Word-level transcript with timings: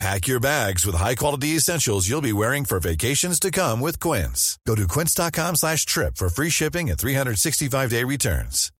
Pack 0.00 0.26
your 0.26 0.40
bags 0.40 0.84
with 0.84 0.96
high-quality 0.96 1.56
essentials 1.56 2.08
you'll 2.08 2.20
be 2.20 2.32
wearing 2.32 2.64
for 2.64 2.80
vacations 2.80 3.38
to 3.38 3.50
come 3.50 3.80
with 3.80 4.00
Quince. 4.00 4.58
Go 4.66 4.74
to 4.74 4.88
quince.com 4.88 5.56
slash 5.56 5.86
trip 5.86 6.16
for 6.16 6.28
free 6.28 6.50
shipping 6.50 6.90
and 6.90 6.98
365-day 6.98 8.04
returns. 8.04 8.70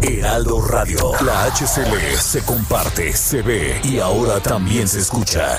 Heraldo 0.00 0.60
Radio. 0.60 1.12
La 1.24 1.46
HCL 1.50 2.18
se 2.18 2.42
comparte, 2.42 3.12
se 3.14 3.42
ve 3.42 3.80
y 3.84 3.98
ahora 3.98 4.38
también 4.40 4.86
se 4.86 5.00
escucha. 5.00 5.58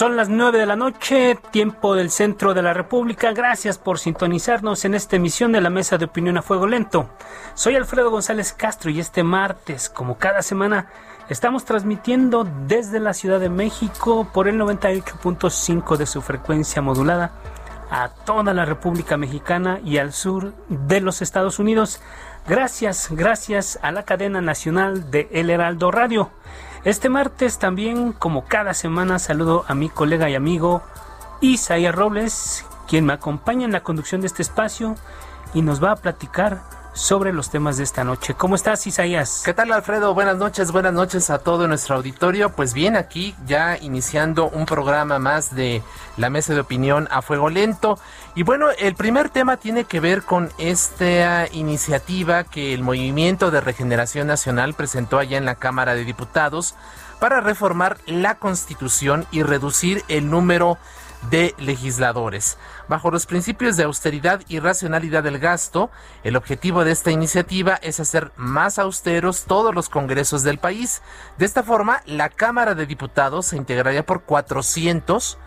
Son 0.00 0.16
las 0.16 0.30
9 0.30 0.58
de 0.58 0.64
la 0.64 0.76
noche, 0.76 1.38
tiempo 1.50 1.94
del 1.94 2.10
centro 2.10 2.54
de 2.54 2.62
la 2.62 2.72
República. 2.72 3.32
Gracias 3.32 3.76
por 3.76 3.98
sintonizarnos 3.98 4.86
en 4.86 4.94
esta 4.94 5.16
emisión 5.16 5.52
de 5.52 5.60
la 5.60 5.68
Mesa 5.68 5.98
de 5.98 6.06
Opinión 6.06 6.38
a 6.38 6.42
Fuego 6.42 6.66
Lento. 6.66 7.10
Soy 7.52 7.76
Alfredo 7.76 8.10
González 8.10 8.54
Castro 8.54 8.90
y 8.90 8.98
este 8.98 9.22
martes, 9.24 9.90
como 9.90 10.16
cada 10.16 10.40
semana, 10.40 10.86
estamos 11.28 11.66
transmitiendo 11.66 12.48
desde 12.66 12.98
la 12.98 13.12
Ciudad 13.12 13.40
de 13.40 13.50
México 13.50 14.26
por 14.32 14.48
el 14.48 14.58
98.5 14.58 15.98
de 15.98 16.06
su 16.06 16.22
frecuencia 16.22 16.80
modulada 16.80 17.32
a 17.90 18.08
toda 18.08 18.54
la 18.54 18.64
República 18.64 19.18
Mexicana 19.18 19.80
y 19.84 19.98
al 19.98 20.14
sur 20.14 20.54
de 20.70 21.02
los 21.02 21.20
Estados 21.20 21.58
Unidos. 21.58 22.00
Gracias, 22.48 23.08
gracias 23.10 23.78
a 23.82 23.92
la 23.92 24.04
cadena 24.04 24.40
nacional 24.40 25.10
de 25.10 25.28
El 25.30 25.50
Heraldo 25.50 25.90
Radio. 25.90 26.30
Este 26.82 27.10
martes 27.10 27.58
también, 27.58 28.12
como 28.12 28.46
cada 28.46 28.72
semana, 28.72 29.18
saludo 29.18 29.66
a 29.68 29.74
mi 29.74 29.90
colega 29.90 30.30
y 30.30 30.34
amigo 30.34 30.82
Isaías 31.42 31.94
Robles, 31.94 32.64
quien 32.88 33.04
me 33.04 33.12
acompaña 33.12 33.66
en 33.66 33.72
la 33.72 33.82
conducción 33.82 34.22
de 34.22 34.28
este 34.28 34.40
espacio 34.40 34.94
y 35.52 35.60
nos 35.60 35.84
va 35.84 35.92
a 35.92 35.96
platicar 35.96 36.62
sobre 36.92 37.32
los 37.32 37.50
temas 37.50 37.76
de 37.76 37.84
esta 37.84 38.04
noche. 38.04 38.34
¿Cómo 38.34 38.54
estás, 38.54 38.86
Isaías? 38.86 39.42
¿Qué 39.44 39.54
tal, 39.54 39.72
Alfredo? 39.72 40.14
Buenas 40.14 40.36
noches, 40.36 40.72
buenas 40.72 40.92
noches 40.92 41.30
a 41.30 41.38
todo 41.38 41.68
nuestro 41.68 41.96
auditorio. 41.96 42.50
Pues 42.50 42.74
bien, 42.74 42.96
aquí 42.96 43.34
ya 43.46 43.78
iniciando 43.78 44.48
un 44.48 44.66
programa 44.66 45.18
más 45.18 45.54
de 45.54 45.82
la 46.16 46.30
mesa 46.30 46.54
de 46.54 46.60
opinión 46.60 47.08
a 47.10 47.22
fuego 47.22 47.48
lento. 47.48 47.98
Y 48.34 48.42
bueno, 48.42 48.68
el 48.78 48.94
primer 48.94 49.30
tema 49.30 49.56
tiene 49.56 49.84
que 49.84 50.00
ver 50.00 50.22
con 50.22 50.50
esta 50.58 51.46
iniciativa 51.52 52.44
que 52.44 52.74
el 52.74 52.82
Movimiento 52.82 53.50
de 53.50 53.60
Regeneración 53.60 54.26
Nacional 54.26 54.74
presentó 54.74 55.18
allá 55.18 55.38
en 55.38 55.44
la 55.44 55.54
Cámara 55.54 55.94
de 55.94 56.04
Diputados 56.04 56.74
para 57.18 57.40
reformar 57.40 57.98
la 58.06 58.36
Constitución 58.36 59.26
y 59.30 59.42
reducir 59.42 60.02
el 60.08 60.30
número 60.30 60.78
de 61.28 61.54
legisladores. 61.58 62.58
Bajo 62.88 63.10
los 63.10 63.26
principios 63.26 63.76
de 63.76 63.84
austeridad 63.84 64.40
y 64.48 64.58
racionalidad 64.58 65.22
del 65.22 65.38
gasto, 65.38 65.90
el 66.24 66.36
objetivo 66.36 66.84
de 66.84 66.92
esta 66.92 67.10
iniciativa 67.10 67.74
es 67.82 68.00
hacer 68.00 68.32
más 68.36 68.78
austeros 68.78 69.44
todos 69.44 69.74
los 69.74 69.88
congresos 69.88 70.42
del 70.42 70.58
país. 70.58 71.02
De 71.38 71.44
esta 71.44 71.62
forma, 71.62 72.02
la 72.06 72.28
Cámara 72.30 72.74
de 72.74 72.86
Diputados 72.86 73.46
se 73.46 73.56
integraría 73.56 74.04
por 74.04 74.22
400 74.22 75.38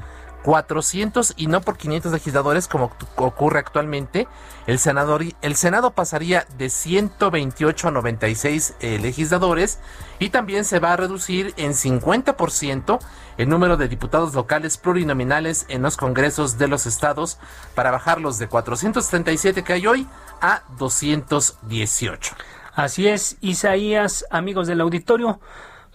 400 0.43 1.33
y 1.37 1.47
no 1.47 1.61
por 1.61 1.77
500 1.77 2.11
legisladores 2.11 2.67
como 2.67 2.91
ocurre 3.15 3.59
actualmente. 3.59 4.27
El, 4.67 4.77
senador, 4.77 5.23
el 5.41 5.55
Senado 5.55 5.91
pasaría 5.91 6.45
de 6.57 6.69
128 6.69 7.87
a 7.87 7.91
96 7.91 8.75
eh, 8.79 8.99
legisladores 8.99 9.79
y 10.19 10.29
también 10.29 10.65
se 10.65 10.79
va 10.79 10.93
a 10.93 10.97
reducir 10.97 11.53
en 11.57 11.71
50% 11.71 12.99
el 13.37 13.49
número 13.49 13.77
de 13.77 13.87
diputados 13.87 14.33
locales 14.33 14.77
plurinominales 14.77 15.65
en 15.69 15.81
los 15.81 15.97
congresos 15.97 16.57
de 16.57 16.67
los 16.67 16.85
estados 16.85 17.39
para 17.75 17.91
bajarlos 17.91 18.39
de 18.39 18.47
437 18.47 19.63
que 19.63 19.73
hay 19.73 19.87
hoy 19.87 20.07
a 20.41 20.63
218. 20.77 22.35
Así 22.75 23.07
es, 23.07 23.37
Isaías, 23.41 24.25
amigos 24.31 24.67
del 24.67 24.81
auditorio. 24.81 25.39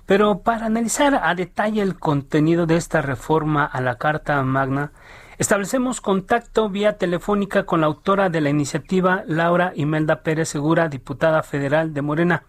Pero 0.06 0.40
para 0.40 0.66
analizar 0.66 1.20
a 1.22 1.34
detalle 1.34 1.82
el 1.82 1.98
contenido 1.98 2.64
de 2.64 2.76
esta 2.76 3.02
reforma 3.02 3.66
a 3.66 3.80
la 3.82 3.98
Carta 3.98 4.42
Magna, 4.42 4.92
establecemos 5.36 6.00
contacto 6.00 6.70
vía 6.70 6.96
telefónica 6.96 7.64
con 7.66 7.82
la 7.82 7.88
autora 7.88 8.30
de 8.30 8.40
la 8.40 8.48
iniciativa, 8.48 9.22
Laura 9.26 9.72
Imelda 9.74 10.22
Pérez 10.22 10.48
Segura, 10.48 10.88
diputada 10.88 11.42
federal 11.42 11.92
de 11.92 12.00
Morena. 12.00 12.44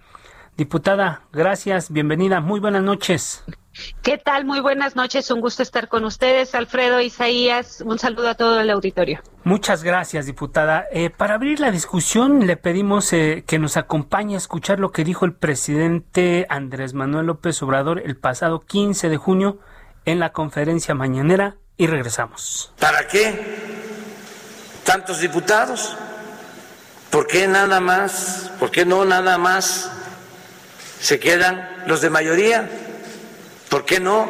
Diputada, 0.59 1.21
gracias, 1.31 1.89
bienvenida, 1.89 2.41
muy 2.41 2.59
buenas 2.59 2.83
noches. 2.83 3.45
¿Qué 4.01 4.17
tal? 4.17 4.43
Muy 4.43 4.59
buenas 4.59 4.93
noches, 4.93 5.31
un 5.31 5.39
gusto 5.39 5.63
estar 5.63 5.87
con 5.87 6.03
ustedes, 6.03 6.53
Alfredo, 6.53 6.99
Isaías, 6.99 7.79
un 7.79 7.97
saludo 7.97 8.27
a 8.27 8.35
todo 8.35 8.59
el 8.59 8.69
auditorio. 8.69 9.21
Muchas 9.45 9.85
gracias, 9.85 10.25
diputada. 10.25 10.85
Eh, 10.91 11.11
para 11.11 11.35
abrir 11.35 11.61
la 11.61 11.71
discusión, 11.71 12.45
le 12.45 12.57
pedimos 12.57 13.13
eh, 13.13 13.45
que 13.47 13.57
nos 13.57 13.77
acompañe 13.77 14.35
a 14.35 14.37
escuchar 14.37 14.81
lo 14.81 14.91
que 14.91 15.05
dijo 15.05 15.23
el 15.23 15.31
presidente 15.31 16.45
Andrés 16.49 16.93
Manuel 16.93 17.27
López 17.27 17.63
Obrador 17.63 18.01
el 18.03 18.17
pasado 18.17 18.59
15 18.59 19.07
de 19.07 19.15
junio 19.15 19.59
en 20.03 20.19
la 20.19 20.33
conferencia 20.33 20.93
mañanera 20.93 21.55
y 21.77 21.87
regresamos. 21.87 22.73
¿Para 22.81 23.07
qué 23.07 23.95
tantos 24.83 25.21
diputados? 25.21 25.95
¿Por 27.09 27.27
qué 27.27 27.47
nada 27.47 27.79
más? 27.79 28.51
¿Por 28.59 28.71
qué 28.71 28.85
no 28.85 29.05
nada 29.05 29.37
más 29.37 29.95
se 31.01 31.19
quedan 31.19 31.83
los 31.85 32.01
de 32.01 32.09
mayoría? 32.09 32.69
¿Por 33.69 33.85
qué 33.85 33.99
no 33.99 34.27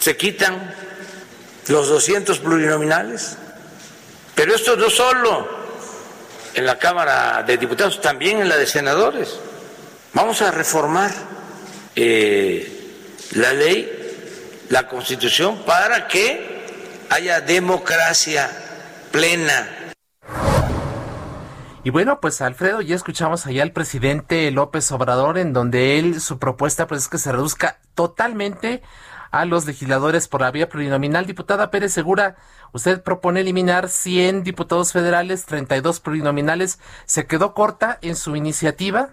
se 0.00 0.16
quitan 0.16 0.74
los 1.68 1.88
200 1.88 2.38
plurinominales? 2.38 3.36
Pero 4.34 4.54
esto 4.54 4.76
no 4.76 4.90
solo 4.90 5.48
en 6.54 6.66
la 6.66 6.78
Cámara 6.78 7.42
de 7.42 7.56
Diputados, 7.58 8.00
también 8.00 8.40
en 8.40 8.48
la 8.48 8.56
de 8.56 8.66
Senadores. 8.66 9.38
Vamos 10.12 10.40
a 10.42 10.50
reformar 10.50 11.10
eh, 11.94 12.94
la 13.32 13.52
ley, 13.52 14.64
la 14.70 14.88
Constitución, 14.88 15.62
para 15.64 16.08
que 16.08 16.64
haya 17.10 17.40
democracia 17.40 18.50
plena 19.10 19.85
y 21.86 21.90
bueno, 21.90 22.18
pues 22.20 22.42
Alfredo, 22.42 22.80
ya 22.80 22.96
escuchamos 22.96 23.46
allá 23.46 23.62
al 23.62 23.70
presidente 23.70 24.50
López 24.50 24.90
Obrador, 24.90 25.38
en 25.38 25.52
donde 25.52 26.00
él, 26.00 26.20
su 26.20 26.40
propuesta 26.40 26.88
pues 26.88 27.02
es 27.02 27.08
que 27.08 27.16
se 27.16 27.30
reduzca 27.30 27.78
totalmente 27.94 28.82
a 29.30 29.44
los 29.44 29.66
legisladores 29.66 30.26
por 30.26 30.40
la 30.40 30.50
vía 30.50 30.68
plurinominal. 30.68 31.26
Diputada 31.26 31.70
Pérez 31.70 31.92
Segura, 31.92 32.34
usted 32.72 33.04
propone 33.04 33.38
eliminar 33.38 33.88
100 33.88 34.42
diputados 34.42 34.92
federales, 34.92 35.46
32 35.46 36.00
plurinominales. 36.00 36.80
¿Se 37.04 37.28
quedó 37.28 37.54
corta 37.54 38.00
en 38.02 38.16
su 38.16 38.34
iniciativa? 38.34 39.10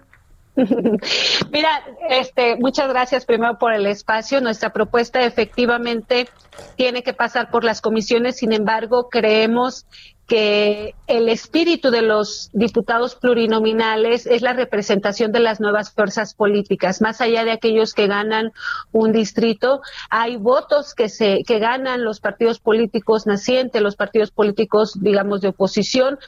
Mira, 1.52 1.84
este, 2.08 2.56
muchas 2.56 2.88
gracias 2.88 3.24
primero 3.24 3.56
por 3.56 3.72
el 3.72 3.86
espacio. 3.86 4.40
Nuestra 4.40 4.72
propuesta 4.72 5.22
efectivamente 5.22 6.28
tiene 6.74 7.04
que 7.04 7.12
pasar 7.12 7.52
por 7.52 7.62
las 7.62 7.80
comisiones, 7.80 8.38
sin 8.38 8.52
embargo, 8.52 9.08
creemos 9.10 9.86
que 10.26 10.94
el 11.06 11.28
espíritu 11.28 11.90
de 11.90 12.02
los 12.02 12.50
diputados 12.52 13.14
plurinominales 13.14 14.26
es 14.26 14.40
la 14.40 14.54
representación 14.54 15.32
de 15.32 15.40
las 15.40 15.60
nuevas 15.60 15.92
fuerzas 15.92 16.34
políticas. 16.34 17.02
Más 17.02 17.20
allá 17.20 17.44
de 17.44 17.50
aquellos 17.50 17.92
que 17.92 18.06
ganan 18.06 18.52
un 18.92 19.12
distrito, 19.12 19.82
hay 20.08 20.36
votos 20.36 20.94
que 20.94 21.08
se 21.08 21.42
que 21.46 21.58
ganan 21.58 22.04
los 22.04 22.20
partidos 22.20 22.58
políticos 22.58 23.26
nacientes, 23.26 23.82
los 23.82 23.96
partidos 23.96 24.30
políticos, 24.30 24.98
digamos, 25.00 25.42
de 25.42 25.48
oposición, 25.48 26.18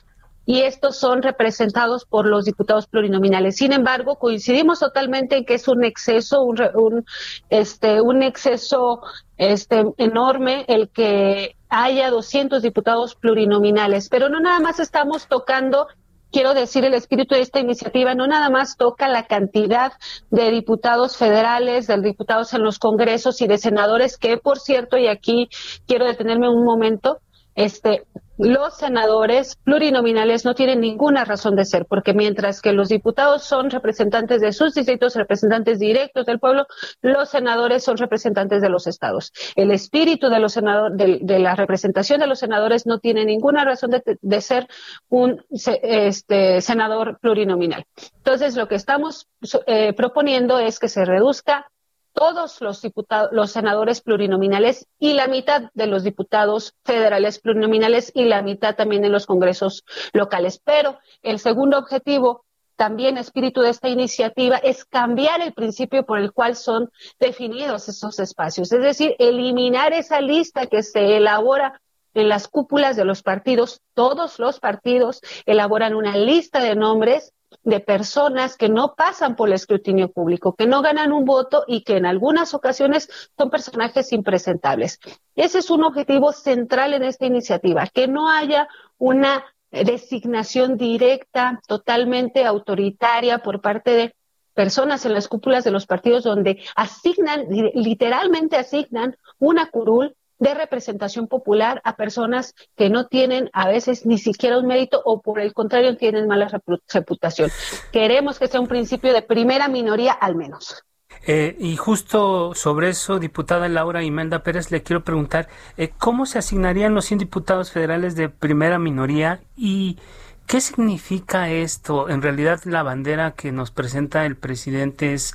y 0.48 0.60
estos 0.60 0.96
son 0.96 1.22
representados 1.22 2.04
por 2.04 2.26
los 2.26 2.44
diputados 2.44 2.86
plurinominales. 2.86 3.56
Sin 3.56 3.72
embargo, 3.72 4.16
coincidimos 4.16 4.78
totalmente 4.78 5.38
en 5.38 5.44
que 5.44 5.54
es 5.54 5.66
un 5.66 5.84
exceso, 5.84 6.44
un, 6.44 6.62
un 6.74 7.04
este, 7.50 8.00
un 8.00 8.22
exceso 8.22 9.00
este, 9.36 9.84
enorme 9.98 10.64
el 10.68 10.88
que 10.88 11.55
haya 11.68 12.10
200 12.10 12.62
diputados 12.62 13.14
plurinominales. 13.14 14.08
Pero 14.08 14.28
no 14.28 14.40
nada 14.40 14.60
más 14.60 14.80
estamos 14.80 15.28
tocando 15.28 15.88
quiero 16.30 16.54
decir, 16.54 16.84
el 16.84 16.92
espíritu 16.92 17.34
de 17.34 17.40
esta 17.40 17.60
iniciativa 17.60 18.14
no 18.14 18.26
nada 18.26 18.50
más 18.50 18.76
toca 18.76 19.08
la 19.08 19.26
cantidad 19.26 19.92
de 20.30 20.50
diputados 20.50 21.16
federales, 21.16 21.86
de 21.86 21.98
diputados 22.02 22.52
en 22.52 22.62
los 22.62 22.78
congresos 22.78 23.40
y 23.40 23.46
de 23.46 23.56
senadores, 23.56 24.18
que 24.18 24.36
por 24.36 24.58
cierto, 24.58 24.98
y 24.98 25.06
aquí 25.06 25.48
quiero 25.86 26.04
detenerme 26.04 26.48
un 26.48 26.64
momento, 26.64 27.20
este, 27.54 28.04
los 28.38 28.76
senadores 28.76 29.56
plurinominales 29.56 30.44
no 30.44 30.54
tienen 30.54 30.80
ninguna 30.80 31.24
razón 31.24 31.56
de 31.56 31.64
ser, 31.64 31.86
porque 31.86 32.12
mientras 32.12 32.60
que 32.60 32.72
los 32.72 32.88
diputados 32.88 33.44
son 33.44 33.70
representantes 33.70 34.40
de 34.40 34.52
sus 34.52 34.74
distritos, 34.74 35.14
representantes 35.14 35.78
directos 35.78 36.26
del 36.26 36.38
pueblo, 36.38 36.66
los 37.00 37.30
senadores 37.30 37.84
son 37.84 37.96
representantes 37.96 38.60
de 38.62 38.68
los 38.68 38.86
estados. 38.86 39.32
El 39.54 39.70
espíritu 39.70 40.28
de 40.28 40.40
los 40.40 40.52
senadores, 40.52 40.96
de, 40.96 41.38
la 41.38 41.54
representación 41.54 42.20
de 42.20 42.26
los 42.26 42.38
senadores 42.38 42.86
no 42.86 42.98
tiene 42.98 43.24
ninguna 43.24 43.64
razón 43.64 43.90
de, 43.90 44.40
ser 44.40 44.68
un 45.08 45.44
este, 45.50 46.60
senador 46.60 47.18
plurinominal. 47.20 47.84
Entonces, 48.18 48.56
lo 48.56 48.68
que 48.68 48.74
estamos 48.74 49.28
eh, 49.66 49.92
proponiendo 49.94 50.58
es 50.58 50.78
que 50.78 50.88
se 50.88 51.04
reduzca 51.04 51.70
todos 52.16 52.62
los 52.62 52.80
diputados, 52.80 53.28
los 53.30 53.50
senadores 53.50 54.00
plurinominales 54.00 54.88
y 54.98 55.12
la 55.12 55.28
mitad 55.28 55.70
de 55.74 55.86
los 55.86 56.02
diputados 56.02 56.74
federales 56.82 57.38
plurinominales 57.38 58.10
y 58.14 58.24
la 58.24 58.40
mitad 58.40 58.74
también 58.74 59.04
en 59.04 59.12
los 59.12 59.26
congresos 59.26 59.84
locales. 60.14 60.58
Pero 60.64 60.98
el 61.22 61.38
segundo 61.38 61.78
objetivo, 61.78 62.46
también 62.74 63.18
espíritu 63.18 63.60
de 63.60 63.68
esta 63.68 63.90
iniciativa, 63.90 64.56
es 64.56 64.86
cambiar 64.86 65.42
el 65.42 65.52
principio 65.52 66.06
por 66.06 66.18
el 66.18 66.32
cual 66.32 66.56
son 66.56 66.90
definidos 67.20 67.86
esos 67.90 68.18
espacios, 68.18 68.72
es 68.72 68.80
decir, 68.80 69.14
eliminar 69.18 69.92
esa 69.92 70.22
lista 70.22 70.66
que 70.66 70.82
se 70.82 71.18
elabora 71.18 71.82
en 72.14 72.30
las 72.30 72.48
cúpulas 72.48 72.96
de 72.96 73.04
los 73.04 73.22
partidos, 73.22 73.82
todos 73.92 74.38
los 74.38 74.58
partidos 74.58 75.20
elaboran 75.44 75.94
una 75.94 76.16
lista 76.16 76.60
de 76.60 76.74
nombres 76.74 77.34
de 77.62 77.80
personas 77.80 78.56
que 78.56 78.68
no 78.68 78.94
pasan 78.94 79.36
por 79.36 79.48
el 79.48 79.54
escrutinio 79.54 80.10
público, 80.10 80.54
que 80.54 80.66
no 80.66 80.82
ganan 80.82 81.12
un 81.12 81.24
voto 81.24 81.64
y 81.66 81.82
que 81.82 81.96
en 81.96 82.06
algunas 82.06 82.54
ocasiones 82.54 83.08
son 83.36 83.50
personajes 83.50 84.12
impresentables. 84.12 85.00
Ese 85.34 85.58
es 85.58 85.70
un 85.70 85.84
objetivo 85.84 86.32
central 86.32 86.94
en 86.94 87.02
esta 87.02 87.26
iniciativa, 87.26 87.86
que 87.86 88.08
no 88.08 88.30
haya 88.30 88.68
una 88.98 89.44
designación 89.70 90.76
directa, 90.76 91.60
totalmente 91.66 92.44
autoritaria 92.44 93.38
por 93.38 93.60
parte 93.60 93.90
de 93.90 94.14
personas 94.54 95.04
en 95.04 95.12
las 95.12 95.28
cúpulas 95.28 95.64
de 95.64 95.70
los 95.70 95.86
partidos 95.86 96.24
donde 96.24 96.62
asignan, 96.74 97.46
literalmente 97.74 98.56
asignan 98.56 99.16
una 99.38 99.70
curul 99.70 100.16
de 100.38 100.54
representación 100.54 101.28
popular 101.28 101.80
a 101.84 101.96
personas 101.96 102.54
que 102.76 102.90
no 102.90 103.06
tienen 103.06 103.50
a 103.52 103.68
veces 103.68 104.06
ni 104.06 104.18
siquiera 104.18 104.58
un 104.58 104.66
mérito 104.66 105.00
o 105.04 105.20
por 105.22 105.40
el 105.40 105.52
contrario 105.54 105.96
tienen 105.96 106.26
mala 106.26 106.48
reputación. 106.92 107.50
Queremos 107.92 108.38
que 108.38 108.48
sea 108.48 108.60
un 108.60 108.68
principio 108.68 109.12
de 109.12 109.22
primera 109.22 109.68
minoría 109.68 110.12
al 110.12 110.36
menos. 110.36 110.84
Eh, 111.26 111.56
y 111.58 111.76
justo 111.76 112.54
sobre 112.54 112.90
eso, 112.90 113.18
diputada 113.18 113.68
Laura 113.68 114.04
Imelda 114.04 114.42
Pérez, 114.42 114.70
le 114.70 114.82
quiero 114.82 115.02
preguntar, 115.02 115.48
eh, 115.76 115.90
¿cómo 115.98 116.26
se 116.26 116.38
asignarían 116.38 116.94
los 116.94 117.06
100 117.06 117.18
diputados 117.18 117.72
federales 117.72 118.14
de 118.14 118.28
primera 118.28 118.78
minoría 118.78 119.40
y 119.56 119.98
qué 120.46 120.60
significa 120.60 121.50
esto? 121.50 122.08
En 122.08 122.22
realidad, 122.22 122.60
la 122.64 122.82
bandera 122.84 123.32
que 123.32 123.50
nos 123.50 123.70
presenta 123.72 124.24
el 124.24 124.36
presidente 124.36 125.14
es 125.14 125.34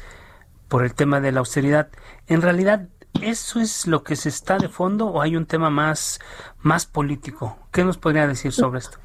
por 0.69 0.85
el 0.85 0.93
tema 0.93 1.19
de 1.19 1.33
la 1.33 1.39
austeridad. 1.39 1.89
En 2.27 2.41
realidad, 2.41 2.87
¿Eso 3.21 3.59
es 3.59 3.87
lo 3.87 4.03
que 4.03 4.15
se 4.15 4.29
está 4.29 4.57
de 4.57 4.69
fondo 4.69 5.07
o 5.07 5.21
hay 5.21 5.35
un 5.35 5.45
tema 5.45 5.69
más, 5.69 6.19
más 6.59 6.85
político? 6.85 7.57
¿Qué 7.71 7.83
nos 7.83 7.97
podría 7.97 8.27
decir 8.27 8.51
sobre 8.51 8.79
esto? 8.79 8.97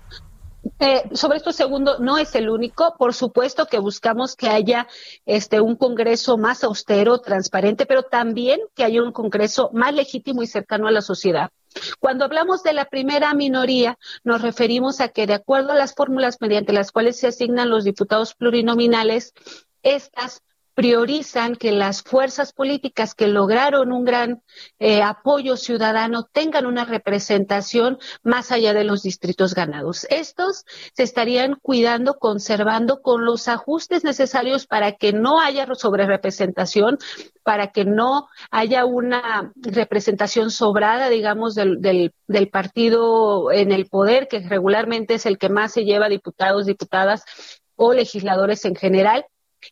Eh, 0.79 1.09
sobre 1.13 1.39
esto 1.39 1.53
segundo, 1.53 1.99
no 1.99 2.19
es 2.19 2.35
el 2.35 2.49
único. 2.49 2.95
Por 2.99 3.15
supuesto 3.15 3.67
que 3.67 3.79
buscamos 3.79 4.37
que 4.37 4.49
haya 4.49 4.87
este 5.25 5.61
un 5.61 5.77
Congreso 5.77 6.39
más 6.39 6.65
austero, 6.65 7.19
transparente, 7.19 7.87
pero 7.87 8.03
también 8.03 8.61
que 8.75 8.85
haya 8.85 9.03
un 9.03 9.13
Congreso 9.13 9.71
más 9.73 9.95
legítimo 9.95 10.43
y 10.43 10.47
cercano 10.47 10.89
a 10.89 10.91
la 10.91 11.03
sociedad. 11.03 11.51
Cuando 12.01 12.25
hablamos 12.25 12.63
de 12.63 12.73
la 12.73 12.87
primera 12.87 13.35
minoría, 13.35 13.99
nos 14.25 14.43
referimos 14.43 15.01
a 15.01 15.09
que 15.09 15.27
de 15.27 15.35
acuerdo 15.35 15.73
a 15.73 15.77
las 15.77 15.95
fórmulas 15.95 16.41
mediante 16.41 16.73
las 16.73 16.91
cuales 16.91 17.19
se 17.19 17.27
asignan 17.27 17.71
los 17.71 17.85
diputados 17.85 18.35
plurinominales, 18.35 19.35
estas 19.83 20.43
priorizan 20.77 21.57
que 21.57 21.73
las 21.73 22.03
fuerzas 22.03 22.53
políticas 22.53 23.15
que 23.15 23.29
lograron 23.29 23.93
un 23.93 24.05
gran 24.05 24.43
eh, 24.79 25.03
apoyo 25.03 25.57
ciudadano 25.57 26.25
tengan 26.31 26.67
una 26.67 26.85
representación 26.85 27.99
más 28.23 28.53
allá 28.53 28.75
de 28.75 28.85
los 28.85 29.03
distritos 29.03 29.55
ganados. 29.55 30.07
Estos 30.11 30.67
se 30.93 31.03
estarían 31.03 31.55
cuidando, 31.63 32.19
conservando 32.19 33.01
con 33.01 33.25
los 33.25 33.49
ajustes 33.49 34.05
necesarios 34.05 34.67
para 34.67 34.93
que 34.93 35.15
no 35.15 35.41
haya 35.41 35.67
sobrerepresentación, 35.75 36.99
para 37.43 37.69
que 37.69 37.87
no 37.87 38.29
haya 38.51 38.85
una 38.85 39.55
representación 39.57 40.51
sobrada, 40.51 41.09
digamos, 41.09 41.55
del, 41.55 41.81
del, 41.81 42.13
del 42.27 42.51
partido 42.51 43.51
en 43.51 43.73
el 43.73 43.87
poder, 43.87 44.29
que 44.29 44.41
regularmente 44.41 45.15
es 45.15 45.25
el 45.25 45.39
que 45.39 45.49
más 45.49 45.73
se 45.73 45.85
lleva 45.85 46.11
diputados, 46.11 46.67
diputadas 46.67 47.25
o 47.77 47.95
legisladores 47.95 48.67
en 48.67 48.75
general 48.75 49.25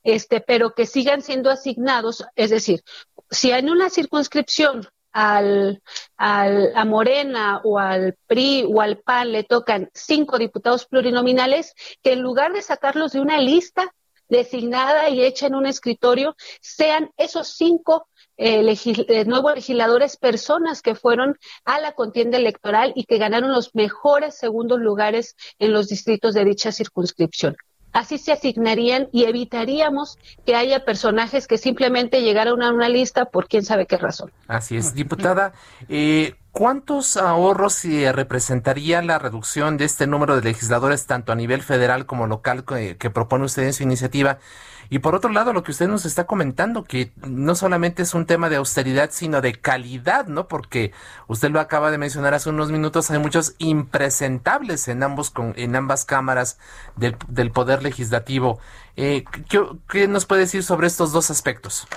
este, 0.03 0.41
pero 0.41 0.75
que 0.75 0.87
sigan 0.87 1.23
siendo 1.23 1.51
asignados, 1.51 2.25
es 2.37 2.51
decir, 2.51 2.83
si 3.31 3.51
en 3.51 3.71
una 3.71 3.91
circunscripción 3.91 4.89
al, 5.13 5.81
al, 6.17 6.73
a 6.75 6.85
Morena 6.85 7.61
o 7.65 7.79
al 7.79 8.17
PRI 8.27 8.67
o 8.69 8.81
al 8.81 8.99
PAN 8.99 9.33
le 9.33 9.45
tocan 9.45 9.89
cinco 9.95 10.39
diputados 10.39 10.87
plurinominales, 10.87 11.75
que 12.03 12.13
en 12.13 12.21
lugar 12.21 12.53
de 12.53 12.63
sacarlos 12.63 13.13
de 13.13 13.21
una 13.21 13.39
lista 13.39 13.95
designada 14.29 15.09
y 15.11 15.23
hecha 15.23 15.47
en 15.47 15.55
un 15.55 15.67
escritorio, 15.67 16.35
sean 16.61 17.11
esos 17.17 17.49
cinco 17.49 18.09
eh, 18.37 18.77
eh, 18.85 19.25
nuevos 19.27 19.55
legisladores 19.55 20.17
personas 20.17 20.83
que 20.83 20.95
fueron 20.95 21.39
a 21.65 21.79
la 21.79 21.93
contienda 21.93 22.37
electoral 22.37 22.93
y 22.97 23.05
que 23.05 23.19
ganaron 23.19 23.53
los 23.53 23.75
mejores 23.75 24.37
segundos 24.37 24.81
lugares 24.81 25.37
en 25.59 25.73
los 25.73 25.89
distritos 25.89 26.35
de 26.35 26.45
dicha 26.45 26.73
circunscripción. 26.73 27.57
Así 27.95 28.19
se 28.19 28.33
asignarían 28.33 29.09
y 29.13 29.25
evitaríamos 29.25 30.19
que 30.45 30.57
haya 30.57 30.85
personajes 30.85 31.47
que 31.47 31.59
simplemente 31.59 32.23
llegaran 32.23 32.61
a 32.61 32.73
una 32.73 32.89
lista 32.89 33.27
por 33.27 33.49
quién 33.49 33.65
sabe 33.65 33.87
qué 33.87 33.97
razón. 33.97 34.33
Así 34.49 34.77
es, 34.77 34.95
diputada. 34.95 35.53
Eh, 35.89 36.35
¿Cuántos 36.51 37.17
ahorros 37.17 37.73
se 37.73 38.13
representaría 38.13 39.01
la 39.01 39.19
reducción 39.19 39.77
de 39.77 39.87
este 39.87 40.07
número 40.07 40.37
de 40.37 40.43
legisladores, 40.43 41.07
tanto 41.07 41.33
a 41.33 41.37
nivel 41.37 41.63
federal 41.63 42.05
como 42.05 42.27
local, 42.27 42.65
que 42.65 43.11
propone 43.11 43.45
usted 43.45 43.63
en 43.63 43.73
su 43.73 43.85
iniciativa? 43.85 44.39
Y 44.95 45.01
por 45.01 45.17
otro 45.17 45.33
lado, 45.33 45.53
lo 45.53 45.65
que 45.65 45.73
usted 45.73 45.89
nos 45.89 46.07
está 46.07 46.23
comentando, 46.25 46.85
que 46.85 47.11
no 47.27 47.57
solamente 47.57 48.05
es 48.05 48.15
un 48.15 48.27
tema 48.27 48.49
de 48.49 48.55
austeridad, 48.55 49.11
sino 49.11 49.41
de 49.41 49.53
calidad, 49.61 50.29
¿no? 50.29 50.47
Porque 50.47 50.93
usted 51.27 51.51
lo 51.51 51.59
acaba 51.59 51.91
de 51.91 51.99
mencionar 51.99 52.33
hace 52.33 52.49
unos 52.49 52.71
minutos, 52.71 53.11
hay 53.11 53.19
muchos 53.19 53.57
impresentables 53.59 54.87
en 54.87 55.03
ambos 55.03 55.33
en 55.57 55.75
ambas 55.75 56.05
cámaras 56.05 56.61
del, 56.95 57.51
poder 57.51 57.83
legislativo. 57.83 58.61
Eh, 58.95 59.25
¿qué, 59.49 59.67
¿Qué 59.89 60.07
nos 60.07 60.27
puede 60.27 60.43
decir 60.43 60.63
sobre 60.63 60.87
estos 60.87 61.11
dos 61.11 61.29
aspectos? 61.29 61.89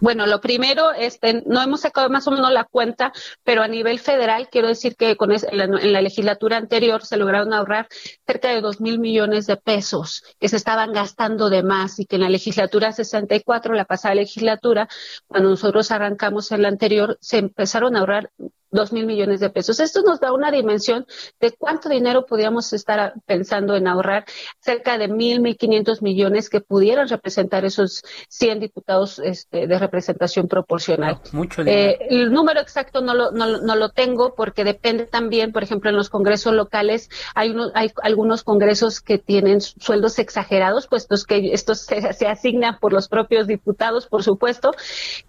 Bueno, 0.00 0.26
lo 0.26 0.40
primero, 0.40 0.92
este, 0.92 1.42
no 1.46 1.62
hemos 1.62 1.82
sacado 1.82 2.08
más 2.08 2.26
o 2.26 2.30
menos 2.30 2.50
la 2.52 2.64
cuenta, 2.64 3.12
pero 3.44 3.62
a 3.62 3.68
nivel 3.68 3.98
federal, 3.98 4.48
quiero 4.50 4.68
decir 4.68 4.96
que 4.96 5.16
con 5.16 5.30
en, 5.30 5.92
la, 5.92 6.00
legislatura 6.00 6.56
anterior 6.56 7.04
se 7.04 7.18
lograron 7.18 7.52
ahorrar 7.52 7.88
cerca 8.26 8.48
de 8.48 8.62
dos 8.62 8.80
mil 8.80 8.98
millones 8.98 9.46
de 9.46 9.56
pesos 9.56 10.24
que 10.40 10.48
se 10.48 10.56
estaban 10.56 10.92
gastando 10.92 11.50
de 11.50 11.62
más 11.62 11.98
y 11.98 12.06
que 12.06 12.16
en 12.16 12.22
la 12.22 12.30
legislatura 12.30 12.92
64, 12.92 13.74
la 13.74 13.84
pasada 13.84 14.14
legislatura, 14.14 14.88
cuando 15.26 15.50
nosotros 15.50 15.90
arrancamos 15.90 16.50
en 16.52 16.62
la 16.62 16.68
anterior, 16.68 17.18
se 17.20 17.38
empezaron 17.38 17.94
a 17.94 18.00
ahorrar 18.00 18.30
dos 18.70 18.92
mil 18.92 19.06
millones 19.06 19.40
de 19.40 19.50
pesos. 19.50 19.80
Esto 19.80 20.02
nos 20.02 20.20
da 20.20 20.32
una 20.32 20.50
dimensión 20.50 21.06
de 21.40 21.52
cuánto 21.52 21.88
dinero 21.88 22.26
podríamos 22.26 22.72
estar 22.72 23.14
pensando 23.26 23.76
en 23.76 23.86
ahorrar, 23.86 24.24
cerca 24.60 24.98
de 24.98 25.08
mil, 25.08 25.40
mil 25.40 25.56
quinientos 25.56 26.02
millones 26.02 26.48
que 26.48 26.60
pudieran 26.60 27.08
representar 27.08 27.64
esos 27.64 28.02
100 28.28 28.60
diputados 28.60 29.18
este, 29.18 29.66
de 29.66 29.78
representación 29.78 30.48
proporcional. 30.48 31.20
Mucho 31.32 31.64
dinero. 31.64 31.92
Eh, 31.92 32.06
el 32.10 32.32
número 32.32 32.60
exacto 32.60 33.00
no 33.00 33.14
lo, 33.14 33.32
no, 33.32 33.58
no, 33.58 33.76
lo 33.76 33.90
tengo 33.90 34.34
porque 34.34 34.64
depende 34.64 35.06
también, 35.06 35.52
por 35.52 35.62
ejemplo, 35.62 35.90
en 35.90 35.96
los 35.96 36.08
congresos 36.08 36.54
locales 36.54 37.10
hay, 37.34 37.50
unos, 37.50 37.72
hay 37.74 37.90
algunos 38.02 38.44
congresos 38.44 39.00
que 39.00 39.18
tienen 39.18 39.60
sueldos 39.60 40.18
exagerados, 40.18 40.86
puestos 40.86 41.24
que 41.24 41.52
estos 41.52 41.80
se, 41.80 42.12
se 42.12 42.26
asignan 42.26 42.78
por 42.78 42.92
los 42.92 43.08
propios 43.08 43.46
diputados, 43.46 44.06
por 44.06 44.22
supuesto, 44.22 44.72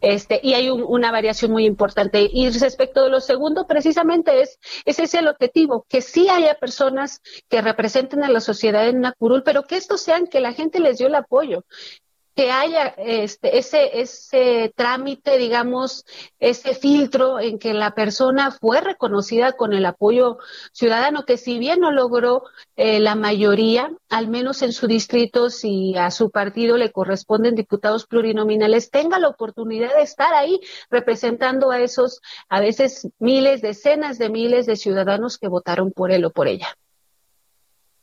este, 0.02 0.40
y 0.44 0.54
hay 0.54 0.70
una 0.70 1.12
variación 1.12 1.52
muy 1.52 1.66
importante. 1.66 2.30
Y 2.32 2.50
respecto 2.50 3.04
de 3.04 3.10
los 3.10 3.31
segundo 3.32 3.66
precisamente 3.66 4.42
es, 4.42 4.60
ese 4.84 5.04
es 5.04 5.14
el 5.14 5.30
objetivo, 5.30 5.86
que 5.88 6.02
sí 6.02 6.28
haya 6.28 6.56
personas 6.56 7.22
que 7.50 7.62
representen 7.62 8.24
a 8.24 8.30
la 8.30 8.42
sociedad 8.42 8.90
en 8.90 8.98
una 8.98 9.14
curul, 9.14 9.44
pero 9.44 9.64
que 9.64 9.78
estos 9.78 10.02
sean 10.02 10.28
que 10.28 10.42
la 10.42 10.52
gente 10.52 10.82
les 10.82 10.98
dio 10.98 11.08
el 11.08 11.16
apoyo. 11.16 11.64
Que 12.36 12.52
haya 12.52 12.88
este, 12.98 13.58
ese, 13.58 14.02
ese 14.02 14.74
trámite, 14.76 15.38
digamos, 15.38 16.06
ese 16.40 16.74
filtro 16.76 17.40
en 17.40 17.60
que 17.60 17.74
la 17.74 17.94
persona 17.94 18.52
fue 18.52 18.82
reconocida 18.82 19.54
con 19.54 19.74
el 19.74 19.86
apoyo 19.86 20.38
ciudadano, 20.72 21.26
que 21.26 21.38
si 21.38 21.60
bien 21.60 21.80
no 21.80 21.92
logró 21.92 22.44
eh, 22.76 23.00
la 23.00 23.16
mayoría, 23.16 23.92
al 24.10 24.28
menos 24.28 24.62
en 24.62 24.72
su 24.72 24.88
distrito, 24.88 25.50
si 25.50 25.96
a 25.98 26.12
su 26.12 26.32
partido 26.32 26.78
le 26.78 26.92
corresponden 26.92 27.56
diputados 27.56 28.08
plurinominales, 28.08 28.92
tenga 28.92 29.20
la 29.20 29.28
oportunidad 29.28 29.94
de 29.96 30.04
estar 30.04 30.34
ahí 30.34 30.60
representando 30.90 31.72
a 31.72 31.80
esos, 31.80 32.22
a 32.50 32.60
veces 32.60 33.10
miles, 33.20 33.62
decenas 33.62 34.18
de 34.18 34.30
miles 34.30 34.66
de 34.66 34.76
ciudadanos 34.76 35.38
que 35.38 35.48
votaron 35.48 35.92
por 35.92 36.12
él 36.12 36.26
o 36.26 36.32
por 36.32 36.48
ella. 36.48 36.78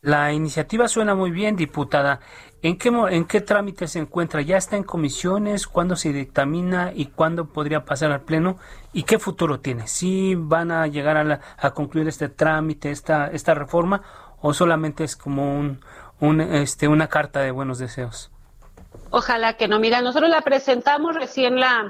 La 0.00 0.32
iniciativa 0.32 0.86
suena 0.88 1.14
muy 1.14 1.30
bien, 1.30 1.56
diputada. 1.56 2.20
¿En 2.62 2.78
qué, 2.78 2.88
¿En 2.88 3.24
qué 3.26 3.40
trámite 3.40 3.86
se 3.88 3.98
encuentra? 3.98 4.42
¿Ya 4.42 4.56
está 4.56 4.76
en 4.76 4.84
comisiones? 4.84 5.66
¿Cuándo 5.66 5.96
se 5.96 6.12
dictamina 6.12 6.92
y 6.94 7.06
cuándo 7.06 7.46
podría 7.52 7.84
pasar 7.84 8.12
al 8.12 8.22
Pleno? 8.22 8.58
¿Y 8.92 9.04
qué 9.04 9.18
futuro 9.18 9.60
tiene? 9.60 9.86
¿Sí 9.88 10.34
van 10.36 10.70
a 10.70 10.86
llegar 10.86 11.16
a, 11.16 11.40
a 11.58 11.70
concluir 11.72 12.08
este 12.08 12.28
trámite, 12.28 12.90
esta, 12.90 13.26
esta 13.28 13.54
reforma, 13.54 14.02
o 14.40 14.54
solamente 14.54 15.04
es 15.04 15.16
como 15.16 15.58
un, 15.58 15.80
un, 16.20 16.40
este, 16.40 16.88
una 16.88 17.08
carta 17.08 17.40
de 17.40 17.50
buenos 17.50 17.78
deseos? 17.78 18.30
Ojalá 19.10 19.56
que 19.58 19.68
no. 19.68 19.78
Mira, 19.80 20.00
nosotros 20.02 20.30
la 20.30 20.40
presentamos 20.42 21.14
recién 21.14 21.60
la, 21.60 21.88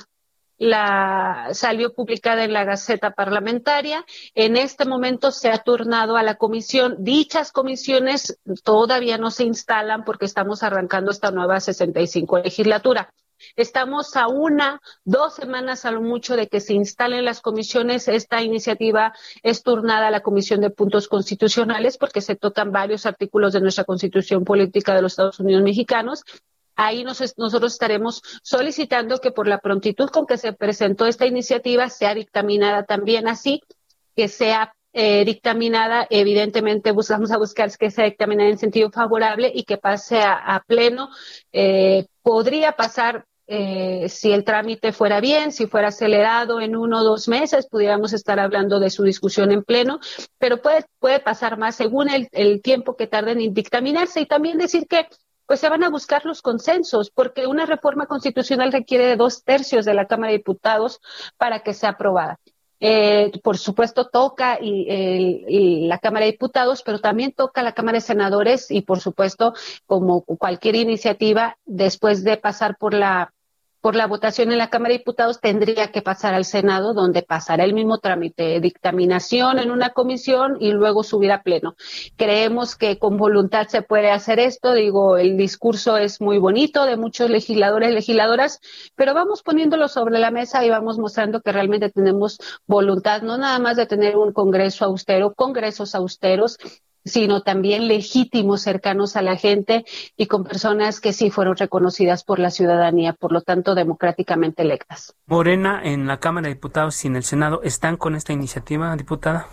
la 0.58 1.48
salió 1.52 1.94
publicada 1.94 2.44
en 2.44 2.52
la 2.52 2.64
Gaceta 2.64 3.12
Parlamentaria. 3.12 4.04
En 4.34 4.56
este 4.56 4.84
momento 4.84 5.30
se 5.30 5.50
ha 5.50 5.58
turnado 5.58 6.16
a 6.16 6.22
la 6.22 6.34
comisión. 6.34 6.96
Dichas 6.98 7.52
comisiones 7.52 8.38
todavía 8.64 9.18
no 9.18 9.30
se 9.30 9.44
instalan 9.44 10.04
porque 10.04 10.26
estamos 10.26 10.62
arrancando 10.62 11.10
esta 11.10 11.30
nueva 11.30 11.60
65 11.60 12.38
legislatura. 12.40 13.12
Estamos 13.54 14.16
a 14.16 14.26
una, 14.26 14.80
dos 15.04 15.36
semanas 15.36 15.84
a 15.84 15.92
lo 15.92 16.00
mucho 16.00 16.34
de 16.34 16.48
que 16.48 16.60
se 16.60 16.74
instalen 16.74 17.24
las 17.24 17.40
comisiones. 17.40 18.08
Esta 18.08 18.42
iniciativa 18.42 19.12
es 19.44 19.62
turnada 19.62 20.08
a 20.08 20.10
la 20.10 20.22
Comisión 20.22 20.60
de 20.60 20.70
Puntos 20.70 21.06
Constitucionales 21.06 21.98
porque 21.98 22.20
se 22.20 22.34
tocan 22.34 22.72
varios 22.72 23.06
artículos 23.06 23.52
de 23.52 23.60
nuestra 23.60 23.84
Constitución 23.84 24.44
Política 24.44 24.92
de 24.94 25.02
los 25.02 25.12
Estados 25.12 25.38
Unidos 25.38 25.62
Mexicanos 25.62 26.24
Ahí 26.80 27.02
nosotros 27.02 27.72
estaremos 27.72 28.22
solicitando 28.44 29.18
que 29.18 29.32
por 29.32 29.48
la 29.48 29.58
prontitud 29.58 30.10
con 30.10 30.26
que 30.26 30.38
se 30.38 30.52
presentó 30.52 31.06
esta 31.06 31.26
iniciativa 31.26 31.90
sea 31.90 32.14
dictaminada 32.14 32.84
también 32.84 33.26
así, 33.26 33.62
que 34.14 34.28
sea 34.28 34.76
eh, 34.92 35.24
dictaminada, 35.24 36.06
evidentemente 36.08 36.92
buscamos 36.92 37.32
a 37.32 37.36
buscar 37.36 37.76
que 37.76 37.90
sea 37.90 38.04
dictaminada 38.04 38.48
en 38.48 38.58
sentido 38.58 38.92
favorable 38.92 39.50
y 39.52 39.64
que 39.64 39.76
pase 39.76 40.20
a, 40.22 40.62
pleno. 40.68 41.08
Eh, 41.52 42.06
podría 42.22 42.70
pasar 42.70 43.26
eh, 43.48 44.08
si 44.08 44.30
el 44.30 44.44
trámite 44.44 44.92
fuera 44.92 45.20
bien, 45.20 45.50
si 45.50 45.66
fuera 45.66 45.88
acelerado 45.88 46.60
en 46.60 46.76
uno 46.76 47.00
o 47.00 47.04
dos 47.04 47.26
meses, 47.26 47.66
pudiéramos 47.66 48.12
estar 48.12 48.38
hablando 48.38 48.78
de 48.78 48.90
su 48.90 49.02
discusión 49.02 49.50
en 49.50 49.64
pleno, 49.64 49.98
pero 50.38 50.62
puede, 50.62 50.84
puede 51.00 51.18
pasar 51.18 51.58
más 51.58 51.74
según 51.74 52.08
el, 52.08 52.28
el 52.30 52.62
tiempo 52.62 52.94
que 52.94 53.08
tarden 53.08 53.40
en 53.40 53.52
dictaminarse 53.52 54.20
y 54.20 54.26
también 54.26 54.58
decir 54.58 54.86
que 54.86 55.08
pues 55.48 55.60
se 55.60 55.70
van 55.70 55.82
a 55.82 55.88
buscar 55.88 56.26
los 56.26 56.42
consensos, 56.42 57.10
porque 57.10 57.46
una 57.46 57.64
reforma 57.64 58.04
constitucional 58.04 58.70
requiere 58.70 59.06
de 59.06 59.16
dos 59.16 59.44
tercios 59.44 59.86
de 59.86 59.94
la 59.94 60.04
Cámara 60.04 60.30
de 60.30 60.38
Diputados 60.38 61.00
para 61.38 61.60
que 61.60 61.72
sea 61.72 61.90
aprobada. 61.90 62.38
Eh, 62.80 63.32
por 63.42 63.56
supuesto, 63.56 64.08
toca 64.08 64.58
la 64.60 65.98
Cámara 66.00 66.26
de 66.26 66.32
Diputados, 66.32 66.82
pero 66.82 67.00
también 67.00 67.32
toca 67.32 67.62
la 67.62 67.72
Cámara 67.72 67.96
de 67.96 68.02
Senadores 68.02 68.70
y, 68.70 68.82
por 68.82 69.00
supuesto, 69.00 69.54
como 69.86 70.20
cualquier 70.20 70.76
iniciativa, 70.76 71.56
después 71.64 72.24
de 72.24 72.36
pasar 72.36 72.76
por 72.76 72.92
la 72.92 73.32
por 73.80 73.94
la 73.94 74.06
votación 74.06 74.52
en 74.52 74.58
la 74.58 74.70
Cámara 74.70 74.92
de 74.92 74.98
Diputados 74.98 75.40
tendría 75.40 75.92
que 75.92 76.02
pasar 76.02 76.34
al 76.34 76.44
Senado, 76.44 76.94
donde 76.94 77.22
pasará 77.22 77.64
el 77.64 77.74
mismo 77.74 77.98
trámite, 77.98 78.60
dictaminación 78.60 79.58
en 79.58 79.70
una 79.70 79.90
comisión 79.90 80.56
y 80.60 80.72
luego 80.72 81.02
subir 81.02 81.32
a 81.32 81.42
pleno. 81.42 81.76
Creemos 82.16 82.76
que 82.76 82.98
con 82.98 83.16
voluntad 83.16 83.68
se 83.68 83.82
puede 83.82 84.10
hacer 84.10 84.40
esto. 84.40 84.72
Digo, 84.72 85.16
el 85.16 85.36
discurso 85.36 85.96
es 85.96 86.20
muy 86.20 86.38
bonito 86.38 86.84
de 86.84 86.96
muchos 86.96 87.30
legisladores 87.30 87.90
y 87.90 87.94
legisladoras, 87.94 88.60
pero 88.96 89.14
vamos 89.14 89.42
poniéndolo 89.42 89.88
sobre 89.88 90.18
la 90.18 90.30
mesa 90.30 90.64
y 90.64 90.70
vamos 90.70 90.98
mostrando 90.98 91.40
que 91.40 91.52
realmente 91.52 91.90
tenemos 91.90 92.38
voluntad, 92.66 93.22
no 93.22 93.38
nada 93.38 93.58
más 93.58 93.76
de 93.76 93.86
tener 93.86 94.16
un 94.16 94.32
Congreso 94.32 94.84
austero, 94.84 95.34
congresos 95.34 95.94
austeros, 95.94 96.58
sino 97.04 97.42
también 97.42 97.88
legítimos, 97.88 98.62
cercanos 98.62 99.16
a 99.16 99.22
la 99.22 99.36
gente 99.36 99.84
y 100.16 100.26
con 100.26 100.44
personas 100.44 101.00
que 101.00 101.12
sí 101.12 101.30
fueron 101.30 101.56
reconocidas 101.56 102.24
por 102.24 102.38
la 102.38 102.50
ciudadanía, 102.50 103.12
por 103.12 103.32
lo 103.32 103.40
tanto 103.40 103.74
democráticamente 103.74 104.62
electas. 104.62 105.14
Morena 105.26 105.80
en 105.82 106.06
la 106.06 106.18
Cámara 106.18 106.48
de 106.48 106.54
Diputados 106.54 107.04
y 107.04 107.08
en 107.08 107.16
el 107.16 107.24
Senado 107.24 107.62
están 107.62 107.96
con 107.96 108.14
esta 108.14 108.32
iniciativa, 108.32 108.94
diputada. 108.96 109.46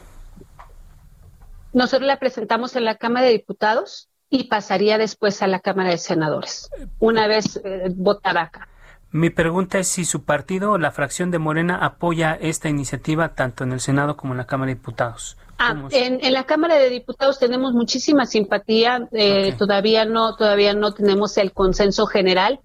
Nosotros 1.73 2.07
la 2.07 2.19
presentamos 2.19 2.75
en 2.75 2.85
la 2.85 2.95
Cámara 2.95 3.25
de 3.25 3.33
Diputados 3.33 4.09
y 4.29 4.45
pasaría 4.45 4.97
después 4.97 5.41
a 5.41 5.47
la 5.47 5.59
Cámara 5.59 5.89
de 5.89 5.97
Senadores, 5.97 6.69
una 6.99 7.27
vez 7.27 7.61
eh, 7.63 7.91
votada 7.95 8.43
acá. 8.43 8.69
Mi 9.11 9.29
pregunta 9.29 9.79
es 9.79 9.87
si 9.87 10.03
su 10.03 10.25
partido 10.25 10.71
o 10.71 10.77
la 10.77 10.91
fracción 10.91 11.31
de 11.31 11.39
Morena 11.39 11.77
apoya 11.77 12.33
esta 12.33 12.67
iniciativa 12.67 13.33
tanto 13.33 13.63
en 13.63 13.71
el 13.71 13.79
Senado 13.79 14.17
como 14.17 14.33
en 14.33 14.39
la 14.39 14.45
Cámara 14.45 14.69
de 14.69 14.75
Diputados. 14.75 15.37
Ah, 15.57 15.87
en, 15.91 16.19
en, 16.21 16.33
la 16.33 16.43
Cámara 16.43 16.75
de 16.75 16.89
Diputados 16.89 17.39
tenemos 17.39 17.73
muchísima 17.73 18.25
simpatía. 18.25 19.07
Eh, 19.11 19.53
Todavía 19.57 20.05
no, 20.05 20.35
todavía 20.35 20.73
no 20.73 20.93
tenemos 20.93 21.37
el 21.37 21.53
consenso 21.53 22.05
general, 22.07 22.59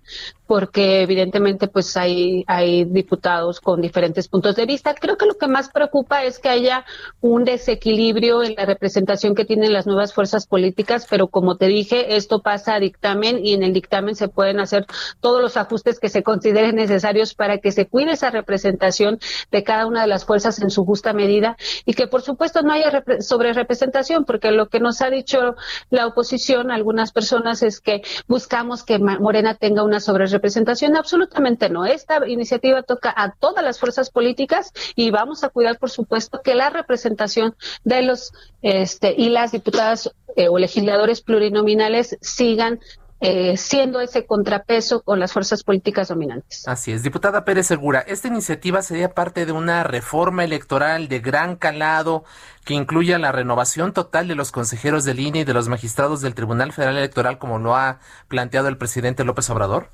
porque 0.50 1.02
evidentemente 1.02 1.68
pues 1.68 1.96
hay, 1.96 2.42
hay 2.48 2.84
diputados 2.84 3.60
con 3.60 3.80
diferentes 3.80 4.26
puntos 4.26 4.56
de 4.56 4.66
vista. 4.66 4.96
Creo 4.96 5.16
que 5.16 5.26
lo 5.26 5.38
que 5.38 5.46
más 5.46 5.68
preocupa 5.68 6.24
es 6.24 6.40
que 6.40 6.48
haya 6.48 6.84
un 7.20 7.44
desequilibrio 7.44 8.42
en 8.42 8.56
la 8.56 8.66
representación 8.66 9.36
que 9.36 9.44
tienen 9.44 9.72
las 9.72 9.86
nuevas 9.86 10.12
fuerzas 10.12 10.48
políticas, 10.48 11.06
pero 11.08 11.28
como 11.28 11.56
te 11.56 11.66
dije, 11.66 12.16
esto 12.16 12.42
pasa 12.42 12.74
a 12.74 12.80
dictamen 12.80 13.46
y 13.46 13.54
en 13.54 13.62
el 13.62 13.72
dictamen 13.72 14.16
se 14.16 14.26
pueden 14.26 14.58
hacer 14.58 14.86
todos 15.20 15.40
los 15.40 15.56
ajustes 15.56 16.00
que 16.00 16.08
se 16.08 16.24
consideren 16.24 16.74
necesarios 16.74 17.34
para 17.34 17.58
que 17.58 17.70
se 17.70 17.86
cuide 17.86 18.14
esa 18.14 18.30
representación 18.30 19.20
de 19.52 19.62
cada 19.62 19.86
una 19.86 20.02
de 20.02 20.08
las 20.08 20.24
fuerzas 20.24 20.60
en 20.60 20.70
su 20.70 20.84
justa 20.84 21.12
medida 21.12 21.56
y 21.84 21.94
que 21.94 22.08
por 22.08 22.22
supuesto 22.22 22.62
no 22.62 22.72
haya 22.84 23.02
sobre 23.20 23.52
representación, 23.52 24.24
porque 24.24 24.50
lo 24.50 24.68
que 24.68 24.80
nos 24.80 25.00
ha 25.02 25.10
dicho 25.10 25.56
la 25.90 26.06
oposición, 26.06 26.70
algunas 26.70 27.12
personas, 27.12 27.62
es 27.62 27.80
que 27.80 28.02
buscamos 28.26 28.82
que 28.82 28.98
Morena 28.98 29.54
tenga 29.54 29.82
una 29.82 30.00
sobre 30.00 30.26
representación. 30.26 30.96
Absolutamente 30.96 31.68
no. 31.68 31.86
Esta 31.86 32.26
iniciativa 32.28 32.82
toca 32.82 33.12
a 33.16 33.32
todas 33.32 33.64
las 33.64 33.78
fuerzas 33.78 34.10
políticas 34.10 34.72
y 34.96 35.10
vamos 35.10 35.44
a 35.44 35.48
cuidar, 35.48 35.78
por 35.78 35.90
supuesto, 35.90 36.40
que 36.42 36.54
la 36.54 36.70
representación 36.70 37.54
de 37.84 38.02
los 38.02 38.32
este, 38.62 39.14
y 39.16 39.30
las 39.30 39.52
diputadas 39.52 40.10
eh, 40.36 40.48
o 40.48 40.58
legisladores 40.58 41.22
plurinominales 41.22 42.16
sigan 42.20 42.80
eh, 43.20 43.56
siendo 43.56 44.00
ese 44.00 44.26
contrapeso 44.26 45.02
con 45.02 45.20
las 45.20 45.32
fuerzas 45.32 45.62
políticas 45.62 46.08
dominantes. 46.08 46.66
Así 46.66 46.92
es, 46.92 47.02
diputada 47.02 47.44
Pérez 47.44 47.66
Segura, 47.66 48.00
esta 48.00 48.28
iniciativa 48.28 48.82
sería 48.82 49.14
parte 49.14 49.46
de 49.46 49.52
una 49.52 49.84
reforma 49.84 50.44
electoral 50.44 51.08
de 51.08 51.20
gran 51.20 51.56
calado 51.56 52.24
que 52.64 52.74
incluya 52.74 53.18
la 53.18 53.32
renovación 53.32 53.92
total 53.92 54.28
de 54.28 54.34
los 54.34 54.52
consejeros 54.52 55.04
de 55.04 55.14
línea 55.14 55.42
y 55.42 55.44
de 55.44 55.54
los 55.54 55.68
magistrados 55.68 56.20
del 56.20 56.34
Tribunal 56.34 56.72
Federal 56.72 56.96
Electoral, 56.96 57.38
como 57.38 57.58
lo 57.58 57.76
ha 57.76 58.00
planteado 58.28 58.68
el 58.68 58.78
presidente 58.78 59.24
López 59.24 59.48
Obrador. 59.50 59.90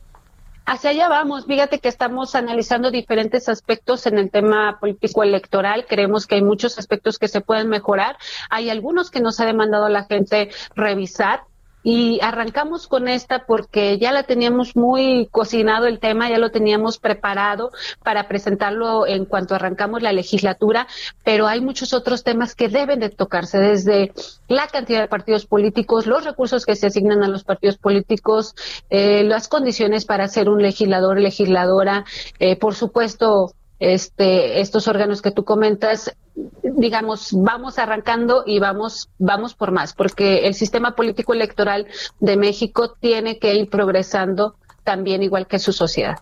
Hacia 0.66 0.90
allá 0.90 1.08
vamos. 1.08 1.46
Fíjate 1.46 1.78
que 1.78 1.88
estamos 1.88 2.34
analizando 2.34 2.90
diferentes 2.90 3.48
aspectos 3.48 4.04
en 4.06 4.18
el 4.18 4.30
tema 4.32 4.78
político 4.80 5.22
electoral. 5.22 5.86
Creemos 5.88 6.26
que 6.26 6.34
hay 6.34 6.42
muchos 6.42 6.76
aspectos 6.76 7.20
que 7.20 7.28
se 7.28 7.40
pueden 7.40 7.68
mejorar. 7.68 8.16
Hay 8.50 8.68
algunos 8.68 9.12
que 9.12 9.20
nos 9.20 9.38
ha 9.38 9.46
demandado 9.46 9.88
la 9.88 10.04
gente 10.04 10.50
revisar 10.74 11.44
y 11.88 12.18
arrancamos 12.20 12.88
con 12.88 13.06
esta 13.06 13.46
porque 13.46 13.96
ya 13.96 14.10
la 14.10 14.24
teníamos 14.24 14.74
muy 14.74 15.28
cocinado 15.30 15.86
el 15.86 16.00
tema, 16.00 16.28
ya 16.28 16.36
lo 16.36 16.50
teníamos 16.50 16.98
preparado 16.98 17.70
para 18.02 18.26
presentarlo 18.26 19.06
en 19.06 19.24
cuanto 19.24 19.54
arrancamos 19.54 20.02
la 20.02 20.12
legislatura, 20.12 20.88
pero 21.22 21.46
hay 21.46 21.60
muchos 21.60 21.92
otros 21.92 22.24
temas 22.24 22.56
que 22.56 22.68
deben 22.68 22.98
de 22.98 23.10
tocarse, 23.10 23.58
desde 23.58 24.12
la 24.48 24.66
cantidad 24.66 25.00
de 25.00 25.06
partidos 25.06 25.46
políticos, 25.46 26.06
los 26.06 26.24
recursos 26.24 26.66
que 26.66 26.74
se 26.74 26.88
asignan 26.88 27.22
a 27.22 27.28
los 27.28 27.44
partidos 27.44 27.78
políticos, 27.78 28.56
eh, 28.90 29.22
las 29.22 29.46
condiciones 29.46 30.06
para 30.06 30.26
ser 30.26 30.48
un 30.48 30.60
legislador, 30.60 31.20
legisladora, 31.20 32.04
eh, 32.40 32.56
por 32.56 32.74
supuesto, 32.74 33.54
este, 33.78 34.60
estos 34.60 34.88
órganos 34.88 35.22
que 35.22 35.30
tú 35.30 35.44
comentas, 35.44 36.16
digamos, 36.62 37.30
vamos 37.32 37.78
arrancando 37.78 38.42
y 38.46 38.58
vamos, 38.58 39.10
vamos 39.18 39.54
por 39.54 39.72
más, 39.72 39.92
porque 39.92 40.46
el 40.46 40.54
sistema 40.54 40.94
político 40.94 41.34
electoral 41.34 41.86
de 42.20 42.36
México 42.36 42.96
tiene 42.98 43.38
que 43.38 43.54
ir 43.54 43.68
progresando 43.68 44.56
también 44.84 45.22
igual 45.22 45.46
que 45.46 45.58
su 45.58 45.72
sociedad. 45.72 46.18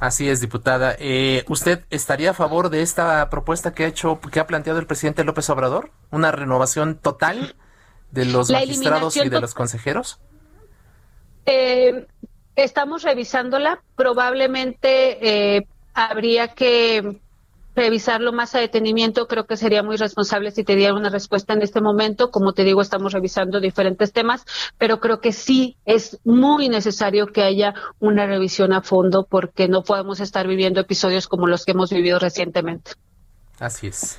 Así 0.00 0.28
es, 0.28 0.40
diputada. 0.40 0.96
Eh, 0.98 1.44
¿Usted 1.48 1.84
estaría 1.90 2.30
a 2.30 2.34
favor 2.34 2.68
de 2.68 2.82
esta 2.82 3.30
propuesta 3.30 3.72
que 3.72 3.84
ha 3.84 3.86
hecho, 3.86 4.20
que 4.20 4.40
ha 4.40 4.46
planteado 4.46 4.78
el 4.78 4.86
presidente 4.86 5.24
López 5.24 5.48
Obrador? 5.50 5.90
¿Una 6.10 6.32
renovación 6.32 6.96
total 6.96 7.54
de 8.10 8.24
los 8.24 8.50
magistrados 8.50 9.16
y 9.16 9.28
de 9.28 9.40
los 9.40 9.54
consejeros? 9.54 10.18
Eh, 11.46 12.06
Estamos 12.56 13.02
revisándola. 13.02 13.82
Probablemente 13.96 15.56
eh, 15.56 15.66
habría 15.94 16.48
que 16.48 17.20
revisarlo 17.74 18.32
más 18.32 18.54
a 18.54 18.60
detenimiento. 18.60 19.26
Creo 19.26 19.46
que 19.46 19.56
sería 19.56 19.82
muy 19.82 19.96
responsable 19.96 20.50
si 20.50 20.64
te 20.64 20.76
diera 20.76 20.94
una 20.94 21.10
respuesta 21.10 21.52
en 21.52 21.62
este 21.62 21.80
momento. 21.80 22.30
Como 22.30 22.52
te 22.52 22.64
digo, 22.64 22.80
estamos 22.82 23.12
revisando 23.12 23.60
diferentes 23.60 24.12
temas, 24.12 24.44
pero 24.78 25.00
creo 25.00 25.20
que 25.20 25.32
sí 25.32 25.76
es 25.84 26.18
muy 26.24 26.68
necesario 26.68 27.26
que 27.28 27.42
haya 27.42 27.74
una 27.98 28.26
revisión 28.26 28.72
a 28.72 28.82
fondo 28.82 29.26
porque 29.28 29.68
no 29.68 29.82
podemos 29.82 30.20
estar 30.20 30.46
viviendo 30.46 30.80
episodios 30.80 31.28
como 31.28 31.46
los 31.46 31.64
que 31.64 31.72
hemos 31.72 31.90
vivido 31.90 32.18
recientemente. 32.18 32.92
Así 33.58 33.88
es. 33.88 34.18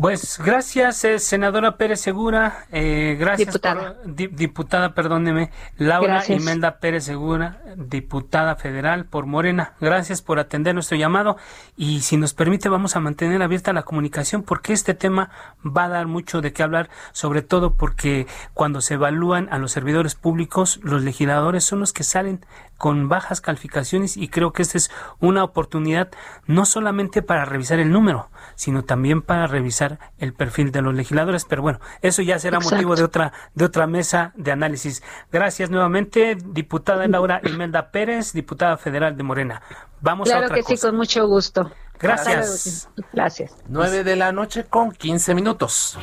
Pues 0.00 0.40
gracias, 0.42 1.04
eh, 1.04 1.18
senadora 1.18 1.76
Pérez 1.76 2.00
Segura. 2.00 2.64
Eh, 2.72 3.16
gracias, 3.20 3.48
diputada. 3.48 3.96
diputada, 4.04 4.94
perdóneme. 4.94 5.50
Laura 5.76 6.22
Imelda 6.28 6.78
Pérez 6.78 7.04
Segura, 7.04 7.60
diputada 7.76 8.56
federal 8.56 9.04
por 9.04 9.26
Morena. 9.26 9.74
Gracias 9.80 10.22
por 10.22 10.38
atender 10.38 10.74
nuestro 10.74 10.96
llamado. 10.96 11.36
Y 11.76 12.00
si 12.00 12.16
nos 12.16 12.32
permite, 12.32 12.70
vamos 12.70 12.96
a 12.96 13.00
mantener 13.00 13.42
abierta 13.42 13.74
la 13.74 13.82
comunicación 13.82 14.42
porque 14.42 14.72
este 14.72 14.94
tema 14.94 15.30
va 15.64 15.84
a 15.84 15.88
dar 15.90 16.06
mucho 16.06 16.40
de 16.40 16.54
qué 16.54 16.62
hablar, 16.62 16.88
sobre 17.12 17.42
todo 17.42 17.74
porque 17.74 18.26
cuando 18.54 18.80
se 18.80 18.94
evalúan 18.94 19.48
a 19.50 19.58
los 19.58 19.72
servidores 19.72 20.14
públicos, 20.14 20.80
los 20.82 21.02
legisladores 21.02 21.64
son 21.64 21.80
los 21.80 21.92
que 21.92 22.02
salen 22.02 22.44
con 22.82 23.08
bajas 23.08 23.40
calificaciones 23.40 24.16
y 24.16 24.26
creo 24.26 24.52
que 24.52 24.62
esta 24.62 24.76
es 24.76 24.90
una 25.20 25.44
oportunidad 25.44 26.10
no 26.46 26.66
solamente 26.66 27.22
para 27.22 27.44
revisar 27.44 27.78
el 27.78 27.92
número, 27.92 28.28
sino 28.56 28.82
también 28.82 29.22
para 29.22 29.46
revisar 29.46 30.00
el 30.18 30.34
perfil 30.34 30.72
de 30.72 30.82
los 30.82 30.92
legisladores. 30.92 31.44
Pero 31.44 31.62
bueno, 31.62 31.78
eso 32.00 32.22
ya 32.22 32.40
será 32.40 32.58
motivo 32.58 32.96
de 32.96 33.04
otra, 33.04 33.32
de 33.54 33.66
otra 33.66 33.86
mesa 33.86 34.32
de 34.34 34.50
análisis. 34.50 35.00
Gracias 35.30 35.70
nuevamente, 35.70 36.36
diputada 36.44 37.06
Laura 37.06 37.40
Imelda 37.44 37.92
Pérez, 37.92 38.32
diputada 38.32 38.76
federal 38.76 39.16
de 39.16 39.22
Morena. 39.22 39.62
Vamos 40.00 40.28
claro 40.28 40.42
a 40.42 40.46
otra 40.46 40.56
que 40.56 40.64
sí, 40.64 40.76
con 40.84 40.96
mucho 40.96 41.28
gusto. 41.28 41.70
Gracias. 42.00 42.88
Gracias. 43.12 43.54
9 43.68 44.02
de 44.02 44.16
la 44.16 44.32
noche 44.32 44.64
con 44.64 44.90
15 44.90 45.36
minutos. 45.36 45.96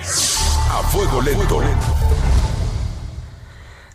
A 0.72 0.82
fuego 0.84 1.22
lento. 1.22 1.62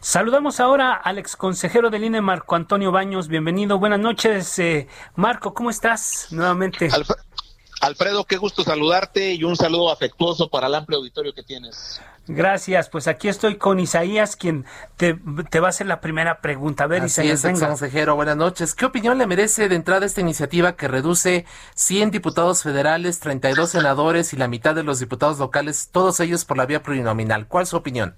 Saludamos 0.08 0.60
ahora 0.60 0.92
al 0.92 1.16
ex 1.16 1.34
consejero 1.34 1.88
del 1.88 2.04
INE, 2.04 2.20
Marco 2.20 2.56
Antonio 2.56 2.92
Baños. 2.92 3.26
Bienvenido. 3.26 3.78
Buenas 3.78 3.98
noches, 4.00 4.58
eh, 4.58 4.86
Marco. 5.16 5.54
¿Cómo 5.54 5.70
estás? 5.70 6.26
Nuevamente. 6.30 6.90
Alf- 6.90 7.16
Alfredo, 7.80 8.24
qué 8.24 8.36
gusto 8.36 8.62
saludarte 8.64 9.32
y 9.32 9.44
un 9.44 9.56
saludo 9.56 9.90
afectuoso 9.90 10.50
para 10.50 10.66
el 10.66 10.74
amplio 10.74 10.98
auditorio 10.98 11.32
que 11.32 11.42
tienes. 11.42 12.02
Gracias. 12.26 12.90
Pues 12.90 13.08
aquí 13.08 13.28
estoy 13.28 13.56
con 13.56 13.80
Isaías, 13.80 14.36
quien 14.36 14.66
te, 14.98 15.18
te 15.48 15.58
va 15.60 15.68
a 15.68 15.70
hacer 15.70 15.86
la 15.86 16.02
primera 16.02 16.42
pregunta. 16.42 16.84
A 16.84 16.86
ver, 16.86 17.00
Así 17.04 17.22
Isaías, 17.22 17.38
es, 17.38 17.44
ex 17.46 17.54
venga. 17.60 17.68
consejero. 17.68 18.14
Buenas 18.14 18.36
noches. 18.36 18.74
¿Qué 18.74 18.84
opinión 18.84 19.16
le 19.16 19.26
merece 19.26 19.70
de 19.70 19.74
entrada 19.74 20.04
esta 20.04 20.20
iniciativa 20.20 20.76
que 20.76 20.86
reduce 20.86 21.46
100 21.76 22.10
diputados 22.10 22.62
federales, 22.62 23.20
32 23.20 23.70
senadores 23.70 24.34
y 24.34 24.36
la 24.36 24.48
mitad 24.48 24.74
de 24.74 24.82
los 24.82 24.98
diputados 25.00 25.38
locales, 25.38 25.88
todos 25.90 26.20
ellos 26.20 26.44
por 26.44 26.58
la 26.58 26.66
vía 26.66 26.82
plurinominal? 26.82 27.48
¿Cuál 27.48 27.62
es 27.62 27.70
su 27.70 27.76
opinión? 27.78 28.16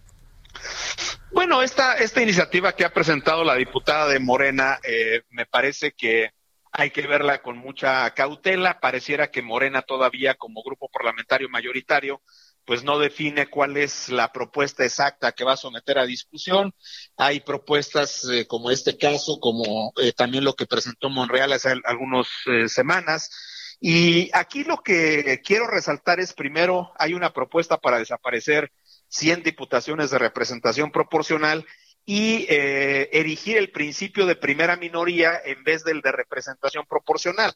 Bueno, 1.36 1.60
esta, 1.60 1.98
esta 1.98 2.22
iniciativa 2.22 2.72
que 2.74 2.86
ha 2.86 2.94
presentado 2.94 3.44
la 3.44 3.56
diputada 3.56 4.08
de 4.08 4.18
Morena, 4.18 4.78
eh, 4.82 5.20
me 5.28 5.44
parece 5.44 5.92
que 5.92 6.30
hay 6.72 6.90
que 6.90 7.06
verla 7.06 7.42
con 7.42 7.58
mucha 7.58 8.08
cautela. 8.14 8.80
Pareciera 8.80 9.30
que 9.30 9.42
Morena 9.42 9.82
todavía 9.82 10.36
como 10.36 10.62
grupo 10.62 10.88
parlamentario 10.88 11.50
mayoritario 11.50 12.22
pues 12.64 12.84
no 12.84 12.98
define 12.98 13.48
cuál 13.48 13.76
es 13.76 14.08
la 14.08 14.32
propuesta 14.32 14.82
exacta 14.82 15.32
que 15.32 15.44
va 15.44 15.52
a 15.52 15.56
someter 15.58 15.98
a 15.98 16.06
discusión. 16.06 16.72
Hay 17.18 17.40
propuestas 17.40 18.26
eh, 18.32 18.46
como 18.46 18.70
este 18.70 18.96
caso, 18.96 19.38
como 19.38 19.92
eh, 20.00 20.12
también 20.14 20.42
lo 20.42 20.54
que 20.54 20.64
presentó 20.64 21.10
Monreal 21.10 21.52
hace 21.52 21.68
al- 21.68 21.82
algunas 21.84 22.28
eh, 22.46 22.66
semanas. 22.66 23.76
Y 23.78 24.30
aquí 24.32 24.64
lo 24.64 24.78
que 24.78 25.42
quiero 25.44 25.66
resaltar 25.66 26.18
es, 26.18 26.32
primero, 26.32 26.92
hay 26.98 27.12
una 27.12 27.34
propuesta 27.34 27.76
para 27.76 27.98
desaparecer 27.98 28.72
100 29.08 29.42
diputaciones 29.42 30.10
de 30.10 30.18
representación 30.18 30.90
proporcional 30.90 31.66
y 32.04 32.46
eh, 32.48 33.10
erigir 33.12 33.56
el 33.56 33.72
principio 33.72 34.26
de 34.26 34.36
primera 34.36 34.76
minoría 34.76 35.40
en 35.44 35.64
vez 35.64 35.82
del 35.82 36.00
de 36.00 36.12
representación 36.12 36.86
proporcional. 36.86 37.52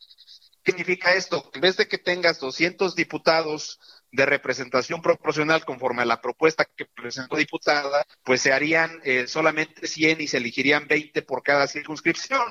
¿Qué 0.63 0.73
significa 0.73 1.15
esto? 1.15 1.51
En 1.55 1.61
vez 1.61 1.77
de 1.77 1.89
que 1.89 1.99
tengas 1.99 2.41
200 2.41 2.95
diputados 2.95 3.79
de 4.13 4.27
representación 4.27 5.01
proporcional 5.01 5.65
conforme 5.65 6.03
a 6.03 6.05
la 6.07 6.21
propuesta 6.21 6.65
que 6.65 6.85
presentó 6.85 7.37
diputada, 7.37 8.05
pues 8.25 8.41
se 8.41 8.53
harían 8.53 9.01
eh, 9.05 9.27
solamente 9.29 9.87
100 9.87 10.21
y 10.21 10.27
se 10.27 10.39
elegirían 10.39 10.89
20 10.89 11.23
por 11.23 11.43
cada 11.43 11.67
circunscripción. 11.69 12.43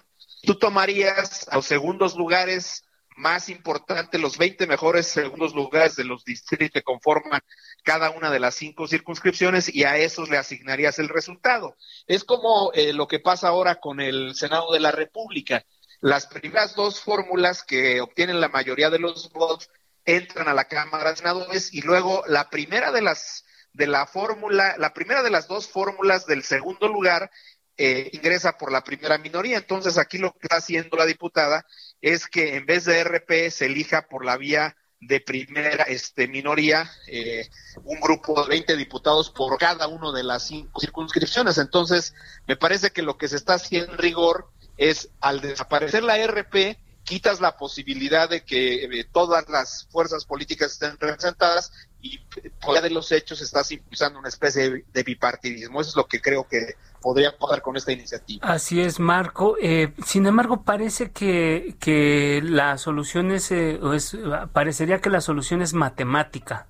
Tú 0.43 0.55
tomarías 0.55 1.47
a 1.49 1.57
los 1.57 1.65
segundos 1.65 2.15
lugares 2.15 2.85
más 3.19 3.49
importantes, 3.49 4.19
los 4.19 4.37
20 4.37 4.65
mejores 4.65 5.07
segundos 5.07 5.53
lugares 5.53 5.95
de 5.95 6.05
los 6.05 6.23
distritos 6.23 6.71
que 6.71 6.81
conforman 6.81 7.41
cada 7.83 8.09
una 8.11 8.31
de 8.31 8.39
las 8.39 8.55
cinco 8.55 8.87
circunscripciones 8.87 9.73
y 9.73 9.83
a 9.83 9.97
esos 9.97 10.29
le 10.29 10.37
asignarías 10.37 10.99
el 10.99 11.09
resultado. 11.09 11.75
Es 12.07 12.23
como 12.23 12.71
eh, 12.73 12.93
lo 12.93 13.07
que 13.07 13.19
pasa 13.19 13.49
ahora 13.49 13.75
con 13.75 13.99
el 13.99 14.35
Senado 14.35 14.71
de 14.71 14.79
la 14.79 14.91
República. 14.91 15.65
Las 15.99 16.27
primeras 16.27 16.75
dos 16.75 17.01
fórmulas 17.01 17.63
que 17.63 17.99
obtienen 18.01 18.39
la 18.39 18.47
mayoría 18.47 18.89
de 18.89 18.99
los 18.99 19.31
votos 19.31 19.69
entran 20.05 20.47
a 20.47 20.53
la 20.53 20.65
Cámara 20.65 21.11
de 21.11 21.17
Senadores 21.17 21.73
y 21.73 21.81
luego 21.81 22.23
la 22.25 22.49
primera 22.49 22.91
de 22.91 23.01
las 23.01 23.45
de 23.73 23.85
la 23.85 24.07
fórmula, 24.07 24.75
la 24.79 24.93
primera 24.93 25.21
de 25.21 25.29
las 25.29 25.47
dos 25.47 25.67
fórmulas 25.67 26.25
del 26.25 26.43
segundo 26.43 26.87
lugar 26.87 27.29
eh, 27.77 28.09
ingresa 28.13 28.57
por 28.57 28.71
la 28.71 28.83
primera 28.83 29.17
minoría. 29.17 29.57
Entonces 29.57 29.97
aquí 29.97 30.17
lo 30.17 30.31
que 30.31 30.39
está 30.43 30.57
haciendo 30.57 30.97
la 30.97 31.05
diputada 31.05 31.65
es 32.01 32.27
que 32.27 32.55
en 32.55 32.65
vez 32.65 32.85
de 32.85 33.03
RP 33.03 33.49
se 33.51 33.65
elija 33.65 34.07
por 34.07 34.25
la 34.25 34.37
vía 34.37 34.75
de 35.01 35.21
primera 35.21 35.83
este, 35.85 36.27
minoría 36.27 36.91
eh, 37.07 37.49
un 37.83 37.99
grupo 38.01 38.43
de 38.43 38.49
20 38.49 38.75
diputados 38.75 39.29
por 39.29 39.57
cada 39.57 39.87
una 39.87 40.11
de 40.11 40.23
las 40.23 40.47
cinco 40.47 40.79
circunscripciones. 40.79 41.57
Entonces, 41.57 42.13
me 42.47 42.57
parece 42.57 42.91
que 42.91 43.01
lo 43.01 43.17
que 43.17 43.27
se 43.27 43.37
está 43.37 43.53
haciendo 43.55 43.93
en 43.93 43.97
rigor 43.97 44.49
es 44.77 45.09
al 45.21 45.41
desaparecer 45.41 46.03
la 46.03 46.17
RP, 46.17 46.77
quitas 47.03 47.39
la 47.39 47.57
posibilidad 47.57 48.29
de 48.29 48.43
que 48.43 48.83
eh, 48.83 49.05
todas 49.11 49.47
las 49.49 49.87
fuerzas 49.89 50.25
políticas 50.25 50.73
estén 50.73 50.97
representadas 50.99 51.71
y 52.01 52.19
por 52.61 52.75
la 52.75 52.81
de 52.81 52.89
los 52.89 53.11
hechos 53.11 53.41
estás 53.41 53.71
impulsando 53.71 54.19
una 54.19 54.29
especie 54.29 54.85
de 54.85 55.03
bipartidismo. 55.03 55.81
Eso 55.81 55.91
es 55.91 55.95
lo 55.95 56.07
que 56.07 56.21
creo 56.21 56.47
que 56.47 56.75
podría 57.01 57.37
pasar 57.37 57.61
con 57.61 57.77
esta 57.77 57.91
iniciativa. 57.91 58.47
Así 58.47 58.81
es, 58.81 58.99
Marco. 58.99 59.55
Eh, 59.61 59.93
sin 60.05 60.25
embargo, 60.25 60.63
parece 60.63 61.11
que, 61.11 61.75
que 61.79 62.41
la 62.43 62.77
solución 62.77 63.31
es, 63.31 63.51
eh, 63.51 63.79
o 63.81 63.93
es, 63.93 64.17
parecería 64.53 64.99
que 64.99 65.09
la 65.09 65.21
solución 65.21 65.61
es 65.61 65.73
matemática. 65.73 66.67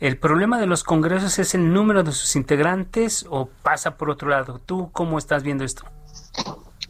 ¿El 0.00 0.18
problema 0.18 0.58
de 0.58 0.66
los 0.66 0.82
congresos 0.82 1.38
es 1.38 1.54
el 1.54 1.72
número 1.72 2.02
de 2.02 2.12
sus 2.12 2.34
integrantes 2.34 3.24
o 3.30 3.46
pasa 3.46 3.96
por 3.96 4.10
otro 4.10 4.28
lado? 4.28 4.60
¿Tú 4.64 4.90
cómo 4.92 5.18
estás 5.18 5.44
viendo 5.44 5.64
esto? 5.64 5.84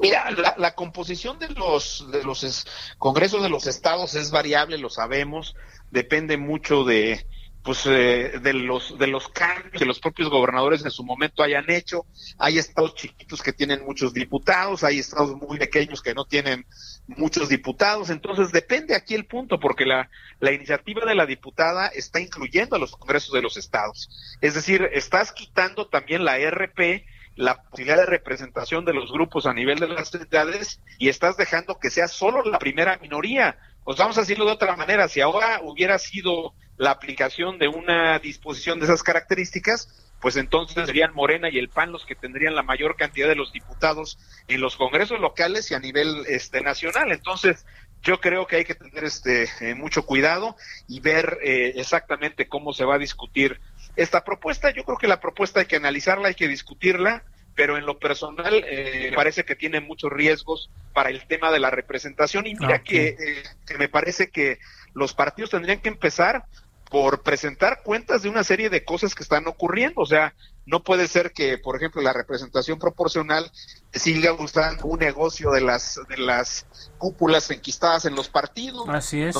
Mira, 0.00 0.30
la, 0.30 0.54
la, 0.56 0.74
composición 0.74 1.38
de 1.38 1.48
los 1.50 2.10
de 2.10 2.24
los 2.24 2.42
es, 2.42 2.66
congresos 2.98 3.42
de 3.42 3.50
los 3.50 3.66
estados 3.66 4.14
es 4.14 4.30
variable, 4.30 4.78
lo 4.78 4.90
sabemos, 4.90 5.54
depende 5.90 6.38
mucho 6.38 6.84
de 6.84 7.26
pues 7.62 7.86
eh, 7.86 8.40
de 8.42 8.52
los 8.54 8.98
de 8.98 9.06
los 9.06 9.28
cambios 9.28 9.72
que 9.72 9.84
los 9.84 10.00
propios 10.00 10.28
gobernadores 10.28 10.84
en 10.84 10.90
su 10.90 11.04
momento 11.04 11.42
hayan 11.42 11.70
hecho. 11.70 12.06
Hay 12.38 12.58
estados 12.58 12.94
chiquitos 12.94 13.42
que 13.42 13.52
tienen 13.52 13.84
muchos 13.84 14.12
diputados, 14.12 14.82
hay 14.82 14.98
estados 14.98 15.36
muy 15.36 15.58
pequeños 15.58 16.02
que 16.02 16.14
no 16.14 16.24
tienen 16.24 16.66
muchos 17.06 17.48
diputados, 17.48 18.10
entonces 18.10 18.52
depende 18.52 18.94
aquí 18.94 19.14
el 19.14 19.26
punto, 19.26 19.60
porque 19.60 19.86
la, 19.86 20.10
la 20.40 20.52
iniciativa 20.52 21.04
de 21.04 21.14
la 21.14 21.26
diputada 21.26 21.88
está 21.88 22.20
incluyendo 22.20 22.76
a 22.76 22.78
los 22.78 22.96
congresos 22.96 23.32
de 23.32 23.42
los 23.42 23.56
estados. 23.56 24.08
Es 24.40 24.54
decir, 24.54 24.88
estás 24.92 25.32
quitando 25.32 25.86
también 25.86 26.24
la 26.24 26.38
RP 26.38 27.04
la 27.34 27.62
posibilidad 27.62 27.96
de 27.96 28.06
representación 28.06 28.84
de 28.84 28.92
los 28.92 29.10
grupos 29.10 29.46
a 29.46 29.54
nivel 29.54 29.78
de 29.78 29.88
las 29.88 30.14
entidades 30.14 30.80
y 30.98 31.08
estás 31.08 31.36
dejando 31.36 31.78
que 31.78 31.90
sea 31.90 32.08
solo 32.08 32.44
la 32.44 32.58
primera 32.58 32.98
minoría. 32.98 33.56
Pues 33.84 33.98
vamos 33.98 34.16
a 34.18 34.20
decirlo 34.20 34.44
de 34.44 34.52
otra 34.52 34.76
manera, 34.76 35.08
si 35.08 35.20
ahora 35.20 35.60
hubiera 35.62 35.98
sido 35.98 36.54
la 36.76 36.90
aplicación 36.90 37.58
de 37.58 37.68
una 37.68 38.18
disposición 38.18 38.78
de 38.78 38.86
esas 38.86 39.02
características, 39.02 39.88
pues 40.20 40.36
entonces 40.36 40.86
serían 40.86 41.14
Morena 41.14 41.50
y 41.50 41.58
el 41.58 41.68
PAN 41.68 41.92
los 41.92 42.06
que 42.06 42.14
tendrían 42.14 42.54
la 42.54 42.62
mayor 42.62 42.96
cantidad 42.96 43.28
de 43.28 43.34
los 43.34 43.52
diputados 43.52 44.18
en 44.46 44.60
los 44.60 44.76
congresos 44.76 45.20
locales 45.20 45.70
y 45.70 45.74
a 45.74 45.80
nivel 45.80 46.24
este 46.28 46.60
nacional. 46.60 47.10
Entonces, 47.10 47.66
yo 48.02 48.20
creo 48.20 48.46
que 48.46 48.56
hay 48.56 48.64
que 48.64 48.74
tener 48.74 49.04
este 49.04 49.48
eh, 49.60 49.74
mucho 49.74 50.06
cuidado 50.06 50.56
y 50.88 51.00
ver 51.00 51.38
eh, 51.42 51.72
exactamente 51.76 52.46
cómo 52.46 52.72
se 52.72 52.84
va 52.84 52.96
a 52.96 52.98
discutir 52.98 53.60
esta 53.96 54.24
propuesta. 54.24 54.70
Yo 54.70 54.84
creo 54.84 54.98
que 54.98 55.08
la 55.08 55.20
propuesta 55.20 55.60
hay 55.60 55.66
que 55.66 55.76
analizarla, 55.76 56.28
hay 56.28 56.34
que 56.34 56.48
discutirla, 56.48 57.24
pero 57.54 57.76
en 57.76 57.86
lo 57.86 57.98
personal 57.98 58.64
eh, 58.66 59.12
parece 59.14 59.44
que 59.44 59.56
tiene 59.56 59.80
muchos 59.80 60.10
riesgos 60.10 60.70
para 60.92 61.10
el 61.10 61.26
tema 61.26 61.50
de 61.50 61.60
la 61.60 61.70
representación. 61.70 62.46
Y 62.46 62.54
mira 62.54 62.76
okay. 62.76 62.82
que, 62.82 63.08
eh, 63.08 63.42
que 63.66 63.78
me 63.78 63.88
parece 63.88 64.30
que 64.30 64.58
los 64.94 65.14
partidos 65.14 65.50
tendrían 65.50 65.80
que 65.80 65.88
empezar 65.88 66.44
por 66.92 67.22
presentar 67.22 67.82
cuentas 67.82 68.20
de 68.20 68.28
una 68.28 68.44
serie 68.44 68.68
de 68.68 68.84
cosas 68.84 69.14
que 69.14 69.22
están 69.22 69.48
ocurriendo. 69.48 70.02
O 70.02 70.06
sea, 70.06 70.34
no 70.66 70.84
puede 70.84 71.08
ser 71.08 71.32
que, 71.32 71.56
por 71.56 71.74
ejemplo, 71.74 72.02
la 72.02 72.12
representación 72.12 72.78
proporcional 72.78 73.50
siga 73.94 74.34
usando 74.34 74.84
un 74.84 74.98
negocio 74.98 75.50
de 75.52 75.62
las 75.62 75.98
de 76.06 76.18
las 76.18 76.66
cúpulas 76.98 77.50
enquistadas 77.50 78.04
en 78.04 78.14
los 78.14 78.28
partidos. 78.28 78.86
Así 78.90 79.22
es. 79.22 79.34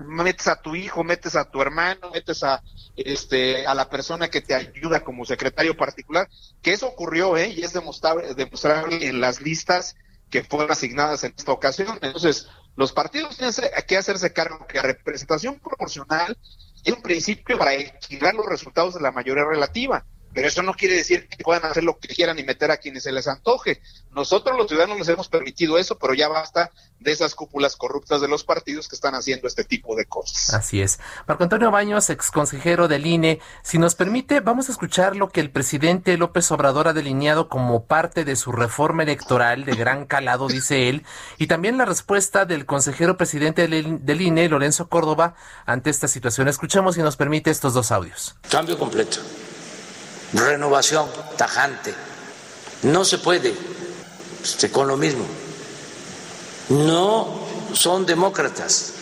Metes 0.00 0.48
a, 0.48 0.62
tu 0.62 0.74
hijo, 0.74 1.04
metes 1.04 1.36
a 1.36 1.44
tu 1.44 1.60
hermano, 1.60 2.10
metes 2.10 2.42
a 2.42 2.62
este 2.96 3.66
a 3.66 3.74
la 3.74 3.90
persona 3.90 4.28
que 4.28 4.40
te 4.40 4.54
ayuda 4.54 5.00
como 5.00 5.26
secretario 5.26 5.76
particular, 5.76 6.26
que 6.62 6.72
eso 6.72 6.86
ocurrió, 6.86 7.36
¿eh? 7.36 7.50
Y 7.50 7.64
es 7.64 7.74
demostrable, 7.74 8.34
demostrable 8.34 9.06
en 9.06 9.20
las 9.20 9.42
listas 9.42 9.94
que 10.30 10.42
fueron 10.42 10.70
asignadas 10.70 11.22
en 11.22 11.34
esta 11.36 11.52
ocasión. 11.52 11.98
Entonces, 12.00 12.48
los 12.76 12.92
partidos 12.92 13.36
tienen 13.36 13.54
que 13.86 13.96
hacerse 13.98 14.32
cargo 14.32 14.66
que 14.66 14.76
la 14.78 14.84
representación 14.84 15.58
proporcional 15.58 16.38
es 16.84 16.92
un 16.92 17.02
principio 17.02 17.58
para 17.58 17.74
equilibrar 17.74 18.34
los 18.34 18.46
resultados 18.46 18.94
de 18.94 19.00
la 19.00 19.12
mayoría 19.12 19.44
relativa. 19.44 20.04
Pero 20.34 20.46
eso 20.46 20.62
no 20.62 20.74
quiere 20.74 20.94
decir 20.94 21.28
que 21.28 21.42
puedan 21.42 21.64
hacer 21.64 21.84
lo 21.84 21.98
que 21.98 22.08
quieran 22.08 22.38
y 22.38 22.44
meter 22.44 22.70
a 22.70 22.76
quienes 22.76 23.02
se 23.02 23.12
les 23.12 23.26
antoje. 23.28 23.80
Nosotros 24.12 24.56
los 24.56 24.68
ciudadanos 24.68 24.98
les 24.98 25.08
hemos 25.08 25.28
permitido 25.28 25.78
eso, 25.78 25.98
pero 25.98 26.14
ya 26.14 26.28
basta 26.28 26.70
de 27.00 27.12
esas 27.12 27.34
cúpulas 27.34 27.76
corruptas 27.76 28.20
de 28.20 28.28
los 28.28 28.44
partidos 28.44 28.88
que 28.88 28.96
están 28.96 29.14
haciendo 29.14 29.46
este 29.46 29.64
tipo 29.64 29.94
de 29.96 30.04
cosas. 30.04 30.52
Así 30.54 30.80
es. 30.82 30.98
Marco 31.26 31.44
Antonio 31.44 31.70
Baños, 31.70 32.10
ex 32.10 32.30
consejero 32.30 32.88
del 32.88 33.06
INE, 33.06 33.40
si 33.62 33.78
nos 33.78 33.94
permite, 33.94 34.40
vamos 34.40 34.68
a 34.68 34.72
escuchar 34.72 35.16
lo 35.16 35.28
que 35.28 35.40
el 35.40 35.50
presidente 35.50 36.16
López 36.16 36.50
Obrador 36.50 36.88
ha 36.88 36.92
delineado 36.92 37.48
como 37.48 37.84
parte 37.84 38.24
de 38.24 38.36
su 38.36 38.52
reforma 38.52 39.04
electoral 39.04 39.64
de 39.64 39.76
gran 39.76 40.06
calado, 40.06 40.48
dice 40.48 40.88
él, 40.88 41.04
y 41.38 41.46
también 41.46 41.78
la 41.78 41.84
respuesta 41.84 42.44
del 42.44 42.66
consejero 42.66 43.16
presidente 43.16 43.68
del 43.68 44.20
INE, 44.20 44.48
Lorenzo 44.48 44.88
Córdoba, 44.88 45.34
ante 45.66 45.90
esta 45.90 46.08
situación. 46.08 46.48
Escuchemos 46.48 46.96
si 46.96 47.02
nos 47.02 47.16
permite 47.16 47.50
estos 47.50 47.74
dos 47.74 47.92
audios. 47.92 48.36
Cambio 48.50 48.78
completo 48.78 49.18
renovación 50.32 51.06
tajante. 51.36 51.94
No 52.82 53.04
se 53.04 53.18
puede 53.18 53.54
este, 54.42 54.70
con 54.70 54.88
lo 54.88 54.96
mismo. 54.96 55.24
No 56.68 57.46
son 57.72 58.04
demócratas, 58.04 58.92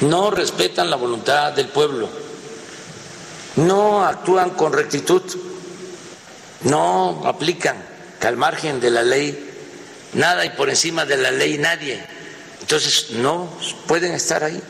no 0.00 0.30
respetan 0.30 0.88
la 0.88 0.96
voluntad 0.96 1.52
del 1.52 1.68
pueblo, 1.68 2.08
no 3.56 4.04
actúan 4.04 4.50
con 4.50 4.72
rectitud, 4.72 5.22
no 6.62 7.22
aplican 7.24 7.76
que 8.20 8.26
al 8.28 8.36
margen 8.36 8.80
de 8.80 8.90
la 8.90 9.02
ley 9.02 9.50
nada 10.14 10.44
y 10.44 10.50
por 10.50 10.70
encima 10.70 11.04
de 11.04 11.16
la 11.16 11.30
ley 11.30 11.58
nadie. 11.58 12.04
Entonces 12.60 13.10
no 13.10 13.48
pueden 13.86 14.12
estar 14.12 14.42
ahí. 14.44 14.60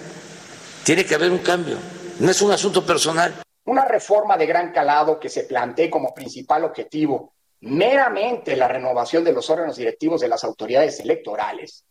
Tiene 0.82 1.04
que 1.04 1.14
haber 1.14 1.30
un 1.30 1.38
cambio. 1.38 1.76
No 2.18 2.30
es 2.30 2.42
un 2.42 2.52
asunto 2.52 2.84
personal. 2.84 3.43
Una 3.66 3.86
reforma 3.86 4.36
de 4.36 4.46
gran 4.46 4.72
calado 4.72 5.18
que 5.18 5.28
se 5.28 5.44
plantee 5.44 5.88
como 5.88 6.12
principal 6.12 6.64
objetivo 6.64 7.34
meramente 7.64 8.56
la 8.56 8.68
renovación 8.68 9.24
de 9.24 9.32
los 9.32 9.48
órganos 9.48 9.76
directivos 9.76 10.20
de 10.20 10.28
las 10.28 10.44
autoridades 10.44 11.00
electorales, 11.00 11.84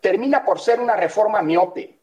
termina 0.00 0.44
por 0.44 0.60
ser 0.60 0.80
una 0.80 0.96
reforma 0.96 1.40
miope, 1.40 1.98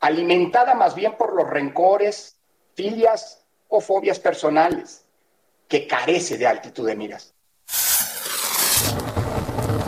alimentada 0.00 0.74
más 0.74 0.94
bien 0.94 1.16
por 1.16 1.34
los 1.34 1.48
rencores, 1.48 2.36
filias 2.74 3.46
o 3.68 3.80
fobias 3.80 4.18
personales, 4.18 5.06
que 5.66 5.86
carece 5.86 6.36
de 6.36 6.46
altitud 6.46 6.86
de 6.86 6.94
miras. 6.94 7.34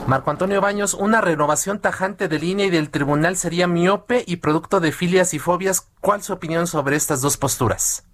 Marco 0.07 0.31
Antonio 0.31 0.61
Baños, 0.61 0.94
una 0.94 1.20
renovación 1.20 1.81
tajante 1.81 2.29
de 2.29 2.38
línea 2.38 2.66
y 2.66 2.70
del 2.70 2.90
tribunal 2.90 3.37
sería 3.37 3.66
miope 3.66 4.22
y 4.27 4.37
producto 4.37 4.81
de 4.81 4.92
filias 4.92 5.35
y 5.35 5.38
fobias. 5.38 5.88
¿Cuál 6.00 6.22
su 6.22 6.33
opinión 6.33 6.66
sobre 6.66 6.96
estas 6.96 7.20
dos 7.22 7.37
posturas? 7.37 8.05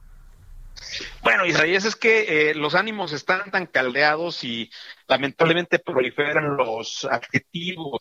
Bueno, 1.22 1.46
Isaías, 1.46 1.84
es 1.84 1.96
que 1.96 2.50
eh, 2.50 2.54
los 2.54 2.74
ánimos 2.74 3.12
están 3.12 3.50
tan 3.50 3.66
caldeados 3.66 4.44
y 4.44 4.70
lamentablemente 5.08 5.78
proliferan 5.78 6.56
los 6.56 7.04
adjetivos. 7.04 8.00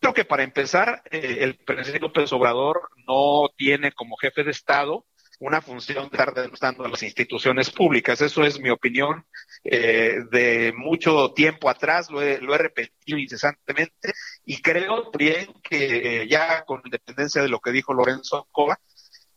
Creo 0.00 0.14
que 0.14 0.24
para 0.24 0.42
empezar, 0.42 1.02
eh, 1.10 1.38
el 1.40 1.56
presidente 1.56 2.00
López 2.00 2.32
Obrador 2.32 2.88
no 3.06 3.48
tiene 3.56 3.92
como 3.92 4.16
jefe 4.16 4.44
de 4.44 4.50
Estado 4.50 5.06
una 5.40 5.60
función 5.60 6.08
de 6.08 6.16
estar 6.16 6.32
denostando 6.32 6.84
a 6.84 6.88
las 6.88 7.02
instituciones 7.02 7.70
públicas. 7.70 8.20
Eso 8.20 8.44
es 8.44 8.60
mi 8.60 8.70
opinión 8.70 9.26
eh, 9.64 10.20
de 10.30 10.72
mucho 10.76 11.32
tiempo 11.32 11.68
atrás, 11.68 12.10
lo 12.10 12.22
he, 12.22 12.40
lo 12.40 12.54
he 12.54 12.58
repetido 12.58 13.18
incesantemente 13.18 14.12
y 14.44 14.62
creo 14.62 15.10
bien 15.12 15.52
que 15.62 16.26
ya 16.28 16.64
con 16.64 16.82
independencia 16.84 17.42
de 17.42 17.48
lo 17.48 17.60
que 17.60 17.72
dijo 17.72 17.92
Lorenzo 17.92 18.48
Cova, 18.52 18.78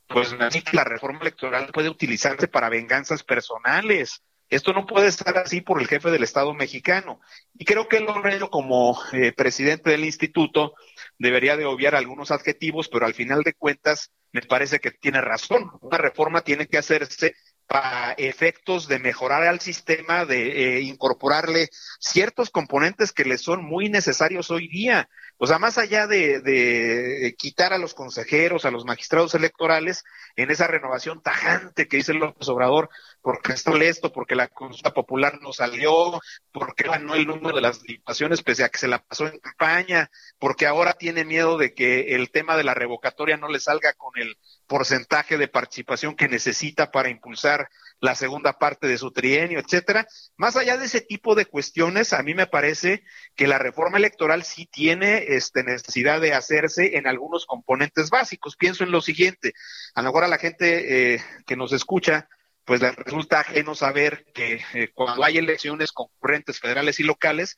pues 0.07 0.35
la 0.71 0.83
reforma 0.83 1.19
electoral 1.21 1.69
puede 1.73 1.89
utilizarse 1.89 2.47
para 2.47 2.69
venganzas 2.69 3.23
personales. 3.23 4.23
Esto 4.49 4.71
no 4.71 4.85
puede 4.85 5.07
estar 5.07 5.37
así 5.37 5.59
por 5.59 5.81
el 5.81 5.87
jefe 5.87 6.09
del 6.09 6.23
Estado 6.23 6.53
mexicano. 6.53 7.19
Y 7.57 7.65
creo 7.65 7.89
que 7.89 7.99
Lorenzo, 7.99 8.49
como 8.49 8.97
eh, 9.11 9.33
presidente 9.33 9.89
del 9.89 10.05
instituto, 10.05 10.73
debería 11.17 11.57
de 11.57 11.65
obviar 11.65 11.95
algunos 11.95 12.31
adjetivos, 12.31 12.87
pero 12.87 13.05
al 13.05 13.13
final 13.13 13.43
de 13.43 13.53
cuentas 13.53 14.11
me 14.31 14.41
parece 14.41 14.79
que 14.79 14.91
tiene 14.91 15.19
razón. 15.19 15.71
Una 15.81 15.97
reforma 15.97 16.41
tiene 16.41 16.67
que 16.67 16.77
hacerse 16.77 17.35
para 17.67 18.13
efectos 18.13 18.87
de 18.87 18.99
mejorar 18.99 19.43
al 19.43 19.59
sistema, 19.59 20.25
de 20.25 20.77
eh, 20.77 20.81
incorporarle 20.81 21.69
ciertos 21.99 22.49
componentes 22.49 23.11
que 23.11 23.25
le 23.25 23.37
son 23.37 23.65
muy 23.65 23.89
necesarios 23.89 24.49
hoy 24.49 24.69
día. 24.69 25.09
O 25.39 25.45
sea, 25.45 25.59
más 25.59 25.77
allá 25.77 26.07
de, 26.07 27.35
quitar 27.37 27.71
a 27.71 27.77
los 27.77 27.93
consejeros, 27.93 28.65
a 28.65 28.71
los 28.71 28.85
magistrados 28.85 29.35
electorales, 29.35 30.03
en 30.35 30.49
esa 30.49 30.65
renovación 30.65 31.21
tajante 31.21 31.87
que 31.87 31.97
dice 31.97 32.15
López 32.15 32.49
Obrador, 32.49 32.89
porque 33.21 33.53
está 33.53 33.69
molesto, 33.69 34.11
porque 34.11 34.35
la 34.35 34.47
consulta 34.47 34.93
popular 34.93 35.39
no 35.41 35.53
salió, 35.53 36.19
porque 36.51 36.83
ganó 36.83 37.13
el 37.13 37.27
número 37.27 37.55
de 37.55 37.61
las 37.61 37.83
diputaciones 37.83 38.41
pese 38.41 38.63
a 38.63 38.69
que 38.69 38.79
se 38.79 38.87
la 38.87 39.03
pasó 39.03 39.27
en 39.27 39.39
campaña, 39.39 40.09
porque 40.39 40.65
ahora 40.65 40.93
tiene 40.93 41.23
miedo 41.23 41.57
de 41.57 41.73
que 41.75 42.15
el 42.15 42.31
tema 42.31 42.57
de 42.57 42.63
la 42.63 42.73
revocatoria 42.73 43.37
no 43.37 43.47
le 43.47 43.59
salga 43.59 43.93
con 43.93 44.11
el 44.15 44.37
porcentaje 44.65 45.37
de 45.37 45.47
participación 45.47 46.15
que 46.15 46.27
necesita 46.27 46.91
para 46.91 47.09
impulsar 47.09 47.69
la 47.99 48.15
segunda 48.15 48.53
parte 48.53 48.87
de 48.87 48.97
su 48.97 49.11
trienio, 49.11 49.59
etcétera. 49.59 50.07
Más 50.35 50.55
allá 50.55 50.77
de 50.77 50.85
ese 50.85 51.01
tipo 51.01 51.35
de 51.35 51.45
cuestiones, 51.45 52.13
a 52.13 52.23
mí 52.23 52.33
me 52.33 52.47
parece 52.47 53.03
que 53.35 53.47
la 53.47 53.57
reforma 53.57 53.97
electoral 53.97 54.43
sí 54.43 54.67
tiene 54.71 55.25
este, 55.29 55.63
necesidad 55.63 56.21
de 56.21 56.33
hacerse 56.33 56.97
en 56.97 57.07
algunos 57.07 57.45
componentes 57.45 58.09
básicos. 58.09 58.55
Pienso 58.55 58.83
en 58.83 58.91
lo 58.91 59.01
siguiente, 59.01 59.53
a 59.95 60.01
lo 60.01 60.09
mejor 60.09 60.23
a 60.23 60.27
la 60.27 60.37
gente 60.37 61.15
eh, 61.15 61.21
que 61.45 61.55
nos 61.55 61.73
escucha, 61.73 62.29
pues 62.65 62.81
le 62.81 62.91
resulta 62.91 63.39
ajeno 63.39 63.75
saber 63.75 64.25
que 64.33 64.59
eh, 64.73 64.89
cuando 64.93 65.23
hay 65.23 65.37
elecciones 65.37 65.91
concurrentes 65.93 66.59
federales 66.59 66.99
y 66.99 67.03
locales, 67.03 67.55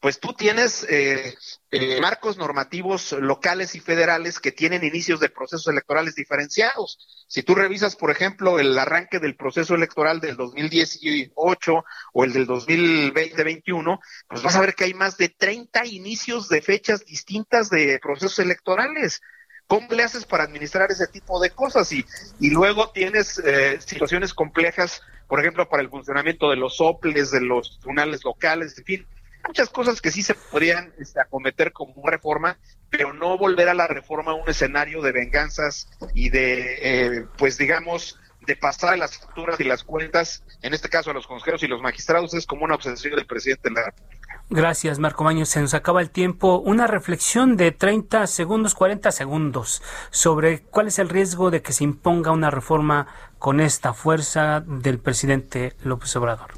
pues 0.00 0.18
tú 0.18 0.32
tienes 0.32 0.84
eh, 0.88 1.36
eh, 1.70 2.00
marcos 2.00 2.36
normativos 2.36 3.12
locales 3.12 3.76
y 3.76 3.80
federales 3.80 4.40
que 4.40 4.50
tienen 4.50 4.82
inicios 4.82 5.20
de 5.20 5.28
procesos 5.28 5.68
electorales 5.68 6.16
diferenciados. 6.16 7.24
Si 7.28 7.44
tú 7.44 7.54
revisas, 7.54 7.94
por 7.94 8.10
ejemplo, 8.10 8.58
el 8.58 8.76
arranque 8.76 9.20
del 9.20 9.36
proceso 9.36 9.76
electoral 9.76 10.20
del 10.20 10.36
2018 10.36 11.84
o 12.14 12.24
el 12.24 12.32
del 12.32 12.48
2020-21, 12.48 14.00
pues 14.28 14.42
vas 14.42 14.56
a 14.56 14.60
ver 14.60 14.74
que 14.74 14.84
hay 14.84 14.94
más 14.94 15.16
de 15.18 15.28
30 15.28 15.86
inicios 15.86 16.48
de 16.48 16.62
fechas 16.62 17.04
distintas 17.04 17.70
de 17.70 18.00
procesos 18.02 18.40
electorales. 18.40 19.20
¿Cómo 19.68 19.86
le 19.90 20.02
haces 20.02 20.24
para 20.24 20.44
administrar 20.44 20.90
ese 20.90 21.06
tipo 21.06 21.40
de 21.40 21.50
cosas? 21.50 21.92
Y, 21.92 22.04
y 22.40 22.50
luego 22.50 22.90
tienes 22.90 23.38
eh, 23.38 23.80
situaciones 23.80 24.34
complejas, 24.34 25.00
por 25.28 25.38
ejemplo, 25.38 25.68
para 25.68 25.82
el 25.82 25.90
funcionamiento 25.90 26.50
de 26.50 26.56
los 26.56 26.78
soples, 26.78 27.30
de 27.30 27.40
los 27.40 27.78
tribunales 27.78 28.24
locales, 28.24 28.76
en 28.78 28.84
fin 28.84 29.06
muchas 29.46 29.70
cosas 29.70 30.00
que 30.00 30.10
sí 30.10 30.22
se 30.22 30.34
podrían 30.34 30.92
este, 30.98 31.20
acometer 31.20 31.72
como 31.72 32.08
reforma, 32.08 32.58
pero 32.90 33.12
no 33.12 33.38
volver 33.38 33.68
a 33.68 33.74
la 33.74 33.86
reforma 33.86 34.32
a 34.32 34.34
un 34.34 34.48
escenario 34.48 35.02
de 35.02 35.12
venganzas 35.12 35.88
y 36.14 36.30
de, 36.30 36.78
eh, 36.82 37.26
pues 37.36 37.58
digamos, 37.58 38.18
de 38.46 38.56
pasar 38.56 38.98
las 38.98 39.18
facturas 39.18 39.60
y 39.60 39.64
las 39.64 39.84
cuentas, 39.84 40.42
en 40.62 40.74
este 40.74 40.88
caso 40.88 41.10
a 41.10 41.14
los 41.14 41.26
consejeros 41.26 41.62
y 41.62 41.68
los 41.68 41.80
magistrados, 41.80 42.34
es 42.34 42.46
como 42.46 42.64
una 42.64 42.74
obsesión 42.74 43.14
del 43.14 43.26
presidente 43.26 43.68
de 43.68 43.74
la 43.74 43.84
República. 43.86 44.42
Gracias, 44.50 44.98
Marco 44.98 45.24
Baños. 45.24 45.48
Se 45.48 45.60
nos 45.60 45.72
acaba 45.74 46.00
el 46.00 46.10
tiempo. 46.10 46.58
Una 46.58 46.86
reflexión 46.86 47.56
de 47.56 47.72
30 47.72 48.26
segundos, 48.26 48.74
40 48.74 49.10
segundos 49.12 49.82
sobre 50.10 50.60
cuál 50.60 50.88
es 50.88 50.98
el 50.98 51.08
riesgo 51.08 51.50
de 51.50 51.62
que 51.62 51.72
se 51.72 51.84
imponga 51.84 52.32
una 52.32 52.50
reforma 52.50 53.06
con 53.38 53.60
esta 53.60 53.94
fuerza 53.94 54.62
del 54.66 54.98
presidente 54.98 55.74
López 55.84 56.14
Obrador. 56.16 56.50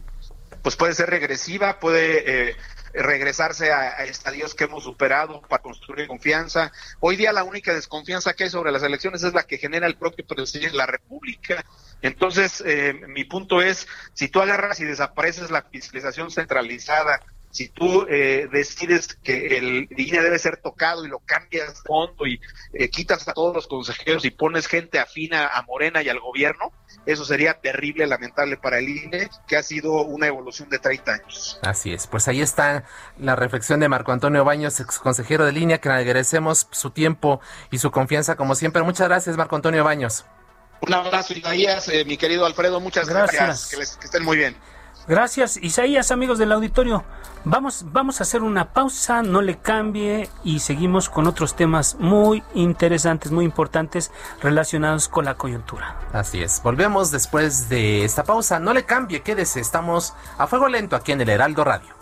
Pues 0.63 0.77
puede 0.77 0.95
ser 0.95 1.11
regresiva, 1.11 1.79
puede 1.79 2.51
eh, 2.51 2.57
regresarse 2.95 3.73
a, 3.73 4.05
estadios 4.05 4.55
que 4.55 4.65
hemos 4.65 4.85
superado 4.85 5.43
para 5.43 5.63
construir 5.63 6.07
confianza. 6.07 6.73
Hoy 7.01 7.17
día 7.17 7.33
la 7.33 7.45
única 7.45 7.75
desconfianza 7.75 8.35
que 8.35 8.45
hay 8.45 8.51
sobre 8.51 8.73
las 8.73 8.83
elecciones 8.83 9.23
es 9.25 9.35
la 9.35 9.43
que 9.43 9.59
genera 9.59 9.87
el 9.87 9.97
propio 9.97 10.25
presidente 10.27 10.71
de 10.73 10.79
la 10.79 10.87
República. 10.87 11.65
Entonces, 12.03 12.63
eh, 12.65 12.95
mi 13.09 13.25
punto 13.25 13.61
es, 13.63 13.89
si 14.13 14.29
tú 14.29 14.41
agarras 14.41 14.79
y 14.81 14.85
desapareces 14.85 15.51
la 15.51 15.63
fiscalización 15.63 16.31
centralizada, 16.31 17.21
si 17.55 17.69
tú 17.69 18.05
eh, 18.11 18.49
decides 18.51 19.17
que 19.23 19.57
el 19.59 19.89
INE 19.97 20.21
debe 20.21 20.41
ser 20.41 20.57
tocado 20.57 21.05
y 21.05 21.09
lo 21.09 21.21
cambias 21.21 21.85
fondo 21.85 22.27
y 22.27 22.41
eh, 22.73 22.91
quitas 22.91 23.29
a 23.29 23.33
todos 23.33 23.55
los 23.55 23.69
consejeros 23.69 24.25
y 24.25 24.33
pones 24.33 24.67
gente 24.67 24.99
afina 24.99 25.47
a 25.47 25.63
Morena 25.63 26.03
y 26.03 26.09
al 26.09 26.19
gobierno, 26.19 26.73
eso 27.07 27.25
sería 27.25 27.55
terrible, 27.61 28.09
lamentable 28.09 28.57
para 28.57 28.81
el 28.81 28.89
INE, 28.89 29.31
que 29.47 29.57
ha 29.57 29.63
sido 29.63 30.03
una 30.03 30.27
evolución 30.27 30.69
de 30.69 30.81
30 30.81 31.13
años. 31.13 31.61
Así 31.63 31.93
es, 31.93 32.09
pues 32.09 32.27
ahí 32.27 32.41
está 32.41 32.87
la 33.19 33.37
reflexión 33.37 33.79
de 33.79 33.89
Marco 33.89 34.11
Antonio 34.11 34.45
Baños, 34.45 34.81
ex 34.81 34.99
consejero 34.99 35.47
de 35.47 35.53
línea, 35.53 35.79
que 35.79 35.89
le 35.89 35.95
agradecemos 35.95 36.67
su 36.73 36.91
tiempo 36.91 37.41
y 37.71 37.79
su 37.79 37.93
confianza 37.93 38.35
como 38.35 38.57
siempre. 38.57 38.83
Muchas 38.83 39.07
gracias, 39.07 39.37
Marco 39.37 39.55
Antonio 39.55 39.85
Baños. 39.85 40.25
Un 40.81 40.93
abrazo, 40.93 41.35
Isaías, 41.35 41.89
eh, 41.89 42.05
mi 42.05 42.17
querido 42.17 42.47
Alfredo, 42.47 42.81
muchas 42.81 43.09
gracias. 43.09 43.69
Que, 43.69 43.77
que 43.77 44.07
estén 44.07 44.25
muy 44.25 44.39
bien. 44.39 44.57
Gracias, 45.07 45.59
Isaías, 45.59 46.11
amigos 46.11 46.39
del 46.39 46.53
auditorio. 46.53 47.05
Vamos, 47.45 47.85
vamos 47.93 48.21
a 48.21 48.23
hacer 48.23 48.43
una 48.43 48.73
pausa, 48.73 49.23
no 49.23 49.43
le 49.43 49.59
cambie 49.59 50.31
y 50.45 50.61
seguimos 50.61 51.11
con 51.11 51.27
otros 51.27 51.55
temas 51.57 51.97
muy 52.01 52.43
interesantes, 52.55 53.31
muy 53.33 53.45
importantes 53.45 54.11
relacionados 54.41 55.09
con 55.09 55.27
la 55.27 55.35
coyuntura. 55.35 55.99
Así 56.15 56.43
es, 56.43 56.63
volvemos 56.63 57.11
después 57.11 57.69
de 57.69 58.05
esta 58.05 58.25
pausa, 58.25 58.61
no 58.61 58.73
le 58.73 58.85
cambie, 58.85 59.21
quédese, 59.21 59.61
estamos 59.61 60.15
a 60.39 60.47
fuego 60.47 60.69
lento 60.69 60.97
aquí 60.97 61.13
en 61.13 61.21
el 61.21 61.29
Heraldo 61.29 61.65
Radio. 61.65 61.95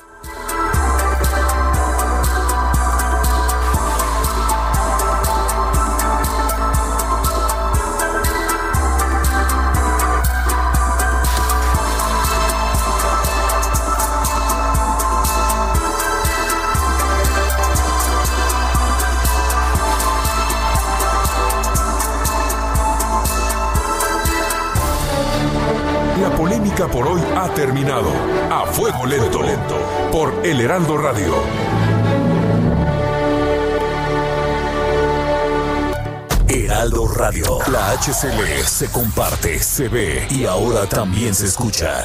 Por 26.92 27.08
hoy 27.08 27.22
ha 27.36 27.48
terminado. 27.54 28.10
A 28.50 28.66
fuego 28.66 29.06
lento, 29.06 29.42
lento, 29.42 29.76
por 30.12 30.34
El 30.44 30.60
Heraldo 30.60 30.98
Radio. 30.98 31.34
Heraldo 36.48 37.08
Radio. 37.08 37.58
La 37.68 37.92
HCL 37.92 38.64
se 38.66 38.90
comparte, 38.90 39.58
se 39.60 39.88
ve 39.88 40.26
y 40.30 40.44
ahora 40.44 40.86
también 40.86 41.34
se 41.34 41.46
escucha. 41.46 42.04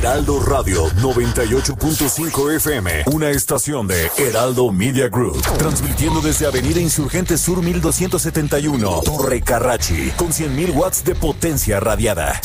Heraldo 0.00 0.40
Radio 0.40 0.86
98.5 1.02 2.56
FM, 2.56 3.02
una 3.12 3.28
estación 3.28 3.86
de 3.86 4.10
Heraldo 4.16 4.72
Media 4.72 5.10
Group, 5.10 5.42
transmitiendo 5.58 6.22
desde 6.22 6.46
Avenida 6.46 6.80
Insurgente 6.80 7.36
Sur 7.36 7.62
1271, 7.62 9.02
Torre 9.04 9.42
Carrachi, 9.42 10.10
con 10.16 10.28
100.000 10.28 10.74
watts 10.74 11.04
de 11.04 11.14
potencia 11.14 11.80
radiada. 11.80 12.40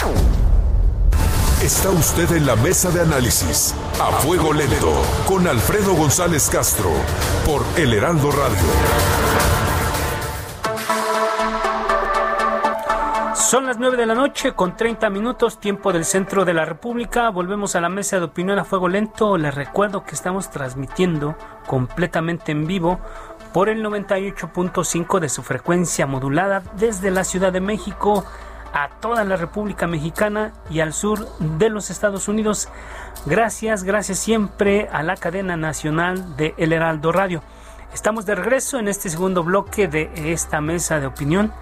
Está 1.64 1.92
usted 1.92 2.30
en 2.36 2.46
la 2.46 2.58
mesa 2.58 2.92
de 2.92 3.00
análisis, 3.00 3.74
a 4.02 4.12
fuego 4.20 4.52
lento, 4.52 4.94
con 5.26 5.48
Alfredo 5.48 5.94
González 5.94 6.50
Castro, 6.50 6.92
por 7.46 7.64
El 7.78 7.94
Heraldo 7.94 8.32
Radio. 8.32 9.55
Son 13.46 13.68
las 13.68 13.78
9 13.78 13.96
de 13.96 14.08
la 14.08 14.16
noche 14.16 14.54
con 14.54 14.76
30 14.76 15.08
minutos, 15.12 15.60
tiempo 15.60 15.94
del 15.94 16.04
centro 16.04 16.46
de 16.46 16.54
la 16.56 16.66
República. 16.66 17.30
Volvemos 17.30 17.76
a 17.76 17.80
la 17.80 17.90
mesa 17.90 18.18
de 18.18 18.26
opinión 18.26 18.58
a 18.58 18.66
fuego 18.66 18.90
lento. 18.90 19.38
Les 19.38 19.54
recuerdo 19.54 20.04
que 20.04 20.16
estamos 20.16 20.50
transmitiendo 20.50 21.36
completamente 21.68 22.52
en 22.52 22.66
vivo 22.66 23.00
por 23.54 23.70
el 23.70 23.86
98.5 23.86 25.20
de 25.20 25.30
su 25.30 25.44
frecuencia 25.44 26.08
modulada 26.08 26.64
desde 26.76 27.12
la 27.12 27.24
Ciudad 27.24 27.54
de 27.54 27.62
México 27.62 28.26
a 28.74 28.90
toda 29.00 29.24
la 29.24 29.38
República 29.38 29.86
Mexicana 29.86 30.52
y 30.72 30.80
al 30.80 30.92
sur 30.92 31.28
de 31.38 31.70
los 31.70 31.92
Estados 31.92 32.28
Unidos. 32.28 32.68
Gracias, 33.28 33.84
gracias 33.84 34.18
siempre 34.18 34.90
a 34.92 35.04
la 35.04 35.18
cadena 35.18 35.56
nacional 35.56 36.36
de 36.36 36.56
El 36.58 36.74
Heraldo 36.74 37.12
Radio. 37.12 37.44
Estamos 37.94 38.26
de 38.26 38.34
regreso 38.34 38.80
en 38.80 38.88
este 38.88 39.08
segundo 39.12 39.44
bloque 39.44 39.88
de 39.88 40.34
esta 40.34 40.62
mesa 40.62 41.00
de 41.00 41.06
opinión 41.06 41.54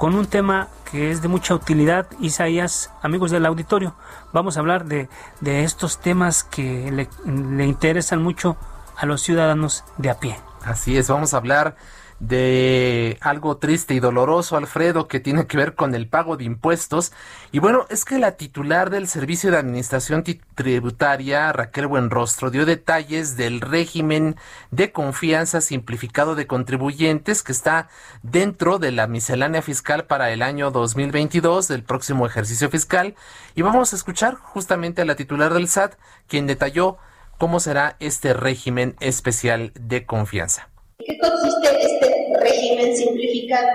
con 0.00 0.14
un 0.14 0.24
tema 0.24 0.68
que 0.90 1.10
es 1.10 1.20
de 1.20 1.28
mucha 1.28 1.54
utilidad, 1.54 2.06
Isaías, 2.20 2.90
amigos 3.02 3.30
del 3.30 3.44
auditorio. 3.44 3.94
Vamos 4.32 4.56
a 4.56 4.60
hablar 4.60 4.86
de, 4.86 5.10
estos 5.42 6.00
temas 6.00 6.42
que 6.42 6.90
le, 6.90 7.10
le 7.30 7.66
interesan 7.66 8.22
mucho 8.22 8.56
a 8.96 9.04
los 9.04 9.20
ciudadanos 9.20 9.84
de 9.98 10.08
a 10.08 10.18
pie. 10.18 10.38
Así 10.64 10.96
es, 10.96 11.08
vamos 11.08 11.34
a 11.34 11.36
hablar 11.36 11.76
de 12.20 13.16
algo 13.22 13.56
triste 13.56 13.94
y 13.94 14.00
doloroso, 14.00 14.56
Alfredo, 14.56 15.08
que 15.08 15.20
tiene 15.20 15.46
que 15.46 15.56
ver 15.56 15.74
con 15.74 15.94
el 15.94 16.06
pago 16.06 16.36
de 16.36 16.44
impuestos. 16.44 17.12
Y 17.50 17.58
bueno, 17.58 17.86
es 17.88 18.04
que 18.04 18.18
la 18.18 18.32
titular 18.32 18.90
del 18.90 19.08
Servicio 19.08 19.50
de 19.50 19.56
Administración 19.56 20.22
Tributaria, 20.54 21.50
Raquel 21.52 21.86
Buenrostro, 21.86 22.50
dio 22.50 22.66
detalles 22.66 23.36
del 23.36 23.62
régimen 23.62 24.36
de 24.70 24.92
confianza 24.92 25.62
simplificado 25.62 26.34
de 26.34 26.46
contribuyentes 26.46 27.42
que 27.42 27.52
está 27.52 27.88
dentro 28.22 28.78
de 28.78 28.92
la 28.92 29.06
miscelánea 29.06 29.62
fiscal 29.62 30.04
para 30.04 30.30
el 30.30 30.42
año 30.42 30.70
2022 30.70 31.68
del 31.68 31.82
próximo 31.82 32.26
ejercicio 32.26 32.68
fiscal. 32.68 33.14
Y 33.54 33.62
vamos 33.62 33.92
a 33.92 33.96
escuchar 33.96 34.34
justamente 34.34 35.00
a 35.00 35.06
la 35.06 35.16
titular 35.16 35.54
del 35.54 35.68
SAT, 35.68 35.94
quien 36.28 36.46
detalló 36.46 36.98
cómo 37.38 37.60
será 37.60 37.96
este 38.00 38.34
régimen 38.34 38.94
especial 39.00 39.72
de 39.74 40.04
confianza. 40.04 40.69
¿Qué 41.10 41.18
consiste 41.18 41.68
este 41.82 42.38
régimen 42.38 42.96
simplificado? 42.96 43.66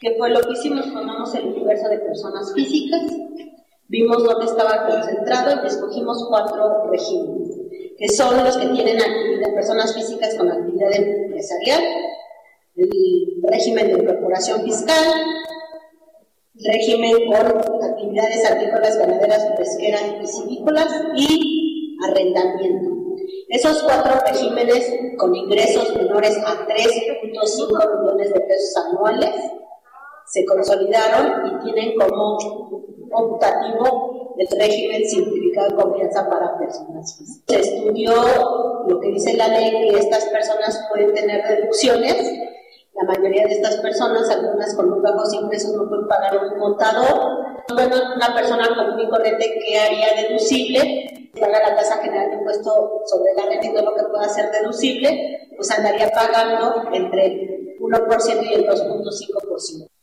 Que 0.00 0.14
fue 0.16 0.30
lo 0.30 0.40
que 0.42 0.52
hicimos, 0.52 0.84
tomamos 0.92 1.34
el 1.34 1.46
universo 1.46 1.88
de 1.88 1.98
personas 1.98 2.52
físicas, 2.54 3.02
vimos 3.88 4.22
dónde 4.22 4.44
estaba 4.44 4.86
concentrado 4.86 5.64
y 5.64 5.66
escogimos 5.66 6.24
cuatro 6.28 6.88
regímenes, 6.88 7.56
que 7.98 8.08
son 8.10 8.36
los 8.44 8.56
que 8.56 8.66
tienen 8.68 9.00
actividad, 9.00 9.54
personas 9.54 9.94
físicas 9.94 10.36
con 10.36 10.48
actividad 10.48 10.92
empresarial, 10.94 11.82
el 12.76 13.42
régimen 13.42 13.86
de 13.88 14.02
incorporación 14.04 14.62
fiscal, 14.62 15.04
régimen 16.54 17.14
con 17.26 17.82
actividades 17.82 18.48
agrícolas, 18.48 18.96
ganaderas, 18.96 19.44
pesqueras 19.56 20.04
y 20.22 20.26
silvícolas 20.28 21.02
y 21.16 21.96
arrendamiento. 22.08 22.95
Esos 23.48 23.80
cuatro 23.84 24.12
regímenes 24.26 24.92
con 25.16 25.34
ingresos 25.34 25.94
menores 25.94 26.36
a 26.38 26.66
3.5 26.66 28.00
millones 28.00 28.32
de 28.32 28.40
pesos 28.40 28.76
anuales 28.84 29.34
se 30.26 30.44
consolidaron 30.44 31.46
y 31.46 31.64
tienen 31.64 31.96
como 31.96 32.38
optativo 33.12 34.34
el 34.36 34.58
régimen 34.58 35.08
simplificado 35.08 35.68
de 35.68 35.74
confianza 35.76 36.28
para 36.28 36.58
personas 36.58 37.16
físicas. 37.16 37.46
Se 37.46 37.60
estudió 37.60 38.12
lo 38.88 39.00
que 39.00 39.12
dice 39.12 39.36
la 39.36 39.46
ley 39.48 39.90
que 39.90 39.98
estas 39.98 40.24
personas 40.26 40.84
pueden 40.90 41.14
tener 41.14 41.46
deducciones. 41.46 42.16
La 42.94 43.04
mayoría 43.04 43.46
de 43.46 43.52
estas 43.52 43.76
personas, 43.76 44.28
algunas 44.28 44.74
con 44.74 44.90
muy 44.90 45.00
bajos 45.00 45.32
ingresos, 45.34 45.72
no 45.74 45.88
pueden 45.88 46.08
pagar 46.08 46.36
un 46.36 46.58
contador. 46.58 47.62
Bueno, 47.72 47.96
una 48.16 48.34
persona 48.34 48.68
común 48.74 49.00
y 49.00 49.08
corriente 49.08 49.60
que 49.64 49.78
haría 49.78 50.22
deducible 50.22 51.15
paga 51.40 51.58
la 51.60 51.76
tasa 51.76 51.98
general 51.98 52.30
de 52.30 52.36
impuesto 52.36 53.02
sobre 53.06 53.34
la 53.34 53.46
renta 53.46 53.82
lo 53.82 53.94
que 53.94 54.02
pueda 54.04 54.28
ser 54.28 54.50
deducible, 54.50 55.48
pues 55.56 55.70
andaría 55.70 56.10
pagando 56.10 56.84
entre 56.92 57.26
el 57.26 57.76
1% 57.78 58.42
y 58.42 58.54
el 58.54 58.66
2.5%. 58.66 59.95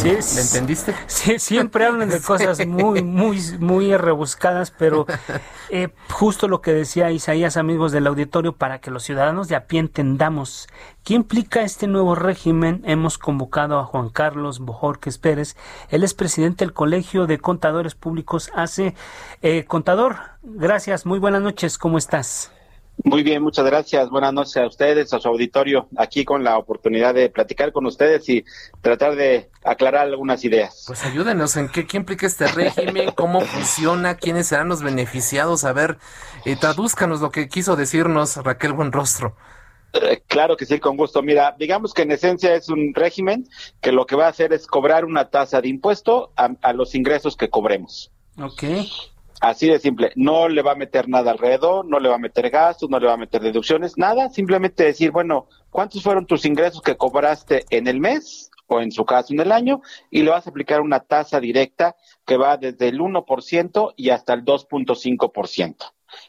Sí, 0.00 0.08
¿Me 0.34 0.40
entendiste? 0.40 0.94
Sí, 1.08 1.38
siempre 1.38 1.84
hablan 1.84 2.08
de 2.08 2.22
cosas 2.22 2.66
muy, 2.66 3.02
muy, 3.02 3.38
muy 3.58 3.94
rebuscadas, 3.94 4.70
pero 4.70 5.06
eh, 5.68 5.90
justo 6.08 6.48
lo 6.48 6.62
que 6.62 6.72
decía 6.72 7.10
Isaías, 7.10 7.58
amigos 7.58 7.92
del 7.92 8.06
auditorio, 8.06 8.54
para 8.54 8.80
que 8.80 8.90
los 8.90 9.02
ciudadanos 9.02 9.48
de 9.48 9.56
a 9.56 9.66
pie 9.66 9.80
entendamos 9.80 10.68
qué 11.04 11.12
implica 11.12 11.60
este 11.60 11.86
nuevo 11.86 12.14
régimen, 12.14 12.80
hemos 12.86 13.18
convocado 13.18 13.78
a 13.78 13.84
Juan 13.84 14.08
Carlos 14.08 14.60
Bojorques 14.60 15.18
Pérez, 15.18 15.54
él 15.90 16.02
es 16.02 16.14
presidente 16.14 16.64
del 16.64 16.72
Colegio 16.72 17.26
de 17.26 17.36
Contadores 17.36 17.94
Públicos 17.94 18.50
hace 18.54 18.94
eh, 19.42 19.66
contador, 19.66 20.16
gracias, 20.42 21.04
muy 21.04 21.18
buenas 21.18 21.42
noches, 21.42 21.76
¿cómo 21.76 21.98
estás? 21.98 22.52
Muy 23.04 23.22
bien, 23.22 23.42
muchas 23.42 23.64
gracias. 23.64 24.10
Buenas 24.10 24.32
noches 24.32 24.56
a 24.56 24.66
ustedes, 24.66 25.12
a 25.14 25.20
su 25.20 25.28
auditorio, 25.28 25.88
aquí 25.96 26.24
con 26.24 26.44
la 26.44 26.58
oportunidad 26.58 27.14
de 27.14 27.30
platicar 27.30 27.72
con 27.72 27.86
ustedes 27.86 28.28
y 28.28 28.44
tratar 28.82 29.16
de 29.16 29.50
aclarar 29.64 30.06
algunas 30.06 30.44
ideas. 30.44 30.84
Pues 30.86 31.04
ayúdenos 31.04 31.56
en 31.56 31.68
qué, 31.68 31.86
implica 31.92 32.26
este 32.26 32.46
régimen, 32.48 33.10
cómo 33.14 33.40
funciona, 33.40 34.16
quiénes 34.16 34.48
serán 34.48 34.68
los 34.68 34.82
beneficiados. 34.82 35.64
A 35.64 35.72
ver, 35.72 35.98
eh, 36.44 36.56
tradúzcanos 36.56 37.20
lo 37.20 37.30
que 37.30 37.48
quiso 37.48 37.76
decirnos 37.76 38.36
Raquel 38.36 38.72
Buenrostro. 38.72 39.34
Eh, 39.92 40.22
claro 40.26 40.56
que 40.56 40.66
sí, 40.66 40.78
con 40.78 40.96
gusto. 40.96 41.22
Mira, 41.22 41.56
digamos 41.58 41.94
que 41.94 42.02
en 42.02 42.12
esencia 42.12 42.54
es 42.54 42.68
un 42.68 42.94
régimen 42.94 43.48
que 43.80 43.92
lo 43.92 44.06
que 44.06 44.16
va 44.16 44.26
a 44.26 44.30
hacer 44.30 44.52
es 44.52 44.66
cobrar 44.66 45.04
una 45.04 45.30
tasa 45.30 45.60
de 45.60 45.68
impuesto 45.68 46.32
a, 46.36 46.72
los 46.72 46.94
ingresos 46.94 47.36
que 47.36 47.48
cobremos. 47.48 48.10
Ok. 48.38 48.62
Así 49.40 49.68
de 49.68 49.78
simple. 49.78 50.12
No 50.16 50.48
le 50.48 50.60
va 50.60 50.72
a 50.72 50.76
meter 50.76 51.08
nada 51.08 51.30
alrededor, 51.30 51.86
no 51.86 51.98
le 51.98 52.10
va 52.10 52.16
a 52.16 52.18
meter 52.18 52.50
gastos, 52.50 52.90
no 52.90 53.00
le 53.00 53.06
va 53.06 53.14
a 53.14 53.16
meter 53.16 53.40
deducciones, 53.40 53.96
nada. 53.96 54.28
Simplemente 54.28 54.84
decir, 54.84 55.10
bueno, 55.10 55.48
¿cuántos 55.70 56.02
fueron 56.02 56.26
tus 56.26 56.44
ingresos 56.44 56.82
que 56.82 56.96
cobraste 56.96 57.64
en 57.70 57.88
el 57.88 58.00
mes 58.00 58.50
o 58.66 58.82
en 58.82 58.92
su 58.92 59.06
caso 59.06 59.32
en 59.32 59.40
el 59.40 59.50
año? 59.50 59.80
Y 60.10 60.22
le 60.22 60.30
vas 60.30 60.46
a 60.46 60.50
aplicar 60.50 60.82
una 60.82 61.00
tasa 61.00 61.40
directa 61.40 61.96
que 62.26 62.36
va 62.36 62.58
desde 62.58 62.88
el 62.88 63.00
1% 63.00 63.94
y 63.96 64.10
hasta 64.10 64.34
el 64.34 64.44
2.5%. 64.44 65.76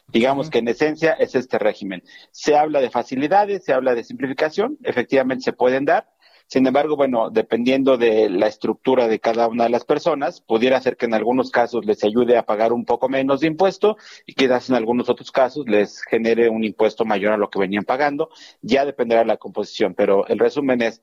Digamos 0.08 0.48
que 0.48 0.58
en 0.58 0.68
esencia 0.68 1.12
es 1.12 1.34
este 1.34 1.58
régimen. 1.58 2.02
Se 2.30 2.56
habla 2.56 2.80
de 2.80 2.88
facilidades, 2.88 3.64
se 3.64 3.74
habla 3.74 3.94
de 3.94 4.04
simplificación, 4.04 4.78
efectivamente 4.84 5.44
se 5.44 5.52
pueden 5.52 5.84
dar. 5.84 6.11
Sin 6.52 6.66
embargo, 6.66 6.96
bueno, 6.96 7.30
dependiendo 7.30 7.96
de 7.96 8.28
la 8.28 8.46
estructura 8.46 9.08
de 9.08 9.20
cada 9.20 9.48
una 9.48 9.64
de 9.64 9.70
las 9.70 9.86
personas, 9.86 10.42
pudiera 10.42 10.78
ser 10.82 10.98
que 10.98 11.06
en 11.06 11.14
algunos 11.14 11.50
casos 11.50 11.86
les 11.86 12.04
ayude 12.04 12.36
a 12.36 12.44
pagar 12.44 12.74
un 12.74 12.84
poco 12.84 13.08
menos 13.08 13.40
de 13.40 13.46
impuesto 13.46 13.96
y 14.26 14.34
quizás 14.34 14.68
en 14.68 14.76
algunos 14.76 15.08
otros 15.08 15.32
casos 15.32 15.66
les 15.66 16.02
genere 16.02 16.50
un 16.50 16.62
impuesto 16.62 17.06
mayor 17.06 17.32
a 17.32 17.38
lo 17.38 17.48
que 17.48 17.58
venían 17.58 17.84
pagando. 17.84 18.28
Ya 18.60 18.84
dependerá 18.84 19.22
de 19.22 19.28
la 19.28 19.38
composición, 19.38 19.94
pero 19.94 20.26
el 20.26 20.38
resumen 20.38 20.82
es 20.82 21.00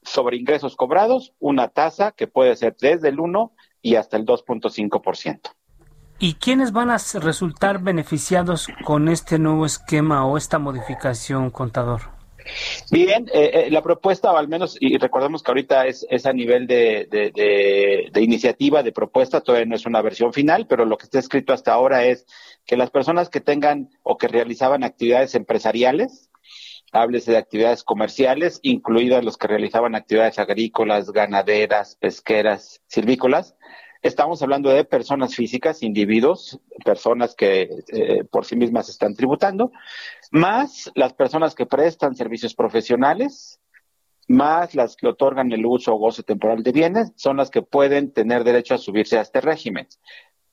sobre 0.00 0.38
ingresos 0.38 0.76
cobrados, 0.76 1.34
una 1.40 1.68
tasa 1.68 2.12
que 2.12 2.26
puede 2.26 2.56
ser 2.56 2.74
desde 2.80 3.10
el 3.10 3.20
1 3.20 3.52
y 3.82 3.96
hasta 3.96 4.16
el 4.16 4.24
2.5%. 4.24 5.40
¿Y 6.18 6.36
quiénes 6.36 6.72
van 6.72 6.88
a 6.88 6.96
resultar 7.20 7.82
beneficiados 7.82 8.68
con 8.86 9.08
este 9.08 9.38
nuevo 9.38 9.66
esquema 9.66 10.24
o 10.24 10.38
esta 10.38 10.58
modificación, 10.58 11.50
contador? 11.50 12.15
Bien, 12.90 13.26
eh, 13.32 13.50
eh, 13.52 13.70
la 13.70 13.82
propuesta, 13.82 14.32
o 14.32 14.36
al 14.36 14.48
menos, 14.48 14.76
y 14.80 14.98
recordemos 14.98 15.42
que 15.42 15.50
ahorita 15.50 15.86
es, 15.86 16.06
es 16.10 16.26
a 16.26 16.32
nivel 16.32 16.66
de, 16.66 17.06
de, 17.10 18.22
iniciativa, 18.22 18.82
de 18.82 18.92
propuesta, 18.92 19.40
todavía 19.40 19.66
no 19.66 19.76
es 19.76 19.86
una 19.86 20.02
versión 20.02 20.32
final, 20.32 20.66
pero 20.66 20.84
lo 20.84 20.96
que 20.96 21.04
está 21.04 21.18
escrito 21.18 21.52
hasta 21.52 21.72
ahora 21.72 22.04
es 22.04 22.26
que 22.64 22.76
las 22.76 22.90
personas 22.90 23.28
que 23.28 23.40
tengan 23.40 23.90
o 24.02 24.16
que 24.16 24.28
realizaban 24.28 24.84
actividades 24.84 25.34
empresariales, 25.34 26.30
háblese 26.92 27.32
de 27.32 27.38
actividades 27.38 27.82
comerciales, 27.82 28.60
incluidas 28.62 29.24
los 29.24 29.36
que 29.36 29.48
realizaban 29.48 29.94
actividades 29.94 30.38
agrícolas, 30.38 31.10
ganaderas, 31.10 31.96
pesqueras, 31.96 32.82
silvícolas, 32.86 33.56
Estamos 34.02 34.42
hablando 34.42 34.70
de 34.70 34.84
personas 34.84 35.34
físicas, 35.34 35.82
individuos, 35.82 36.58
personas 36.84 37.34
que 37.34 37.68
eh, 37.88 38.24
por 38.24 38.44
sí 38.44 38.56
mismas 38.56 38.88
están 38.88 39.14
tributando, 39.14 39.72
más 40.30 40.90
las 40.94 41.12
personas 41.14 41.54
que 41.54 41.66
prestan 41.66 42.14
servicios 42.14 42.54
profesionales, 42.54 43.60
más 44.28 44.74
las 44.74 44.96
que 44.96 45.06
otorgan 45.06 45.52
el 45.52 45.64
uso 45.64 45.94
o 45.94 45.98
goce 45.98 46.22
temporal 46.22 46.62
de 46.62 46.72
bienes, 46.72 47.12
son 47.16 47.36
las 47.36 47.50
que 47.50 47.62
pueden 47.62 48.12
tener 48.12 48.44
derecho 48.44 48.74
a 48.74 48.78
subirse 48.78 49.18
a 49.18 49.22
este 49.22 49.40
régimen. 49.40 49.86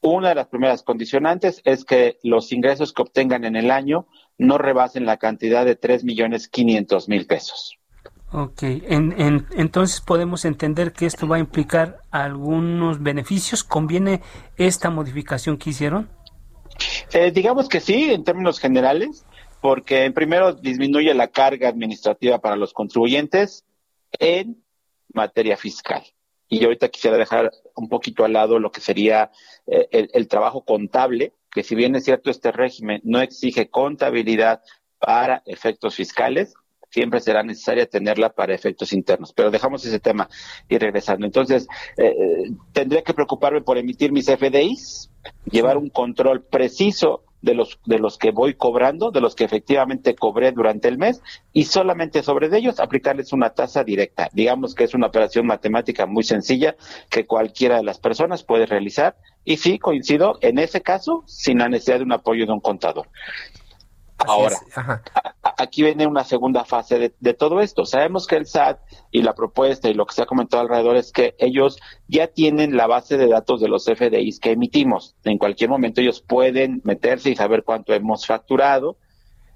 Una 0.02 0.30
de 0.30 0.36
las 0.36 0.48
primeras 0.48 0.84
condicionantes 0.84 1.62
es 1.64 1.86
que 1.86 2.20
los 2.24 2.52
ingresos 2.52 2.92
que 2.92 3.02
obtengan 3.02 3.46
en 3.46 3.56
el 3.56 3.72
año 3.72 4.08
no 4.38 4.58
rebasen 4.58 5.06
la 5.06 5.18
cantidad 5.18 5.66
de 5.66 5.76
tres 5.76 6.04
millones 6.04 6.48
quinientos 6.48 7.08
mil 7.08 7.26
pesos. 7.26 7.80
Ok, 8.36 8.64
entonces 8.64 10.02
podemos 10.02 10.44
entender 10.44 10.92
que 10.92 11.06
esto 11.06 11.28
va 11.28 11.36
a 11.36 11.40
implicar 11.40 12.00
algunos 12.10 13.04
beneficios. 13.04 13.64
¿Conviene 13.64 14.22
esta 14.58 14.90
modificación 14.90 15.58
que 15.58 15.70
hicieron? 15.70 16.10
Eh, 17.14 17.30
digamos 17.30 17.70
que 17.70 17.80
sí, 17.80 18.12
en 18.12 18.24
términos 18.24 18.60
generales, 18.60 19.24
porque 19.62 20.10
primero 20.10 20.52
disminuye 20.54 21.14
la 21.14 21.28
carga 21.28 21.70
administrativa 21.70 22.40
para 22.40 22.56
los 22.56 22.74
contribuyentes 22.74 23.66
en 24.14 24.64
materia 25.14 25.56
fiscal. 25.56 26.04
Y 26.50 26.64
ahorita 26.64 26.90
quisiera 26.90 27.18
dejar 27.18 27.52
un 27.76 27.88
poquito 27.88 28.26
al 28.26 28.34
lado 28.34 28.58
lo 28.58 28.72
que 28.72 28.82
sería 28.82 29.30
eh, 29.68 30.08
el 30.12 30.28
trabajo 30.28 30.66
contable, 30.66 31.34
que 31.52 31.62
si 31.62 31.76
bien 31.76 31.96
es 31.96 32.06
cierto 32.06 32.32
este 32.32 32.52
régimen 32.52 33.00
no 33.04 33.22
exige 33.22 33.70
contabilidad 33.70 34.64
para 34.98 35.44
efectos 35.46 35.94
fiscales, 35.94 36.56
siempre 36.94 37.20
será 37.20 37.42
necesaria 37.42 37.88
tenerla 37.88 38.30
para 38.30 38.54
efectos 38.54 38.94
internos. 38.94 39.34
Pero 39.34 39.50
dejamos 39.50 39.84
ese 39.84 40.00
tema 40.00 40.30
y 40.70 40.78
regresando. 40.78 41.26
Entonces, 41.26 41.68
eh, 41.98 42.06
eh, 42.06 42.52
tendría 42.72 43.02
que 43.02 43.16
preocuparme 43.16 43.62
por 43.62 43.80
emitir 43.80 44.12
mis 44.12 44.30
FDIs, 44.30 45.10
llevar 45.50 45.78
un 45.78 45.90
control 45.90 46.44
preciso 46.44 47.24
de 47.42 47.56
los 47.56 47.78
de 47.86 48.00
los 48.00 48.18
que 48.18 48.32
voy 48.32 48.54
cobrando, 48.54 49.12
de 49.12 49.20
los 49.20 49.36
que 49.36 49.44
efectivamente 49.44 50.16
cobré 50.16 50.54
durante 50.54 50.88
el 50.88 50.98
mes 50.98 51.22
y 51.52 51.66
solamente 51.66 52.24
sobre 52.24 52.56
ellos 52.58 52.80
aplicarles 52.80 53.34
una 53.34 53.50
tasa 53.50 53.84
directa. 53.84 54.30
Digamos 54.32 54.74
que 54.74 54.86
es 54.86 54.94
una 54.94 55.08
operación 55.08 55.46
matemática 55.46 56.06
muy 56.06 56.24
sencilla 56.24 56.76
que 57.10 57.26
cualquiera 57.26 57.78
de 57.78 57.84
las 57.84 58.00
personas 58.00 58.44
puede 58.44 58.66
realizar 58.66 59.18
y 59.44 59.58
sí 59.58 59.78
coincido 59.78 60.38
en 60.40 60.58
ese 60.58 60.82
caso 60.82 61.24
sin 61.28 61.58
la 61.58 61.68
necesidad 61.68 61.98
de 61.98 62.06
un 62.06 62.14
apoyo 62.14 62.46
de 62.46 62.54
un 62.54 62.62
contador. 62.62 63.10
Ahora, 64.28 64.58
aquí 65.58 65.84
viene 65.84 66.08
una 66.08 66.24
segunda 66.24 66.66
fase 66.66 67.14
de, 67.20 67.34
todo 67.34 67.62
esto. 67.62 67.86
Sabemos 67.86 68.28
que 68.28 68.36
el 68.36 68.46
SAT 68.46 68.80
y 69.12 69.22
la 69.22 69.34
propuesta 69.34 69.90
y 69.90 69.94
lo 69.94 70.06
que 70.06 70.16
se 70.16 70.24
ha 70.24 70.26
comentado 70.26 70.64
alrededor 70.64 70.96
es 70.98 71.12
que 71.12 71.36
ellos 71.38 71.80
ya 72.08 72.28
tienen 72.28 72.78
la 72.78 72.88
base 72.88 73.18
de 73.18 73.28
datos 73.28 73.62
de 73.62 73.68
los 73.68 73.86
FDIs 73.86 74.40
que 74.40 74.52
emitimos. 74.52 75.16
En 75.24 75.38
cualquier 75.38 75.70
momento 75.70 76.02
ellos 76.02 76.22
pueden 76.22 76.82
meterse 76.84 77.30
y 77.30 77.36
saber 77.36 77.64
cuánto 77.64 77.94
hemos 77.94 78.26
facturado. 78.26 78.98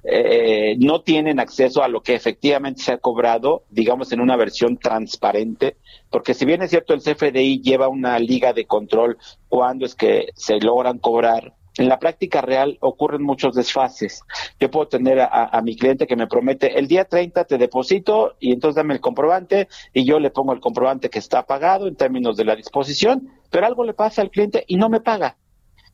Eh, 0.10 0.78
no 0.80 1.02
tienen 1.02 1.40
acceso 1.40 1.84
a 1.84 1.90
lo 1.90 2.02
que 2.02 2.16
efectivamente 2.16 2.82
se 2.82 2.94
ha 2.94 2.98
cobrado, 2.98 3.64
digamos, 3.70 4.12
en 4.14 4.22
una 4.22 4.38
versión 4.38 4.78
transparente, 4.78 5.76
porque 6.10 6.34
si 6.34 6.46
bien 6.46 6.62
es 6.62 6.70
cierto, 6.70 6.94
el 6.94 7.02
CFDI 7.02 7.62
lleva 7.62 7.90
una 7.90 8.18
liga 8.18 8.54
de 8.54 8.66
control 8.66 9.18
cuando 9.50 9.86
es 9.86 9.96
que 9.96 10.30
se 10.34 10.62
logran 10.62 11.00
cobrar 11.00 11.56
en 11.78 11.90
la 11.90 12.00
práctica 12.00 12.42
real 12.42 12.78
ocurren 12.82 13.24
muchos 13.24 13.56
desfases. 13.56 14.22
Yo 14.60 14.70
puedo 14.70 14.88
tener 14.88 15.20
a, 15.20 15.62
mi 15.64 15.76
cliente 15.76 16.08
que 16.08 16.16
me 16.16 16.28
promete 16.28 16.78
el 16.78 16.88
día 16.88 17.06
30 17.06 17.46
te 17.46 17.58
deposito 17.58 18.36
y 18.40 18.52
entonces 18.54 18.76
dame 18.76 18.94
el 18.94 19.02
comprobante 19.02 19.68
y 19.94 20.06
yo 20.06 20.20
le 20.20 20.30
pongo 20.30 20.54
el 20.54 20.60
comprobante 20.60 21.10
que 21.10 21.20
está 21.20 21.44
pagado 21.46 21.88
en 21.88 21.96
términos 21.96 22.38
de 22.38 22.46
la 22.46 22.56
disposición, 22.56 23.32
pero 23.50 23.66
algo 23.66 23.84
le 23.84 23.94
pasa 23.94 24.22
al 24.22 24.32
cliente 24.32 24.64
y 24.68 24.78
no 24.78 24.90
me 24.90 25.02
paga. 25.02 25.38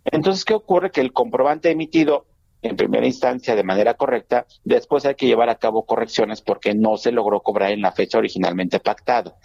Entonces, 0.06 0.43
¿qué 0.43 0.54
ocurre? 0.54 0.91
Que 0.91 1.02
el 1.02 1.13
comprobante 1.13 1.72
emitido 1.72 2.26
en 2.63 2.76
primera 2.78 3.06
instancia 3.06 3.56
de 3.56 3.63
manera 3.63 3.93
correcta, 3.93 4.45
después 4.63 5.06
hay 5.06 5.15
que 5.15 5.28
llevar 5.28 5.49
a 5.49 5.56
cabo 5.56 5.86
correcciones 5.86 6.41
porque 6.41 6.73
no 6.73 6.97
se 6.97 7.12
logró 7.12 7.41
cobrar 7.41 7.71
en 7.71 7.82
la 7.82 7.91
fecha 7.91 8.17
originalmente 8.17 8.80
pactada. 8.80 9.36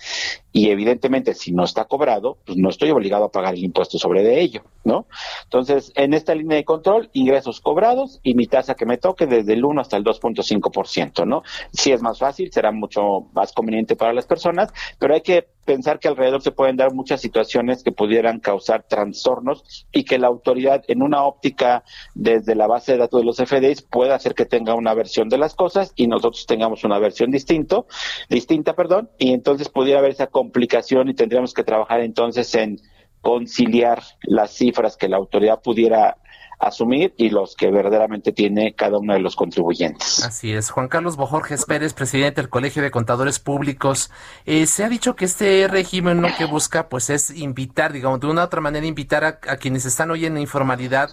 Y 0.52 0.70
evidentemente, 0.70 1.34
si 1.34 1.52
no 1.52 1.64
está 1.64 1.84
cobrado, 1.84 2.38
pues 2.46 2.56
no 2.56 2.70
estoy 2.70 2.90
obligado 2.90 3.24
a 3.24 3.32
pagar 3.32 3.54
el 3.54 3.64
impuesto 3.64 3.98
sobre 3.98 4.22
de 4.22 4.40
ello, 4.40 4.62
¿no? 4.84 5.06
Entonces, 5.44 5.92
en 5.94 6.14
esta 6.14 6.34
línea 6.34 6.56
de 6.56 6.64
control, 6.64 7.10
ingresos 7.12 7.60
cobrados 7.60 8.20
y 8.22 8.34
mi 8.34 8.46
tasa 8.46 8.74
que 8.74 8.86
me 8.86 8.98
toque 8.98 9.26
desde 9.26 9.52
el 9.52 9.64
1 9.64 9.80
hasta 9.80 9.96
el 9.96 10.04
2.5%, 10.04 11.26
¿no? 11.26 11.42
Si 11.72 11.92
es 11.92 12.00
más 12.02 12.18
fácil, 12.18 12.50
será 12.52 12.72
mucho 12.72 13.28
más 13.34 13.52
conveniente 13.52 13.96
para 13.96 14.12
las 14.12 14.26
personas, 14.26 14.72
pero 14.98 15.14
hay 15.14 15.20
que 15.20 15.48
pensar 15.68 15.98
que 15.98 16.08
alrededor 16.08 16.40
se 16.40 16.50
pueden 16.50 16.78
dar 16.78 16.94
muchas 16.94 17.20
situaciones 17.20 17.84
que 17.84 17.92
pudieran 17.92 18.40
causar 18.40 18.84
trastornos 18.88 19.86
y 19.92 20.04
que 20.04 20.18
la 20.18 20.26
autoridad 20.26 20.82
en 20.88 21.02
una 21.02 21.24
óptica 21.24 21.84
desde 22.14 22.54
la 22.54 22.66
base 22.66 22.92
de 22.92 22.98
datos 22.98 23.20
de 23.20 23.26
los 23.26 23.36
FDIs 23.36 23.82
pueda 23.82 24.14
hacer 24.14 24.34
que 24.34 24.46
tenga 24.46 24.74
una 24.74 24.94
versión 24.94 25.28
de 25.28 25.36
las 25.36 25.54
cosas 25.54 25.92
y 25.94 26.06
nosotros 26.06 26.46
tengamos 26.46 26.84
una 26.84 26.98
versión 26.98 27.30
distinto, 27.30 27.86
distinta, 28.30 28.74
perdón, 28.74 29.10
y 29.18 29.34
entonces 29.34 29.68
pudiera 29.68 29.98
haber 29.98 30.12
esa 30.12 30.28
complicación 30.28 31.10
y 31.10 31.14
tendríamos 31.14 31.52
que 31.52 31.64
trabajar 31.64 32.00
entonces 32.00 32.54
en 32.54 32.80
conciliar 33.20 34.02
las 34.22 34.52
cifras 34.52 34.96
que 34.96 35.10
la 35.10 35.18
autoridad 35.18 35.60
pudiera 35.60 36.16
asumir 36.58 37.14
y 37.16 37.30
los 37.30 37.54
que 37.54 37.70
verdaderamente 37.70 38.32
tiene 38.32 38.74
cada 38.74 38.98
uno 38.98 39.12
de 39.12 39.20
los 39.20 39.36
contribuyentes. 39.36 40.24
Así 40.24 40.52
es. 40.52 40.70
Juan 40.70 40.88
Carlos 40.88 41.16
Bojorges 41.16 41.64
Pérez, 41.64 41.94
presidente 41.94 42.40
del 42.40 42.50
Colegio 42.50 42.82
de 42.82 42.90
Contadores 42.90 43.38
Públicos. 43.38 44.10
Eh, 44.44 44.66
se 44.66 44.84
ha 44.84 44.88
dicho 44.88 45.14
que 45.14 45.24
este 45.24 45.68
régimen 45.68 46.20
lo 46.20 46.28
que 46.36 46.46
busca 46.46 46.88
pues 46.88 47.10
es 47.10 47.30
invitar, 47.30 47.92
digamos, 47.92 48.20
de 48.20 48.26
una 48.26 48.42
u 48.42 48.44
otra 48.44 48.60
manera 48.60 48.86
invitar 48.86 49.24
a, 49.24 49.38
quienes 49.38 49.84
están 49.84 50.10
hoy 50.10 50.26
en 50.26 50.34
la 50.34 50.40
informalidad 50.40 51.10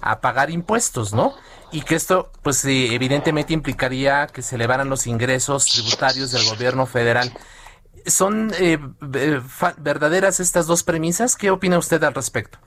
a 0.00 0.20
pagar 0.20 0.50
impuestos, 0.50 1.12
¿no? 1.12 1.34
Y 1.72 1.82
que 1.82 1.96
esto, 1.96 2.30
pues 2.42 2.64
eh, 2.64 2.94
evidentemente 2.94 3.52
implicaría 3.52 4.28
que 4.28 4.42
se 4.42 4.54
elevaran 4.54 4.88
los 4.88 5.06
ingresos 5.08 5.66
tributarios 5.66 6.30
del 6.30 6.44
gobierno 6.44 6.86
federal. 6.86 7.32
¿Son 8.06 8.52
eh, 8.60 8.78
verdaderas 9.00 10.38
estas 10.38 10.66
dos 10.66 10.84
premisas? 10.84 11.36
¿Qué 11.36 11.50
opina 11.50 11.78
usted 11.78 12.02
al 12.04 12.14
respecto? 12.14 12.58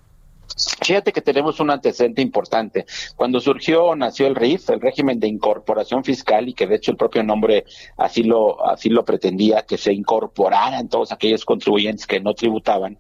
Fíjate 0.82 1.14
que 1.14 1.22
tenemos 1.22 1.60
un 1.60 1.70
antecedente 1.70 2.22
importante. 2.22 2.86
Cuando 3.16 3.40
surgió, 3.40 3.96
nació 3.96 4.28
el 4.28 4.36
RIF, 4.36 4.70
el 4.70 4.82
régimen 4.82 5.20
de 5.20 5.28
incorporación 5.28 6.04
fiscal, 6.04 6.50
y 6.50 6.54
que 6.54 6.68
de 6.68 6.76
hecho 6.76 6.92
el 6.92 6.98
propio 6.98 7.24
nombre 7.24 7.66
así 7.98 8.24
lo, 8.24 8.66
así 8.66 8.90
lo 8.90 9.06
pretendía, 9.06 9.64
que 9.64 9.78
se 9.78 9.94
incorporaran 9.94 10.90
todos 10.90 11.12
aquellos 11.12 11.46
contribuyentes 11.46 12.08
que 12.08 12.20
no 12.20 12.34
tributaban. 12.34 13.00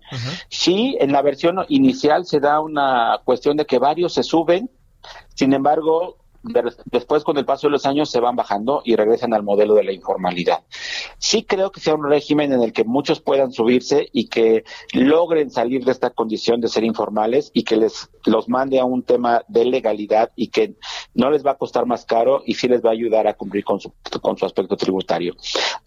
Sí, 0.49 0.97
en 0.99 1.11
la 1.11 1.21
versión 1.21 1.65
inicial 1.69 2.25
se 2.25 2.39
da 2.39 2.59
una 2.59 3.19
cuestión 3.23 3.57
de 3.57 3.65
que 3.65 3.79
varios 3.79 4.13
se 4.13 4.23
suben, 4.23 4.69
sin 5.33 5.53
embargo, 5.53 6.17
después 6.85 7.23
con 7.23 7.37
el 7.37 7.45
paso 7.45 7.67
de 7.67 7.71
los 7.71 7.85
años 7.85 8.09
se 8.09 8.19
van 8.19 8.35
bajando 8.35 8.81
y 8.83 8.95
regresan 8.95 9.33
al 9.33 9.43
modelo 9.43 9.73
de 9.75 9.83
la 9.83 9.91
informalidad. 9.91 10.63
Sí 11.17 11.43
creo 11.43 11.71
que 11.71 11.79
sea 11.79 11.95
un 11.95 12.07
régimen 12.09 12.53
en 12.53 12.61
el 12.61 12.73
que 12.73 12.83
muchos 12.83 13.21
puedan 13.21 13.51
subirse 13.51 14.09
y 14.11 14.27
que 14.27 14.63
logren 14.93 15.51
salir 15.51 15.85
de 15.85 15.91
esta 15.91 16.09
condición 16.09 16.61
de 16.61 16.67
ser 16.67 16.83
informales 16.83 17.51
y 17.53 17.63
que 17.63 17.77
les 17.77 18.09
los 18.25 18.49
mande 18.49 18.79
a 18.79 18.85
un 18.85 19.03
tema 19.03 19.43
de 19.47 19.65
legalidad 19.65 20.31
y 20.35 20.49
que 20.49 20.75
no 21.13 21.31
les 21.31 21.45
va 21.45 21.51
a 21.51 21.57
costar 21.57 21.85
más 21.85 22.05
caro 22.05 22.41
y 22.45 22.55
sí 22.55 22.67
les 22.67 22.83
va 22.83 22.89
a 22.89 22.93
ayudar 22.93 23.27
a 23.27 23.33
cumplir 23.33 23.63
con 23.63 23.79
su, 23.79 23.93
con 24.21 24.37
su 24.37 24.45
aspecto 24.45 24.75
tributario. 24.75 25.35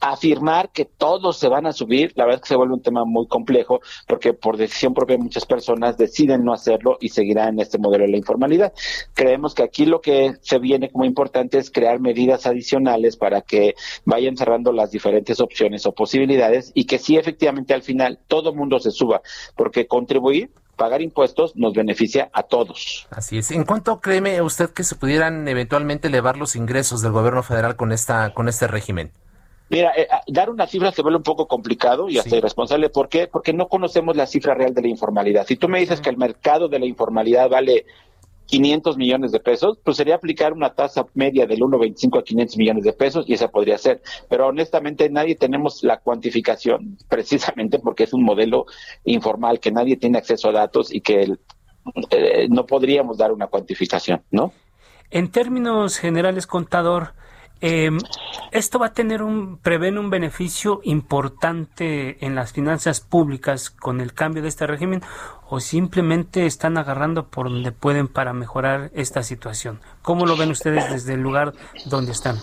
Afirmar 0.00 0.70
que 0.70 0.84
todos 0.84 1.38
se 1.38 1.48
van 1.48 1.66
a 1.66 1.72
subir, 1.72 2.12
la 2.16 2.24
verdad 2.24 2.40
es 2.40 2.42
que 2.42 2.48
se 2.48 2.56
vuelve 2.56 2.74
un 2.74 2.82
tema 2.82 3.04
muy 3.04 3.26
complejo 3.26 3.80
porque 4.08 4.32
por 4.32 4.56
decisión 4.56 4.94
propia 4.94 5.18
muchas 5.18 5.44
personas 5.44 5.96
deciden 5.96 6.44
no 6.44 6.52
hacerlo 6.52 6.96
y 7.00 7.10
seguirán 7.10 7.54
en 7.54 7.60
este 7.60 7.78
modelo 7.78 8.04
de 8.04 8.10
la 8.10 8.16
informalidad. 8.16 8.72
Creemos 9.14 9.54
que 9.54 9.62
aquí 9.62 9.86
lo 9.86 10.00
que 10.00 10.34
se 10.50 10.58
viene 10.58 10.90
como 10.90 11.04
importante 11.04 11.58
es 11.58 11.70
crear 11.70 12.00
medidas 12.00 12.44
adicionales 12.44 13.16
para 13.16 13.40
que 13.40 13.76
vayan 14.04 14.36
cerrando 14.36 14.72
las 14.72 14.90
diferentes 14.90 15.38
opciones 15.38 15.86
o 15.86 15.92
posibilidades 15.92 16.72
y 16.74 16.86
que 16.86 16.98
sí 16.98 17.16
efectivamente 17.16 17.72
al 17.72 17.82
final 17.82 18.18
todo 18.26 18.52
mundo 18.52 18.80
se 18.80 18.90
suba, 18.90 19.22
porque 19.54 19.86
contribuir 19.86 20.50
pagar 20.74 21.02
impuestos 21.02 21.54
nos 21.54 21.74
beneficia 21.74 22.30
a 22.32 22.42
todos. 22.42 23.06
Así 23.10 23.38
es. 23.38 23.52
¿En 23.52 23.64
cuánto 23.64 24.00
cree 24.00 24.42
usted 24.42 24.70
que 24.70 24.82
se 24.82 24.96
pudieran 24.96 25.46
eventualmente 25.46 26.08
elevar 26.08 26.36
los 26.36 26.56
ingresos 26.56 27.00
del 27.00 27.12
gobierno 27.12 27.44
federal 27.44 27.76
con 27.76 27.92
esta 27.92 28.34
con 28.34 28.48
este 28.48 28.66
régimen? 28.66 29.12
Mira, 29.68 29.92
eh, 29.96 30.08
ah, 30.10 30.22
dar 30.26 30.50
una 30.50 30.66
cifra 30.66 30.90
se 30.90 31.02
vuelve 31.02 31.18
un 31.18 31.22
poco 31.22 31.46
complicado 31.46 32.08
y 32.08 32.18
hasta 32.18 32.36
irresponsable. 32.36 32.88
¿Por 32.88 33.08
qué? 33.08 33.28
Porque 33.28 33.52
no 33.52 33.68
conocemos 33.68 34.16
la 34.16 34.26
cifra 34.26 34.54
real 34.54 34.74
de 34.74 34.82
la 34.82 34.88
informalidad. 34.88 35.46
Si 35.46 35.54
tú 35.54 35.68
me 35.68 35.78
dices 35.78 36.00
que 36.00 36.10
el 36.10 36.16
mercado 36.16 36.66
de 36.66 36.80
la 36.80 36.86
informalidad 36.86 37.48
vale 37.48 37.84
500 38.50 38.96
millones 38.96 39.30
de 39.30 39.38
pesos, 39.38 39.78
pues 39.84 39.96
sería 39.96 40.16
aplicar 40.16 40.52
una 40.52 40.74
tasa 40.74 41.06
media 41.14 41.46
del 41.46 41.60
1,25 41.60 42.18
a 42.18 42.24
500 42.24 42.56
millones 42.56 42.84
de 42.84 42.92
pesos 42.92 43.24
y 43.28 43.34
esa 43.34 43.48
podría 43.48 43.78
ser. 43.78 44.02
Pero 44.28 44.48
honestamente 44.48 45.08
nadie 45.08 45.36
tenemos 45.36 45.84
la 45.84 45.98
cuantificación, 45.98 46.98
precisamente 47.08 47.78
porque 47.78 48.04
es 48.04 48.12
un 48.12 48.24
modelo 48.24 48.66
informal 49.04 49.60
que 49.60 49.70
nadie 49.70 49.96
tiene 49.96 50.18
acceso 50.18 50.48
a 50.48 50.52
datos 50.52 50.92
y 50.92 51.00
que 51.00 51.32
eh, 52.10 52.48
no 52.50 52.66
podríamos 52.66 53.18
dar 53.18 53.30
una 53.32 53.46
cuantificación, 53.46 54.22
¿no? 54.32 54.52
En 55.10 55.30
términos 55.30 55.98
generales, 55.98 56.46
contador, 56.46 57.14
eh, 57.60 57.90
esto 58.52 58.78
va 58.78 58.86
a 58.86 58.92
tener 58.92 59.22
un, 59.22 59.58
prevén 59.58 59.98
un 59.98 60.08
beneficio 60.08 60.80
importante 60.82 62.24
en 62.24 62.34
las 62.34 62.52
finanzas 62.52 63.00
públicas 63.00 63.70
con 63.70 64.00
el 64.00 64.14
cambio 64.14 64.42
de 64.42 64.48
este 64.48 64.66
régimen 64.66 65.02
o 65.50 65.60
simplemente 65.60 66.46
están 66.46 66.78
agarrando 66.78 67.26
por 67.28 67.50
donde 67.50 67.72
pueden 67.72 68.08
para 68.08 68.32
mejorar 68.32 68.90
esta 68.94 69.22
situación. 69.22 69.80
¿Cómo 70.02 70.24
lo 70.24 70.36
ven 70.36 70.50
ustedes 70.50 70.88
desde 70.90 71.14
el 71.14 71.20
lugar 71.20 71.52
donde 71.86 72.12
están? 72.12 72.36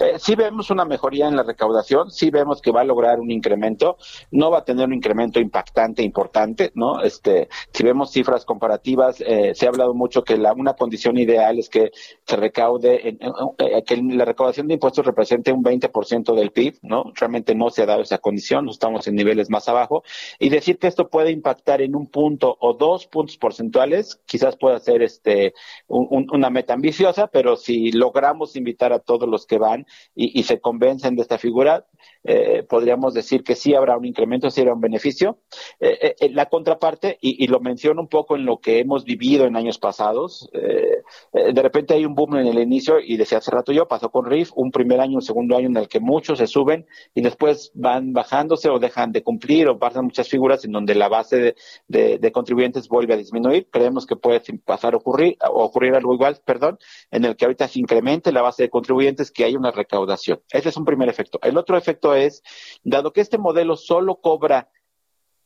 Eh, 0.00 0.18
sí 0.18 0.34
vemos 0.34 0.70
una 0.70 0.84
mejoría 0.84 1.28
en 1.28 1.36
la 1.36 1.42
recaudación, 1.42 2.10
sí 2.10 2.30
vemos 2.30 2.60
que 2.60 2.72
va 2.72 2.80
a 2.80 2.84
lograr 2.84 3.20
un 3.20 3.30
incremento, 3.30 3.96
no 4.32 4.50
va 4.50 4.58
a 4.58 4.64
tener 4.64 4.86
un 4.86 4.94
incremento 4.94 5.38
impactante, 5.38 6.02
importante, 6.02 6.72
¿no? 6.74 7.00
Este, 7.02 7.48
si 7.72 7.84
vemos 7.84 8.10
cifras 8.10 8.44
comparativas, 8.44 9.20
eh, 9.20 9.52
se 9.54 9.66
ha 9.66 9.68
hablado 9.68 9.94
mucho 9.94 10.24
que 10.24 10.36
la, 10.36 10.52
una 10.52 10.74
condición 10.74 11.16
ideal 11.16 11.58
es 11.58 11.68
que 11.68 11.92
se 12.26 12.36
recaude, 12.36 13.08
eh, 13.08 13.82
que 13.86 13.96
la 13.96 14.24
recaudación 14.24 14.66
de 14.66 14.74
impuestos 14.74 15.06
represente 15.06 15.52
un 15.52 15.62
20% 15.62 16.34
del 16.34 16.50
PIB, 16.50 16.78
¿no? 16.82 17.12
Realmente 17.14 17.54
no 17.54 17.70
se 17.70 17.82
ha 17.82 17.86
dado 17.86 18.02
esa 18.02 18.18
condición, 18.18 18.68
estamos 18.68 19.06
en 19.06 19.14
niveles 19.14 19.48
más 19.48 19.68
abajo, 19.68 20.02
y 20.38 20.48
decir 20.48 20.78
que 20.78 20.88
esto 20.88 21.08
puede 21.08 21.30
impactar 21.30 21.80
en 21.82 21.94
un 21.94 22.08
punto 22.14 22.56
o 22.60 22.74
dos 22.74 23.08
puntos 23.08 23.36
porcentuales, 23.36 24.22
quizás 24.24 24.56
pueda 24.56 24.78
ser 24.78 25.02
este, 25.02 25.52
una 25.88 26.48
meta 26.48 26.72
ambiciosa, 26.72 27.26
pero 27.26 27.56
si 27.56 27.90
logramos 27.90 28.54
invitar 28.54 28.92
a 28.92 29.00
todos 29.00 29.28
los 29.28 29.46
que 29.46 29.58
van 29.58 29.84
y, 30.14 30.44
se 30.44 30.60
convencen 30.60 31.16
de 31.16 31.22
esta 31.22 31.38
figura, 31.38 31.86
eh, 32.22 32.62
podríamos 32.62 33.14
decir 33.14 33.42
que 33.42 33.56
sí 33.56 33.74
habrá 33.74 33.96
un 33.96 34.04
incremento, 34.04 34.48
sí 34.48 34.60
habrá 34.60 34.74
un 34.74 34.80
beneficio. 34.80 35.40
Eh, 35.80 36.14
eh, 36.20 36.30
la 36.30 36.46
contraparte, 36.46 37.18
y, 37.20 37.48
lo 37.48 37.58
menciono 37.58 38.02
un 38.02 38.08
poco 38.08 38.36
en 38.36 38.44
lo 38.44 38.58
que 38.58 38.78
hemos 38.78 39.04
vivido 39.04 39.46
en 39.46 39.56
años 39.56 39.78
pasados, 39.78 40.48
de 40.52 41.62
repente 41.62 41.94
hay 41.94 42.04
un 42.04 42.14
boom 42.14 42.36
en 42.36 42.46
el 42.46 42.60
inicio, 42.60 43.00
y 43.00 43.16
decía 43.16 43.38
hace 43.38 43.50
rato 43.50 43.72
yo, 43.72 43.88
pasó 43.88 44.10
con 44.10 44.26
RIF, 44.26 44.52
un 44.54 44.70
primer 44.70 45.00
año, 45.00 45.16
un 45.16 45.22
segundo 45.22 45.56
año 45.56 45.66
en 45.66 45.76
el 45.76 45.88
que 45.88 45.98
muchos 45.98 46.38
se 46.38 46.46
suben 46.46 46.86
y 47.12 47.22
después 47.22 47.72
van 47.74 48.12
bajándose 48.12 48.68
o 48.68 48.78
dejan 48.78 49.10
de 49.10 49.24
cumplir 49.24 49.68
o 49.68 49.78
pasan 49.78 50.04
muchas 50.04 50.28
figuras 50.28 50.64
en 50.64 50.72
donde 50.72 50.94
la 50.94 51.08
base 51.08 51.56
de, 51.88 52.03
contribuyentes 52.32 52.88
vuelve 52.88 53.14
a 53.14 53.16
disminuir. 53.16 53.68
Creemos 53.70 54.06
que 54.06 54.16
puede 54.16 54.42
pasar 54.64 54.94
a 54.94 54.98
ocurrir, 54.98 55.36
ocurrir 55.50 55.94
algo 55.94 56.14
igual, 56.14 56.40
perdón, 56.44 56.78
en 57.10 57.24
el 57.24 57.36
que 57.36 57.44
ahorita 57.44 57.68
se 57.68 57.80
incremente 57.80 58.32
la 58.32 58.42
base 58.42 58.64
de 58.64 58.70
contribuyentes, 58.70 59.30
que 59.30 59.44
hay 59.44 59.56
una 59.56 59.70
recaudación. 59.70 60.40
Ese 60.50 60.68
es 60.68 60.76
un 60.76 60.84
primer 60.84 61.08
efecto. 61.08 61.38
El 61.42 61.56
otro 61.56 61.76
efecto 61.76 62.14
es, 62.14 62.42
dado 62.82 63.12
que 63.12 63.20
este 63.20 63.38
modelo 63.38 63.76
solo 63.76 64.16
cobra 64.16 64.70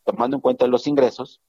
tomando 0.04 0.36
en 0.36 0.40
cuenta 0.40 0.66
los 0.66 0.86
ingresos, 0.86 1.42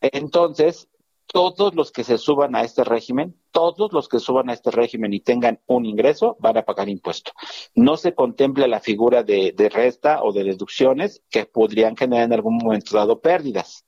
entonces 0.00 0.88
todos 1.26 1.74
los 1.74 1.90
que 1.90 2.04
se 2.04 2.18
suban 2.18 2.54
a 2.54 2.62
este 2.62 2.84
régimen, 2.84 3.36
todos 3.50 3.92
los 3.92 4.08
que 4.08 4.20
suban 4.20 4.50
a 4.50 4.52
este 4.52 4.70
régimen 4.70 5.12
y 5.12 5.20
tengan 5.20 5.60
un 5.66 5.86
ingreso 5.86 6.36
van 6.38 6.56
a 6.56 6.62
pagar 6.62 6.88
impuesto. 6.88 7.32
No 7.74 7.96
se 7.96 8.14
contempla 8.14 8.66
la 8.66 8.80
figura 8.80 9.22
de, 9.22 9.52
de 9.52 9.68
resta 9.68 10.22
o 10.22 10.32
de 10.32 10.44
deducciones 10.44 11.22
que 11.30 11.46
podrían 11.46 11.96
generar 11.96 12.26
en 12.26 12.34
algún 12.34 12.58
momento 12.58 12.96
dado 12.96 13.20
pérdidas. 13.20 13.84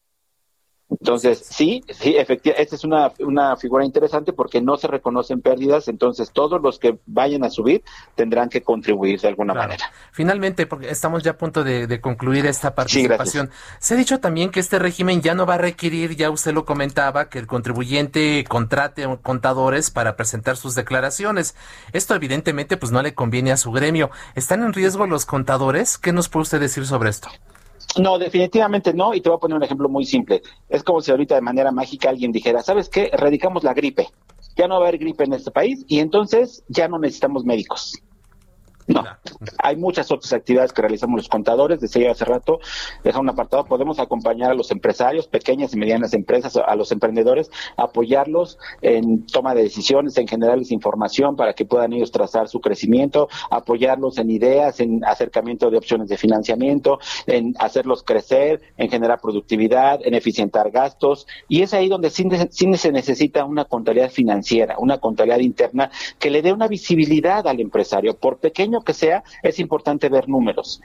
Entonces, 0.89 1.45
sí, 1.45 1.83
sí, 1.89 2.17
efectivamente, 2.17 2.63
esta 2.63 2.77
es 2.77 2.85
una, 2.85 3.13
una 3.19 3.57
figura 3.57 3.85
interesante 3.85 4.33
porque 4.33 4.61
no 4.61 4.77
se 4.77 4.87
reconocen 4.87 5.41
pérdidas, 5.41 5.89
entonces 5.89 6.31
todos 6.31 6.63
los 6.63 6.79
que 6.79 6.99
vayan 7.07 7.43
a 7.43 7.51
subir 7.51 7.83
tendrán 8.15 8.49
que 8.49 8.63
contribuir 8.63 9.21
de 9.21 9.29
alguna 9.29 9.53
manera. 9.53 9.91
Finalmente, 10.13 10.67
porque 10.67 10.89
estamos 10.89 11.25
ya 11.25 11.33
a 11.33 11.39
punto 11.39 11.65
de, 11.65 12.01
concluir 12.01 12.47
esta 12.47 12.75
participación, 12.75 13.51
se 13.81 13.95
ha 13.95 13.97
dicho 13.97 14.21
también 14.21 14.51
que 14.51 14.61
este 14.61 14.79
régimen 14.79 15.23
ya 15.23 15.35
no 15.35 15.45
va 15.45 15.55
a 15.55 15.59
requerir, 15.59 16.15
ya 16.15 16.31
usted 16.31 16.53
lo 16.53 16.65
comentaba, 16.65 17.29
que 17.29 17.41
el 17.41 17.49
contribuyente 17.49 18.45
contrate 18.49 19.07
contadores 19.23 19.91
para 19.91 20.17
presentar 20.17 20.57
sus 20.57 20.77
declaraciones. 20.77 21.57
Esto 21.93 22.15
evidentemente 22.15 22.77
pues 22.77 22.93
no 22.93 23.03
le 23.03 23.15
conviene 23.15 23.51
a 23.51 23.57
su 23.57 23.73
gremio. 23.73 24.11
¿Están 24.37 24.63
en 24.63 24.73
riesgo 24.73 25.07
los 25.07 25.27
contadores? 25.27 25.99
¿Qué 25.99 26.13
nos 26.13 26.29
puede 26.29 26.43
usted 26.43 26.61
decir 26.61 26.87
sobre 26.87 27.11
esto? 27.11 27.29
No, 28.01 28.19
definitivamente 28.19 28.93
no, 28.93 29.15
y 29.15 29.21
te 29.21 29.29
voy 29.29 29.37
a 29.37 29.41
poner 29.41 29.57
un 29.57 29.63
ejemplo 29.63 29.89
muy 29.89 30.05
simple. 30.05 30.43
Es 30.69 30.83
como 30.83 31.01
si 31.01 31.11
ahorita 31.11 31.35
de 31.35 31.41
manera 31.41 31.73
mágica 31.73 32.11
alguien 32.11 32.33
dijera, 32.33 32.63
¿sabes 32.63 32.89
qué? 32.89 33.11
Erradicamos 33.13 33.65
la 33.65 33.75
gripe. 33.75 34.09
Ya 34.57 34.69
no 34.69 34.75
va 34.79 34.87
a 34.87 34.89
haber 34.89 34.99
gripe 35.01 35.25
en 35.25 35.33
este 35.33 35.51
país 35.51 35.85
y 35.89 36.01
entonces 36.01 36.65
ya 36.69 36.89
no 36.89 36.99
necesitamos 36.99 37.45
médicos. 37.45 37.95
No, 38.89 39.03
hay 39.59 39.77
muchas 39.77 40.13
otras 40.13 40.33
actividades 40.33 40.73
que 40.73 40.83
realizamos 40.83 41.19
los 41.19 41.29
contadores. 41.29 41.81
Decía 41.81 42.13
hace 42.13 42.25
rato, 42.25 42.61
deja 43.03 43.19
un 43.19 43.29
apartado, 43.29 43.65
podemos 43.65 43.99
acompañar 43.99 44.53
a 44.53 44.55
los 44.55 44.71
empresarios, 44.71 45.27
pequeñas 45.27 45.75
y 45.75 45.77
medianas 45.77 46.15
empresas, 46.15 46.57
a 46.57 46.75
los 46.77 46.93
emprendedores, 46.93 47.51
apoyarlos 47.77 48.59
en 48.83 49.27
toma 49.27 49.55
de 49.55 49.65
decisiones, 49.65 50.17
en 50.19 50.29
generarles 50.29 50.71
información 50.71 51.35
para 51.35 51.55
que 51.55 51.65
puedan 51.65 51.93
ellos 51.93 52.13
trazar 52.13 52.49
su 52.49 52.61
crecimiento, 52.61 53.29
apoyarlos 53.51 54.19
en 54.19 54.31
ideas, 54.31 54.79
en 54.79 55.05
acercamiento 55.05 55.71
de 55.71 55.79
opciones 55.79 56.09
de 56.09 56.17
financiamiento, 56.17 56.99
en 57.27 57.55
hacerlos 57.59 58.05
crecer, 58.05 58.61
en 58.77 58.89
generar 58.89 59.21
productividad, 59.21 60.01
en 60.05 60.15
eficientar 60.15 60.71
gastos. 60.71 61.27
Y 61.49 61.63
es 61.63 61.75
ahí 61.75 61.89
donde 61.89 62.11
sí, 62.11 62.29
se 62.77 62.93
necesita 62.93 63.45
una 63.45 63.65
contabilidad 63.65 64.11
financiera, 64.11 64.77
una 64.79 64.99
contabilidad 64.99 65.41
interna 65.41 65.91
que 66.19 66.31
le 66.31 66.43
dé 66.43 66.53
una 66.53 66.69
visibilidad 66.69 67.47
al 67.49 67.61
empresario, 67.61 68.17
por 68.17 68.39
pequeño 68.39 68.76
que 68.83 68.95
sea, 68.95 69.23
es 69.43 69.59
importante 69.59 70.09
ver 70.09 70.29
números. 70.29 70.81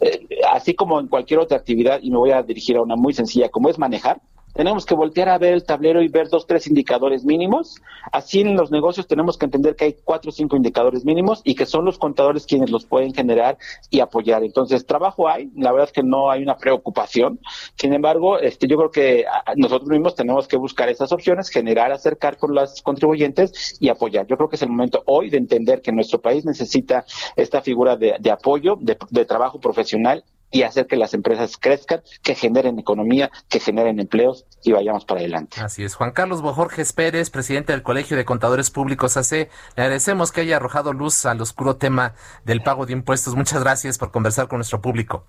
Eh, 0.00 0.26
así 0.52 0.74
como 0.74 1.00
en 1.00 1.08
cualquier 1.08 1.40
otra 1.40 1.56
actividad, 1.56 2.00
y 2.02 2.10
me 2.10 2.18
voy 2.18 2.30
a 2.30 2.42
dirigir 2.42 2.76
a 2.76 2.82
una 2.82 2.96
muy 2.96 3.12
sencilla, 3.12 3.48
como 3.48 3.68
es 3.68 3.78
manejar, 3.78 4.20
tenemos 4.54 4.86
que 4.86 4.94
voltear 4.94 5.28
a 5.28 5.38
ver 5.38 5.52
el 5.52 5.64
tablero 5.64 6.00
y 6.00 6.08
ver 6.08 6.28
dos, 6.28 6.46
tres 6.46 6.66
indicadores 6.66 7.24
mínimos. 7.24 7.82
Así 8.12 8.40
en 8.40 8.56
los 8.56 8.70
negocios 8.70 9.06
tenemos 9.06 9.36
que 9.36 9.46
entender 9.46 9.76
que 9.76 9.84
hay 9.84 9.96
cuatro 10.04 10.30
o 10.30 10.32
cinco 10.32 10.56
indicadores 10.56 11.04
mínimos 11.04 11.40
y 11.44 11.54
que 11.54 11.66
son 11.66 11.84
los 11.84 11.98
contadores 11.98 12.46
quienes 12.46 12.70
los 12.70 12.86
pueden 12.86 13.12
generar 13.12 13.58
y 13.90 14.00
apoyar. 14.00 14.44
Entonces, 14.44 14.86
trabajo 14.86 15.28
hay, 15.28 15.50
la 15.56 15.72
verdad 15.72 15.88
es 15.88 15.92
que 15.92 16.02
no 16.02 16.30
hay 16.30 16.42
una 16.42 16.56
preocupación. 16.56 17.40
Sin 17.76 17.92
embargo, 17.92 18.38
este, 18.38 18.68
yo 18.68 18.76
creo 18.76 18.90
que 18.90 19.24
nosotros 19.56 19.88
mismos 19.88 20.14
tenemos 20.14 20.46
que 20.46 20.56
buscar 20.56 20.88
esas 20.88 21.10
opciones, 21.12 21.50
generar, 21.50 21.92
acercar 21.92 22.36
con 22.36 22.54
los 22.54 22.80
contribuyentes 22.82 23.76
y 23.80 23.88
apoyar. 23.88 24.26
Yo 24.26 24.36
creo 24.36 24.48
que 24.48 24.56
es 24.56 24.62
el 24.62 24.70
momento 24.70 25.02
hoy 25.06 25.30
de 25.30 25.38
entender 25.38 25.82
que 25.82 25.90
nuestro 25.90 26.20
país 26.20 26.44
necesita 26.44 27.04
esta 27.34 27.60
figura 27.60 27.96
de, 27.96 28.30
apoyo, 28.30 28.78
de 28.80 29.24
trabajo 29.24 29.58
profesional 29.58 30.24
y 30.54 30.62
hacer 30.62 30.86
que 30.86 30.96
las 30.96 31.14
empresas 31.14 31.56
crezcan, 31.56 32.00
que 32.22 32.36
generen 32.36 32.78
economía, 32.78 33.32
que 33.48 33.58
generen 33.58 33.98
empleos 33.98 34.46
y 34.62 34.70
vayamos 34.70 35.04
para 35.04 35.18
adelante. 35.18 35.60
Así 35.60 35.82
es. 35.82 35.96
Juan 35.96 36.12
Carlos 36.12 36.42
Bojorges 36.42 36.92
Pérez, 36.92 37.28
presidente 37.28 37.72
del 37.72 37.82
Colegio 37.82 38.16
de 38.16 38.24
Contadores 38.24 38.70
Públicos 38.70 39.16
AC, 39.16 39.32
le 39.32 39.48
agradecemos 39.82 40.30
que 40.30 40.42
haya 40.42 40.56
arrojado 40.56 40.92
luz 40.92 41.26
al 41.26 41.40
oscuro 41.40 41.76
tema 41.76 42.14
del 42.44 42.62
pago 42.62 42.86
de 42.86 42.92
impuestos. 42.92 43.34
Muchas 43.34 43.64
gracias 43.64 43.98
por 43.98 44.12
conversar 44.12 44.46
con 44.46 44.58
nuestro 44.58 44.80
público. 44.80 45.26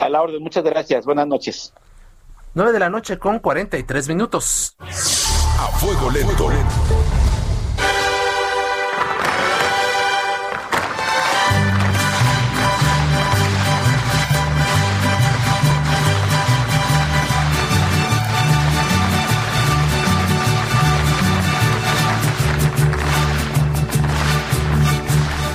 A 0.00 0.08
la 0.08 0.22
orden, 0.22 0.42
muchas 0.42 0.64
gracias. 0.64 1.04
Buenas 1.04 1.26
noches. 1.26 1.74
9 2.54 2.72
de 2.72 2.78
la 2.78 2.88
noche 2.88 3.18
con 3.18 3.40
43 3.40 4.08
minutos. 4.08 4.76
A 4.80 5.68
fuego 5.76 6.10
lento. 6.10 6.48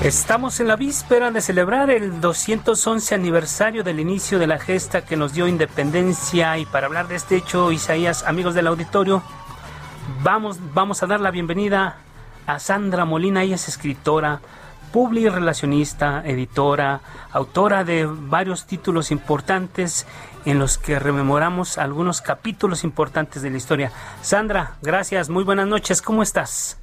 Estamos 0.10 0.60
en 0.60 0.68
la 0.68 0.76
víspera 0.76 1.30
de 1.30 1.40
celebrar 1.40 1.92
el 1.92 2.20
211 2.20 3.14
aniversario 3.14 3.84
del 3.84 4.00
inicio 4.00 4.40
de 4.40 4.48
la 4.48 4.58
gesta 4.58 5.06
que 5.06 5.16
nos 5.16 5.34
dio 5.34 5.48
independencia 5.48 6.58
y 6.58 6.66
para 6.66 6.88
hablar 6.88 7.08
de 7.08 7.14
este 7.14 7.36
hecho, 7.36 7.72
Isaías, 7.72 8.24
amigos 8.24 8.56
del 8.56 8.66
auditorio, 8.66 9.22
vamos, 10.24 10.58
vamos 10.74 11.04
a 11.04 11.06
dar 11.06 11.20
la 11.20 11.30
bienvenida 11.30 11.98
a 12.48 12.58
Sandra 12.58 13.06
Molina, 13.06 13.44
ella 13.44 13.54
es 13.54 13.68
escritora, 13.68 14.42
relacionista, 14.92 16.24
editora, 16.26 17.02
autora 17.32 17.84
de 17.84 18.08
varios 18.08 18.66
títulos 18.66 19.12
importantes 19.12 20.08
en 20.44 20.58
los 20.58 20.80
que 20.80 20.98
rememoramos 20.98 21.78
algunos 21.78 22.22
capítulos 22.22 22.84
importantes 22.84 23.44
de 23.44 23.52
la 23.52 23.58
historia. 23.58 23.92
Sandra, 24.24 24.74
gracias, 24.82 25.30
muy 25.30 25.44
buenas 25.44 25.68
noches, 25.68 26.02
¿cómo 26.02 26.24
estás? 26.24 26.80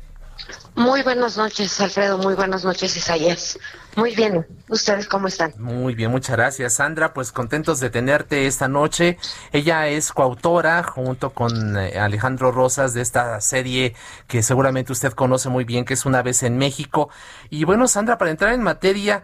Muy 0.74 1.03
buenas 1.03 1.37
noches, 1.37 1.80
Alfredo. 1.80 2.18
Muy 2.18 2.34
buenas 2.34 2.64
noches, 2.64 2.97
Isaías. 2.97 3.59
Muy 3.97 4.14
bien. 4.14 4.47
¿Ustedes 4.68 5.09
cómo 5.09 5.26
están? 5.26 5.55
Muy 5.59 5.95
bien, 5.95 6.11
muchas 6.11 6.37
gracias, 6.37 6.74
Sandra. 6.74 7.14
Pues 7.14 7.32
contentos 7.32 7.80
de 7.80 7.89
tenerte 7.89 8.47
esta 8.47 8.68
noche. 8.68 9.16
Ella 9.53 9.89
es 9.89 10.12
coautora 10.12 10.82
junto 10.82 11.30
con 11.30 11.78
eh, 11.78 11.99
Alejandro 11.99 12.53
Rosas 12.53 12.93
de 12.93 13.01
esta 13.01 13.41
serie 13.41 13.95
que 14.28 14.43
seguramente 14.43 14.93
usted 14.93 15.12
conoce 15.12 15.49
muy 15.49 15.64
bien, 15.64 15.87
que 15.87 15.95
es 15.95 16.05
Una 16.05 16.22
vez 16.22 16.43
en 16.43 16.59
México. 16.59 17.09
Y 17.49 17.64
bueno, 17.64 17.89
Sandra, 17.89 18.18
para 18.18 18.30
entrar 18.30 18.53
en 18.53 18.62
materia, 18.62 19.22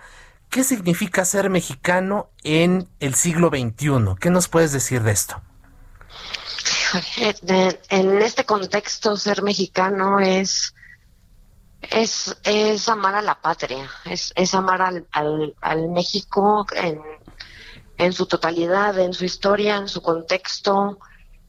¿qué 0.48 0.64
significa 0.64 1.26
ser 1.26 1.50
mexicano 1.50 2.30
en 2.42 2.88
el 3.00 3.14
siglo 3.14 3.48
XXI? 3.48 4.16
¿Qué 4.18 4.30
nos 4.30 4.48
puedes 4.48 4.72
decir 4.72 5.02
de 5.02 5.12
esto? 5.12 5.42
En 7.90 8.22
este 8.22 8.44
contexto, 8.44 9.16
ser 9.16 9.42
mexicano 9.42 10.18
es 10.20 10.74
es, 11.90 12.36
es 12.44 12.88
amar 12.88 13.14
a 13.14 13.22
la 13.22 13.40
patria, 13.40 13.90
es, 14.04 14.32
es 14.36 14.54
amar 14.54 14.82
al, 14.82 15.06
al, 15.12 15.54
al 15.60 15.88
México 15.88 16.66
en, 16.74 17.00
en, 17.98 18.12
su 18.12 18.26
totalidad, 18.26 18.98
en 18.98 19.12
su 19.12 19.24
historia, 19.24 19.76
en 19.76 19.88
su 19.88 20.00
contexto, 20.00 20.98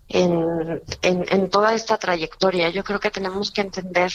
en, 0.10 0.82
en, 1.02 1.26
en 1.30 1.50
toda 1.50 1.74
esta 1.74 1.98
trayectoria. 1.98 2.70
Yo 2.70 2.84
creo 2.84 3.00
que 3.00 3.12
tenemos 3.12 3.52
que 3.52 3.62
entender 3.62 4.12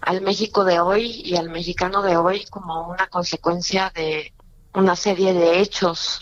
al 0.00 0.20
México 0.22 0.64
de 0.64 0.80
hoy 0.80 1.22
y 1.24 1.36
al 1.36 1.50
mexicano 1.50 2.02
de 2.02 2.16
hoy 2.16 2.44
como 2.46 2.88
una 2.88 3.06
consecuencia 3.06 3.92
de 3.94 4.32
una 4.74 4.96
serie 4.96 5.32
de 5.34 5.60
hechos 5.60 6.20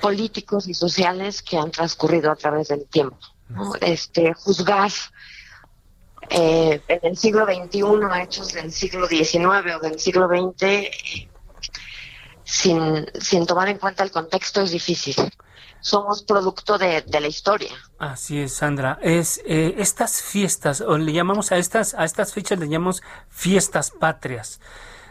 políticos 0.00 0.68
y 0.68 0.74
sociales 0.74 1.42
que 1.42 1.58
han 1.58 1.70
transcurrido 1.70 2.30
a 2.30 2.36
través 2.36 2.68
del 2.68 2.86
tiempo. 2.86 3.18
Este, 3.80 4.34
juzgar 4.34 4.90
eh, 6.30 6.80
en 6.88 7.00
el 7.02 7.16
siglo 7.16 7.44
XXI 7.46 7.82
hechos 8.22 8.52
del 8.52 8.72
siglo 8.72 9.06
XIX 9.06 9.76
o 9.76 9.80
del 9.80 9.98
siglo 9.98 10.28
XX 10.28 11.28
sin, 12.44 13.06
sin 13.20 13.46
tomar 13.46 13.68
en 13.68 13.78
cuenta 13.78 14.02
el 14.02 14.10
contexto 14.10 14.62
es 14.62 14.70
difícil. 14.70 15.16
Somos 15.80 16.22
producto 16.22 16.76
de, 16.76 17.04
la 17.08 17.28
historia. 17.28 17.70
Así 17.98 18.40
es, 18.40 18.54
Sandra. 18.54 18.98
Es 19.00 19.40
eh, 19.46 19.74
estas 19.78 20.22
fiestas, 20.22 20.80
o 20.80 20.98
le 20.98 21.12
llamamos 21.12 21.52
a 21.52 21.56
estas, 21.56 21.94
a 21.94 22.04
estas 22.04 22.32
fechas 22.32 22.58
le 22.58 22.68
llamamos 22.68 23.02
fiestas 23.28 23.92
patrias. 23.92 24.60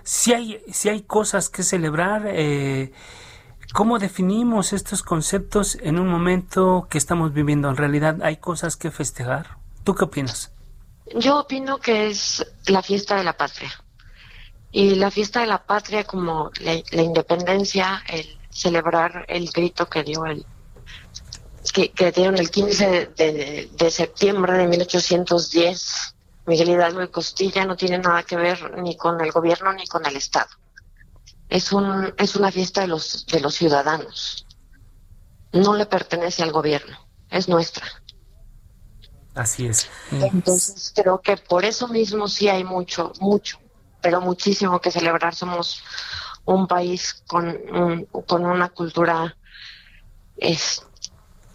Si 0.03 0.34
hay, 0.34 0.61
si 0.72 0.89
hay 0.89 1.03
cosas 1.03 1.49
que 1.49 1.63
celebrar, 1.63 2.24
eh, 2.28 2.91
¿cómo 3.74 3.97
definimos 3.99 4.74
estos 4.74 5.03
conceptos 5.03 5.78
en 5.82 5.99
un 5.99 6.07
momento 6.07 6.88
que 6.89 6.97
estamos 6.97 7.34
viviendo? 7.34 7.70
En 7.70 7.78
realidad, 7.78 8.18
¿hay 8.24 8.38
cosas 8.38 8.76
que 8.76 8.91
festejar? 8.91 9.57
¿Tú 9.84 9.95
qué 9.95 10.05
opinas? 10.05 10.51
Yo 11.16 11.39
opino 11.39 11.80
que 11.80 12.08
es 12.08 12.45
la 12.68 12.82
fiesta 12.82 13.16
de 13.16 13.24
la 13.24 13.38
patria. 13.38 13.72
Y 14.72 14.95
la 14.95 15.12
fiesta 15.12 15.41
de 15.41 15.47
la 15.47 15.64
patria 15.66 16.03
como 16.03 16.51
la, 16.60 17.01
independencia, 17.01 18.03
el 18.08 18.38
celebrar 18.49 19.26
el 19.28 19.49
grito 19.49 19.88
que 19.88 20.03
dio 20.03 20.26
el 20.26 20.45
que, 21.74 21.91
que 21.91 22.12
dieron 22.12 22.38
el 22.38 22.49
15 22.49 23.12
de, 23.16 23.70
de, 23.72 23.91
septiembre 23.91 24.53
de 24.53 24.68
1810 24.68 26.16
Miguel 26.45 26.70
Hidalgo 26.70 27.03
y 27.03 27.10
Costilla 27.10 27.66
no 27.66 27.76
tiene 27.76 27.99
nada 27.99 28.24
que 28.24 28.38
ver 28.38 28.78
ni 28.82 28.95
con 28.95 29.20
el 29.22 29.32
gobierno 29.32 29.74
ni 29.74 29.86
con 29.86 30.05
el 30.05 30.16
Estado. 30.16 30.49
Es 31.49 31.72
un 31.72 32.14
es 32.18 32.36
una 32.36 32.51
fiesta 32.51 32.82
de 32.82 32.88
los 32.88 33.26
de 33.28 33.39
los 33.41 33.55
ciudadanos. 33.55 34.45
No 35.51 35.76
le 35.76 35.86
pertenece 35.86 36.43
al 36.43 36.51
gobierno, 36.51 36.97
es 37.30 37.47
nuestra. 37.47 37.86
Así 39.38 39.68
es. 39.68 39.88
Entonces 40.12 40.92
creo 40.96 41.22
que 41.22 41.38
por 41.38 41.64
eso 41.64 41.88
mismo 41.88 42.28
sí 42.28 42.50
hay 42.50 42.64
mucho, 42.64 43.14
mucho, 43.20 43.60
pero 44.02 44.20
muchísimo 44.20 44.82
que 44.82 44.90
celebrar. 44.90 45.36
Somos 45.36 45.84
un 46.46 46.68
país 46.68 47.24
con, 47.28 48.06
con 48.26 48.46
una 48.46 48.70
cultura 48.70 49.38
es, 50.38 50.84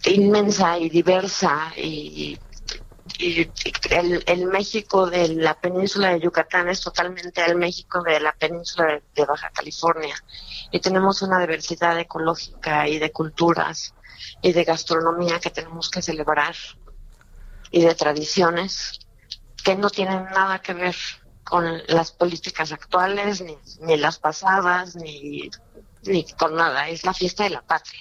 inmensa 0.05 0.77
y 0.77 0.89
diversa 0.89 1.73
y, 1.75 2.39
el, 3.89 4.47
México 4.47 5.09
de 5.09 5.27
la 5.35 5.53
península 5.59 6.09
de 6.09 6.21
Yucatán 6.21 6.69
es 6.69 6.81
totalmente 6.81 7.43
el 7.45 7.55
México 7.55 8.01
de 8.01 8.19
la 8.19 8.33
península 8.33 9.01
de 9.13 9.25
Baja 9.25 9.49
California 9.51 10.15
y 10.71 10.79
tenemos 10.79 11.21
una 11.21 11.39
diversidad 11.39 11.97
ecológica 11.99 12.87
y 12.87 12.99
de 12.99 13.11
culturas 13.11 13.93
y 14.41 14.51
de 14.51 14.63
gastronomía 14.63 15.39
que 15.39 15.51
tenemos 15.51 15.89
que 15.89 16.01
celebrar 16.01 16.55
y 17.73 17.81
de 17.81 17.95
tradiciones 17.95 18.99
que 19.63 19.75
no 19.75 19.89
tienen 19.89 20.25
nada 20.25 20.61
que 20.61 20.75
ver 20.75 20.95
con 21.43 21.81
las 21.87 22.11
políticas 22.11 22.71
actuales, 22.71 23.43
ni, 23.81 23.97
las 23.97 24.19
pasadas, 24.19 24.95
ni, 24.95 25.49
ni, 26.03 26.23
con 26.33 26.55
nada. 26.55 26.87
Es 26.87 27.03
la 27.03 27.13
fiesta 27.15 27.43
de 27.45 27.49
la 27.49 27.63
patria. 27.63 27.99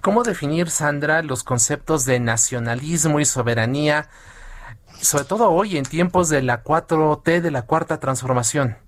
¿Cómo 0.00 0.22
definir, 0.22 0.70
Sandra, 0.70 1.22
los 1.22 1.42
conceptos 1.42 2.04
de 2.04 2.20
nacionalismo 2.20 3.18
y 3.18 3.24
soberanía, 3.24 4.08
sobre 5.00 5.24
todo 5.24 5.50
hoy 5.50 5.76
en 5.76 5.84
tiempos 5.84 6.28
de 6.28 6.42
la 6.42 6.62
4T, 6.62 7.40
de 7.40 7.50
la 7.50 7.62
cuarta 7.62 7.98
transformación? 7.98 8.78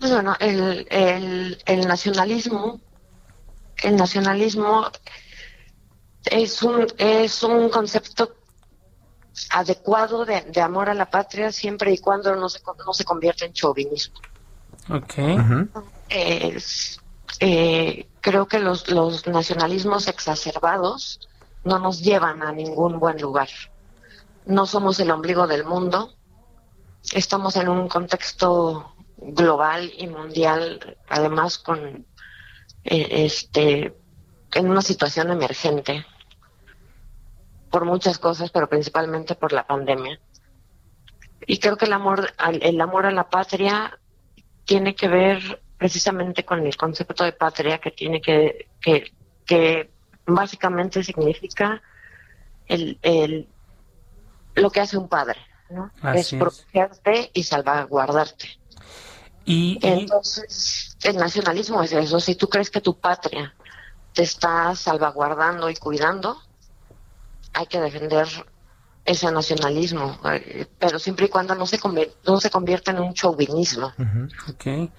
Pues 0.00 0.10
bueno, 0.10 0.34
el, 0.40 0.86
el, 0.90 1.62
el 1.66 1.86
nacionalismo, 1.86 2.80
el 3.82 3.96
nacionalismo 3.96 4.90
es 6.30 6.62
un, 6.62 6.86
es 6.98 7.42
un 7.42 7.68
concepto 7.68 8.34
adecuado 9.50 10.24
de, 10.24 10.60
amor 10.60 10.88
a 10.88 10.94
la 10.94 11.10
patria 11.10 11.52
siempre 11.52 11.92
y 11.92 11.98
cuando 11.98 12.34
no 12.36 12.48
se, 12.48 12.60
no 12.84 12.92
se 12.92 13.04
convierta 13.04 13.44
en 13.44 13.52
chauvinismo. 13.52 14.18
Okay. 14.90 15.36
Eh, 17.40 18.08
creo 18.20 18.46
que 18.46 18.58
los, 18.58 18.88
los 18.88 19.26
nacionalismos 19.26 20.08
exacerbados 20.08 21.20
no 21.64 21.78
nos 21.78 22.00
llevan 22.02 22.42
a 22.42 22.52
ningún 22.52 22.98
buen 22.98 23.20
lugar. 23.20 23.48
No 24.46 24.66
somos 24.66 24.98
el 25.00 25.10
ombligo 25.10 25.46
del 25.46 25.64
mundo, 25.64 26.14
estamos 27.12 27.56
en 27.56 27.68
un 27.68 27.88
contexto 27.88 28.94
global 29.18 29.92
y 29.96 30.06
mundial, 30.06 30.96
además 31.08 31.58
con 31.58 32.06
eh, 32.84 33.08
este 33.10 33.94
en 34.54 34.70
una 34.70 34.80
situación 34.80 35.30
emergente 35.30 36.06
por 37.70 37.84
muchas 37.84 38.18
cosas, 38.18 38.50
pero 38.50 38.68
principalmente 38.68 39.34
por 39.34 39.52
la 39.52 39.66
pandemia. 39.66 40.18
Y 41.46 41.58
creo 41.58 41.76
que 41.76 41.86
el 41.86 41.92
amor, 41.92 42.32
el 42.60 42.80
amor 42.80 43.06
a 43.06 43.10
la 43.10 43.28
patria 43.28 43.98
tiene 44.64 44.94
que 44.94 45.08
ver 45.08 45.62
precisamente 45.78 46.44
con 46.44 46.66
el 46.66 46.76
concepto 46.76 47.24
de 47.24 47.32
patria 47.32 47.78
que 47.78 47.92
tiene 47.92 48.20
que, 48.20 48.68
que, 48.80 49.12
que 49.46 49.90
básicamente 50.26 51.02
significa 51.02 51.80
el, 52.66 52.98
el, 53.02 53.48
lo 54.54 54.70
que 54.70 54.80
hace 54.80 54.98
un 54.98 55.08
padre, 55.08 55.38
¿no? 55.70 55.90
es 56.14 56.34
protegerte 56.34 57.30
y 57.32 57.44
salvaguardarte. 57.44 58.48
Y, 59.44 59.78
Entonces, 59.80 60.96
el 61.02 61.16
nacionalismo 61.16 61.82
es 61.82 61.92
eso. 61.92 62.20
Si 62.20 62.34
tú 62.34 62.48
crees 62.48 62.70
que 62.70 62.82
tu 62.82 62.98
patria 62.98 63.54
te 64.12 64.22
está 64.22 64.74
salvaguardando 64.74 65.70
y 65.70 65.76
cuidando, 65.76 66.42
hay 67.58 67.66
que 67.66 67.80
defender 67.80 68.28
ese 69.04 69.32
nacionalismo, 69.32 70.16
eh, 70.32 70.66
pero 70.78 70.98
siempre 71.00 71.26
y 71.26 71.28
cuando 71.28 71.54
no 71.56 71.66
se, 71.66 71.80
no 72.24 72.40
se 72.40 72.50
convierta 72.50 72.92
en 72.92 73.00
un 73.00 73.14
chauvinismo. 73.14 73.92
okay. 74.52 74.92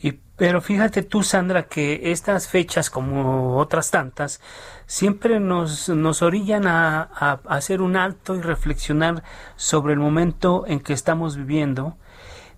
y, 0.00 0.12
pero 0.36 0.60
fíjate 0.60 1.02
tú, 1.02 1.24
Sandra, 1.24 1.66
que 1.66 2.12
estas 2.12 2.46
fechas, 2.46 2.88
como 2.88 3.56
otras 3.56 3.90
tantas, 3.90 4.40
siempre 4.86 5.40
nos, 5.40 5.88
nos 5.88 6.22
orillan 6.22 6.68
a, 6.68 7.02
a 7.14 7.40
hacer 7.48 7.80
un 7.80 7.96
alto 7.96 8.36
y 8.36 8.42
reflexionar 8.42 9.24
sobre 9.56 9.94
el 9.94 9.98
momento 9.98 10.64
en 10.68 10.78
que 10.78 10.92
estamos 10.92 11.36
viviendo 11.36 11.96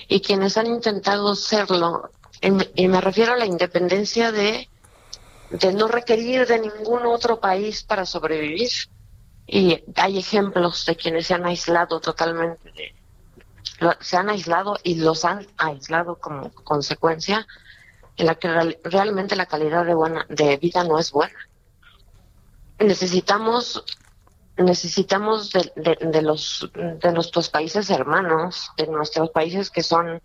Y 0.08 0.20
quienes 0.20 0.58
han 0.58 0.66
intentado 0.66 1.34
serlo, 1.34 2.10
y 2.42 2.88
me 2.88 3.00
refiero 3.00 3.32
a 3.32 3.36
la 3.36 3.46
independencia 3.46 4.32
de, 4.32 4.68
de 5.50 5.72
no 5.72 5.88
requerir 5.88 6.46
de 6.46 6.58
ningún 6.58 7.06
otro 7.06 7.40
país 7.40 7.82
para 7.82 8.04
sobrevivir. 8.04 8.70
Y 9.46 9.82
hay 9.96 10.18
ejemplos 10.18 10.84
de 10.84 10.96
quienes 10.96 11.26
se 11.26 11.34
han 11.34 11.46
aislado 11.46 12.00
totalmente, 12.00 12.70
de, 12.72 12.94
se 14.00 14.16
han 14.16 14.28
aislado 14.28 14.76
y 14.82 14.96
los 14.96 15.24
han 15.24 15.46
aislado 15.56 16.16
como 16.16 16.52
consecuencia 16.52 17.46
en 18.16 18.26
la 18.26 18.34
que 18.34 18.48
realmente 18.84 19.36
la 19.36 19.46
calidad 19.46 19.86
de, 19.86 19.94
buena, 19.94 20.26
de 20.28 20.56
vida 20.58 20.84
no 20.84 20.98
es 20.98 21.12
buena. 21.12 21.38
Necesitamos 22.78 23.84
necesitamos 24.58 25.52
de, 25.52 25.96
de, 26.00 26.22
los 26.22 26.68
de 26.74 27.12
nuestros 27.12 27.48
países 27.48 27.90
hermanos, 27.90 28.72
de 28.76 28.88
nuestros 28.88 29.30
países 29.30 29.70
que 29.70 29.84
son 29.84 30.20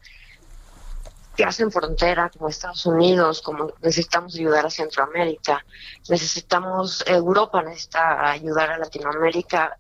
que 1.36 1.44
hacen 1.44 1.72
frontera, 1.72 2.30
como 2.30 2.50
Estados 2.50 2.86
Unidos, 2.86 3.42
como 3.42 3.74
necesitamos 3.82 4.36
ayudar 4.36 4.66
a 4.66 4.70
Centroamérica, 4.70 5.66
necesitamos 6.10 7.04
Europa 7.08 7.62
necesita 7.64 8.30
ayudar 8.30 8.72
a 8.72 8.78
Latinoamérica, 8.78 9.78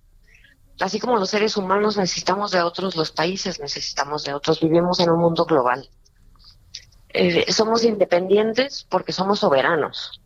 así 0.79 0.99
como 0.99 1.17
los 1.17 1.29
seres 1.29 1.55
humanos 1.57 1.97
necesitamos 1.97 2.51
de 2.51 2.61
otros, 2.61 2.95
los 2.95 3.11
países 3.11 3.59
necesitamos 3.59 4.23
de 4.23 4.33
otros, 4.33 4.59
vivimos 4.59 4.99
en 4.99 5.09
un 5.09 5.19
mundo 5.19 5.45
global. 5.45 5.89
Eh, 7.09 7.51
somos 7.51 7.83
independientes 7.83 8.87
porque 8.89 9.11
somos 9.11 9.39
soberanos. 9.39 10.19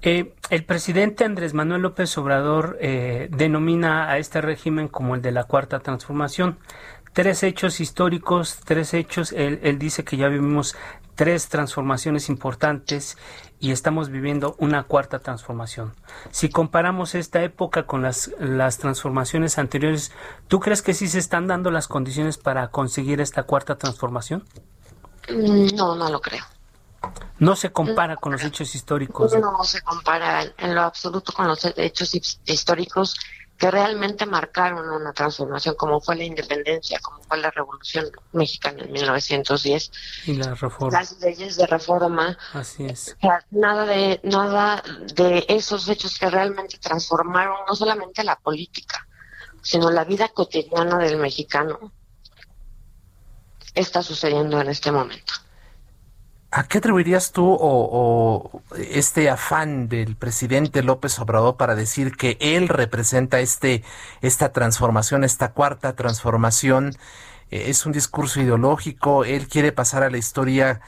Eh, 0.00 0.34
el 0.50 0.64
presidente 0.64 1.24
Andrés 1.24 1.54
Manuel 1.54 1.82
López 1.82 2.16
Obrador 2.18 2.76
eh, 2.80 3.28
denomina 3.30 4.10
a 4.10 4.18
este 4.18 4.40
régimen 4.40 4.88
como 4.88 5.14
el 5.14 5.22
de 5.22 5.32
la 5.32 5.44
cuarta 5.44 5.80
transformación. 5.80 6.58
Tres 7.14 7.42
hechos 7.42 7.80
históricos, 7.80 8.58
tres 8.64 8.92
hechos, 8.92 9.32
él, 9.32 9.60
él 9.62 9.78
dice 9.78 10.04
que 10.04 10.16
ya 10.16 10.28
vivimos 10.28 10.76
tres 11.14 11.48
transformaciones 11.48 12.28
importantes 12.28 13.16
y 13.60 13.70
estamos 13.70 14.10
viviendo 14.10 14.56
una 14.58 14.82
cuarta 14.82 15.20
transformación. 15.20 15.94
Si 16.30 16.48
comparamos 16.48 17.14
esta 17.14 17.42
época 17.42 17.86
con 17.86 18.02
las, 18.02 18.30
las 18.38 18.78
transformaciones 18.78 19.58
anteriores, 19.58 20.12
¿tú 20.48 20.60
crees 20.60 20.82
que 20.82 20.92
sí 20.92 21.08
se 21.08 21.18
están 21.18 21.46
dando 21.46 21.70
las 21.70 21.88
condiciones 21.88 22.36
para 22.36 22.68
conseguir 22.68 23.20
esta 23.20 23.44
cuarta 23.44 23.76
transformación? 23.76 24.44
No, 25.30 25.94
no 25.94 26.10
lo 26.10 26.20
creo. 26.20 26.44
No 27.38 27.54
se 27.54 27.70
compara 27.70 28.16
con 28.16 28.32
los 28.32 28.42
hechos 28.42 28.74
históricos. 28.74 29.34
No 29.34 29.62
se 29.64 29.82
compara 29.82 30.42
en 30.58 30.74
lo 30.74 30.82
absoluto 30.82 31.32
con 31.32 31.46
los 31.46 31.64
hechos 31.76 32.14
históricos 32.44 33.16
que 33.64 33.70
realmente 33.70 34.26
marcaron 34.26 34.90
una 34.90 35.14
transformación, 35.14 35.74
como 35.74 35.98
fue 35.98 36.16
la 36.16 36.24
independencia, 36.24 36.98
como 37.00 37.22
fue 37.22 37.38
la 37.38 37.50
Revolución 37.50 38.04
Mexicana 38.32 38.82
en 38.82 38.92
1910. 38.92 39.90
Y 40.26 40.34
la 40.34 40.54
reforma. 40.54 40.98
Las 40.98 41.18
leyes 41.18 41.56
de 41.56 41.66
reforma. 41.66 42.36
Así 42.52 42.84
es. 42.84 43.16
Nada 43.50 43.86
de, 43.86 44.20
nada 44.22 44.82
de 45.14 45.46
esos 45.48 45.88
hechos 45.88 46.18
que 46.18 46.28
realmente 46.28 46.76
transformaron 46.76 47.56
no 47.66 47.74
solamente 47.74 48.22
la 48.22 48.36
política, 48.36 49.08
sino 49.62 49.90
la 49.90 50.04
vida 50.04 50.28
cotidiana 50.28 50.98
del 50.98 51.16
mexicano 51.16 51.90
está 53.74 54.02
sucediendo 54.02 54.60
en 54.60 54.68
este 54.68 54.92
momento. 54.92 55.32
¿A 56.56 56.62
qué 56.68 56.78
atribuirías 56.78 57.32
tú 57.32 57.44
o, 57.60 58.62
este 58.78 59.28
afán 59.28 59.88
del 59.88 60.14
presidente 60.14 60.84
López 60.84 61.18
Obrador 61.18 61.56
para 61.56 61.74
decir 61.74 62.16
que 62.16 62.36
él 62.40 62.68
representa 62.68 63.40
este 63.40 63.82
esta 64.22 64.52
transformación, 64.52 65.24
esta 65.24 65.50
cuarta 65.52 65.96
transformación? 65.96 66.94
Eh, 67.50 67.70
es 67.70 67.86
un 67.86 67.92
discurso 67.92 68.40
ideológico, 68.40 69.24
él 69.24 69.48
quiere 69.48 69.72
pasar 69.72 70.04
a 70.04 70.10
la 70.10 70.18
historia 70.18 70.80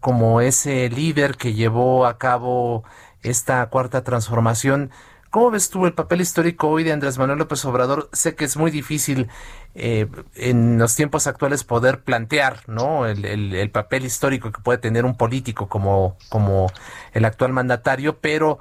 como 0.00 0.40
ese 0.40 0.88
líder 0.90 1.36
que 1.36 1.54
llevó 1.54 2.06
a 2.06 2.18
cabo 2.18 2.82
esta 3.22 3.64
cuarta 3.70 4.02
transformación. 4.02 4.90
¿Cómo 5.32 5.50
ves 5.50 5.70
tú 5.70 5.86
el 5.86 5.94
papel 5.94 6.20
histórico 6.20 6.68
hoy 6.68 6.84
de 6.84 6.92
Andrés 6.92 7.16
Manuel 7.16 7.38
López 7.38 7.64
Obrador? 7.64 8.10
Sé 8.12 8.34
que 8.34 8.44
es 8.44 8.58
muy 8.58 8.70
difícil 8.70 9.30
eh, 9.74 10.06
en 10.34 10.76
los 10.76 10.94
tiempos 10.94 11.26
actuales 11.26 11.64
poder 11.64 12.04
plantear. 12.04 12.64
El, 12.68 13.70
papel 13.70 14.04
histórico 14.04 14.52
que 14.52 14.60
puede 14.60 14.76
tener 14.76 15.06
un 15.06 15.16
político 15.16 15.70
como, 15.70 16.18
como 16.28 16.70
el 17.14 17.24
actual 17.24 17.54
mandatario, 17.54 18.18
pero 18.18 18.58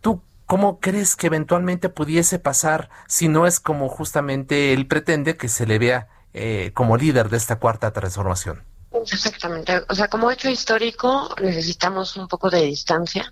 tú, 0.00 0.22
¿cómo 0.46 0.80
crees 0.80 1.14
que 1.14 1.26
eventualmente 1.26 1.90
pudiese 1.90 2.38
pasar 2.38 2.88
si 3.06 3.28
no 3.28 3.46
es 3.46 3.60
como 3.60 3.90
justamente 3.90 4.72
él 4.72 4.86
pretende 4.86 5.36
que 5.36 5.50
se 5.50 5.66
le 5.66 5.78
vea 5.78 6.08
eh, 6.32 6.70
como 6.72 6.96
líder 6.96 7.28
de 7.28 7.36
esta 7.36 7.56
cuarta 7.56 7.92
transformación? 7.92 8.64
Exactamente. 8.94 9.82
O 9.90 9.94
sea, 9.94 10.08
como 10.08 10.30
hecho 10.30 10.48
histórico 10.48 11.34
necesitamos 11.42 12.16
un 12.16 12.28
poco 12.28 12.48
de 12.48 12.62
distancia 12.62 13.30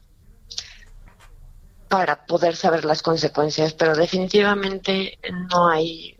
para 1.93 2.25
poder 2.25 2.57
saber 2.57 2.87
las 2.87 3.03
consecuencias, 3.03 3.75
pero 3.75 3.95
definitivamente 3.95 5.19
no 5.51 5.69
hay 5.69 6.19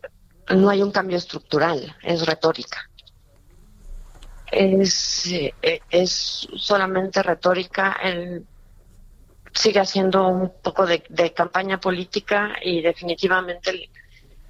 no 0.51 0.69
hay 0.69 0.83
un 0.83 0.91
cambio 0.91 1.17
estructural, 1.17 1.97
es 2.03 2.27
retórica. 2.27 2.91
Es, 4.51 5.25
eh, 5.33 5.81
es 5.89 6.47
solamente 6.57 7.23
retórica, 7.23 7.97
él 8.03 8.45
sigue 9.55 9.81
haciendo 9.81 10.29
un 10.29 10.53
poco 10.61 10.85
de, 10.85 11.33
campaña 11.35 11.81
política 11.81 12.53
y 12.63 12.83
definitivamente 12.83 13.89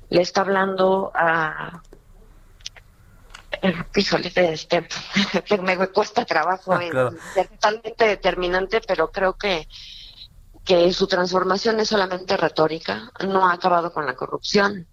le, 0.09 0.21
está 0.21 0.41
hablando 0.41 1.13
a 1.15 1.83
híjole, 3.95 4.33
este, 4.35 4.89
me 5.63 5.87
cuesta 5.91 6.25
trabajo, 6.25 6.73
ah, 6.73 7.13
es 7.37 7.49
totalmente 7.49 8.09
determinante, 8.09 8.81
pero 8.81 9.13
creo 9.13 9.35
que 9.35 9.69
que 10.65 10.93
su 10.93 11.07
transformación 11.07 11.81
es 11.81 11.89
solamente 11.89 12.37
retórica, 12.37 13.11
no 13.27 13.49
ha 13.49 13.53
acabado 13.53 13.93
con 13.93 14.07
la 14.07 14.15
corrupción, 14.15 14.87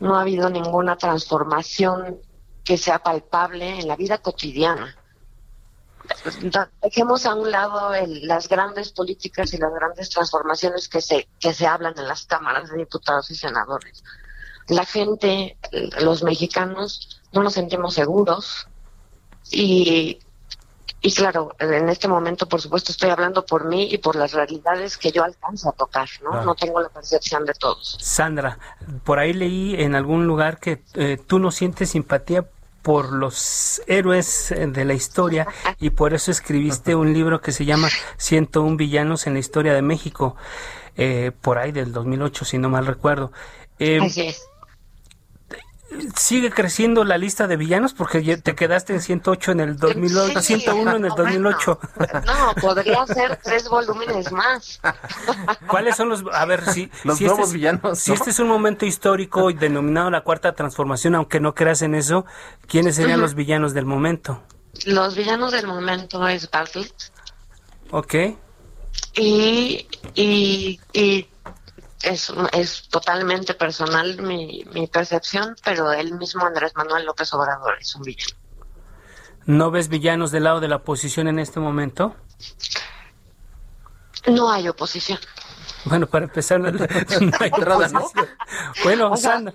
no 0.00 0.16
ha 0.16 0.22
habido 0.22 0.50
ninguna 0.50 0.96
transformación 0.96 2.20
que 2.64 2.76
sea 2.76 2.98
palpable 3.00 3.80
en 3.80 3.88
la 3.88 3.96
vida 3.96 4.18
cotidiana. 4.18 4.96
Dejemos 6.82 7.26
a 7.26 7.34
un 7.34 7.50
lado 7.50 7.92
las 8.06 8.48
grandes 8.48 8.92
políticas 8.92 9.54
y 9.54 9.58
las 9.58 9.72
grandes 9.72 10.10
transformaciones 10.10 10.88
que 10.88 11.00
se, 11.00 11.28
que 11.38 11.54
se 11.54 11.66
hablan 11.66 11.94
en 11.96 12.08
las 12.08 12.26
cámaras 12.26 12.70
de 12.70 12.78
diputados 12.78 13.30
y 13.30 13.36
senadores. 13.36 14.02
La 14.68 14.84
gente, 14.84 15.56
los 16.00 16.22
mexicanos, 16.22 17.20
no 17.32 17.42
nos 17.42 17.54
sentimos 17.54 17.94
seguros 17.94 18.66
y 19.50 20.18
y 21.04 21.12
claro, 21.12 21.56
en 21.58 21.88
este 21.88 22.06
momento, 22.06 22.48
por 22.48 22.60
supuesto, 22.60 22.92
estoy 22.92 23.10
hablando 23.10 23.44
por 23.44 23.66
mí 23.66 23.88
y 23.90 23.98
por 23.98 24.14
las 24.14 24.32
realidades 24.32 24.96
que 24.96 25.10
yo 25.10 25.24
alcanzo 25.24 25.70
a 25.70 25.72
tocar, 25.72 26.08
¿no? 26.22 26.44
No 26.44 26.54
tengo 26.54 26.80
la 26.80 26.88
percepción 26.88 27.44
de 27.44 27.54
todos. 27.54 27.98
Sandra, 28.00 28.58
por 29.02 29.18
ahí 29.18 29.32
leí 29.32 29.74
en 29.82 29.96
algún 29.96 30.28
lugar 30.28 30.60
que 30.60 30.84
eh, 30.94 31.18
tú 31.26 31.40
no 31.40 31.50
sientes 31.50 31.90
simpatía 31.90 32.46
por 32.82 33.12
los 33.12 33.82
héroes 33.88 34.52
eh, 34.52 34.68
de 34.68 34.84
la 34.84 34.94
historia 34.94 35.48
y 35.80 35.90
por 35.90 36.14
eso 36.14 36.30
escribiste 36.30 36.94
un 36.94 37.12
libro 37.12 37.40
que 37.40 37.50
se 37.50 37.64
llama 37.64 37.88
101 38.18 38.76
villanos 38.76 39.26
en 39.26 39.32
la 39.32 39.40
historia 39.40 39.74
de 39.74 39.82
México, 39.82 40.36
eh, 40.96 41.32
por 41.40 41.58
ahí 41.58 41.72
del 41.72 41.92
2008, 41.92 42.44
si 42.44 42.58
no 42.58 42.68
mal 42.68 42.86
recuerdo. 42.86 43.32
Así 44.00 44.28
es 44.28 44.51
sigue 46.16 46.50
creciendo 46.50 47.04
la 47.04 47.18
lista 47.18 47.46
de 47.46 47.56
villanos 47.56 47.94
porque 47.94 48.36
te 48.36 48.54
quedaste 48.54 48.92
en 48.94 49.00
108 49.00 49.52
en 49.52 49.60
el 49.60 49.76
2008, 49.76 50.40
101 50.40 50.96
en 50.96 51.04
el 51.04 51.12
2008. 51.16 51.80
no, 52.26 52.54
podría 52.60 53.06
ser 53.06 53.38
tres 53.42 53.68
volúmenes 53.68 54.30
más. 54.32 54.80
¿Cuáles 55.66 55.96
son 55.96 56.08
los, 56.08 56.24
a 56.32 56.44
ver, 56.44 56.64
si, 56.70 56.90
los 57.04 57.18
si 57.18 57.24
nuevos 57.24 57.46
este, 57.46 57.54
villanos? 57.54 57.98
Si 57.98 58.12
este 58.12 58.30
es 58.30 58.38
un 58.38 58.48
momento 58.48 58.86
histórico 58.86 59.52
denominado 59.52 60.10
la 60.10 60.22
cuarta 60.22 60.54
transformación, 60.54 61.14
aunque 61.14 61.40
no 61.40 61.54
creas 61.54 61.82
en 61.82 61.94
eso, 61.94 62.24
¿quiénes 62.66 62.96
serían 62.96 63.20
los 63.20 63.34
villanos 63.34 63.74
del 63.74 63.86
momento? 63.86 64.42
Los 64.86 65.16
villanos 65.16 65.52
del 65.52 65.66
momento 65.66 66.26
es 66.28 66.50
Bartlett. 66.50 66.94
Ok. 67.90 68.14
Y, 69.14 69.86
y, 70.14 70.80
y 70.92 71.28
es, 72.02 72.32
es 72.52 72.88
totalmente 72.88 73.54
personal 73.54 74.20
mi, 74.22 74.64
mi 74.72 74.86
percepción, 74.86 75.56
pero 75.64 75.92
el 75.92 76.14
mismo 76.14 76.44
Andrés 76.44 76.72
Manuel 76.74 77.06
López 77.06 77.32
Obrador 77.34 77.76
es 77.80 77.94
un 77.94 78.02
villano. 78.02 78.36
¿No 79.46 79.70
ves 79.70 79.88
villanos 79.88 80.30
del 80.30 80.44
lado 80.44 80.60
de 80.60 80.68
la 80.68 80.76
oposición 80.76 81.28
en 81.28 81.38
este 81.38 81.60
momento? 81.60 82.14
No 84.26 84.50
hay 84.50 84.68
oposición. 84.68 85.18
Bueno, 85.84 86.06
para 86.06 86.26
empezar, 86.26 86.60
no, 86.60 86.68
hay 86.68 87.50
oposición. 87.52 88.28
Bueno, 88.84 89.16
Sandra. 89.16 89.54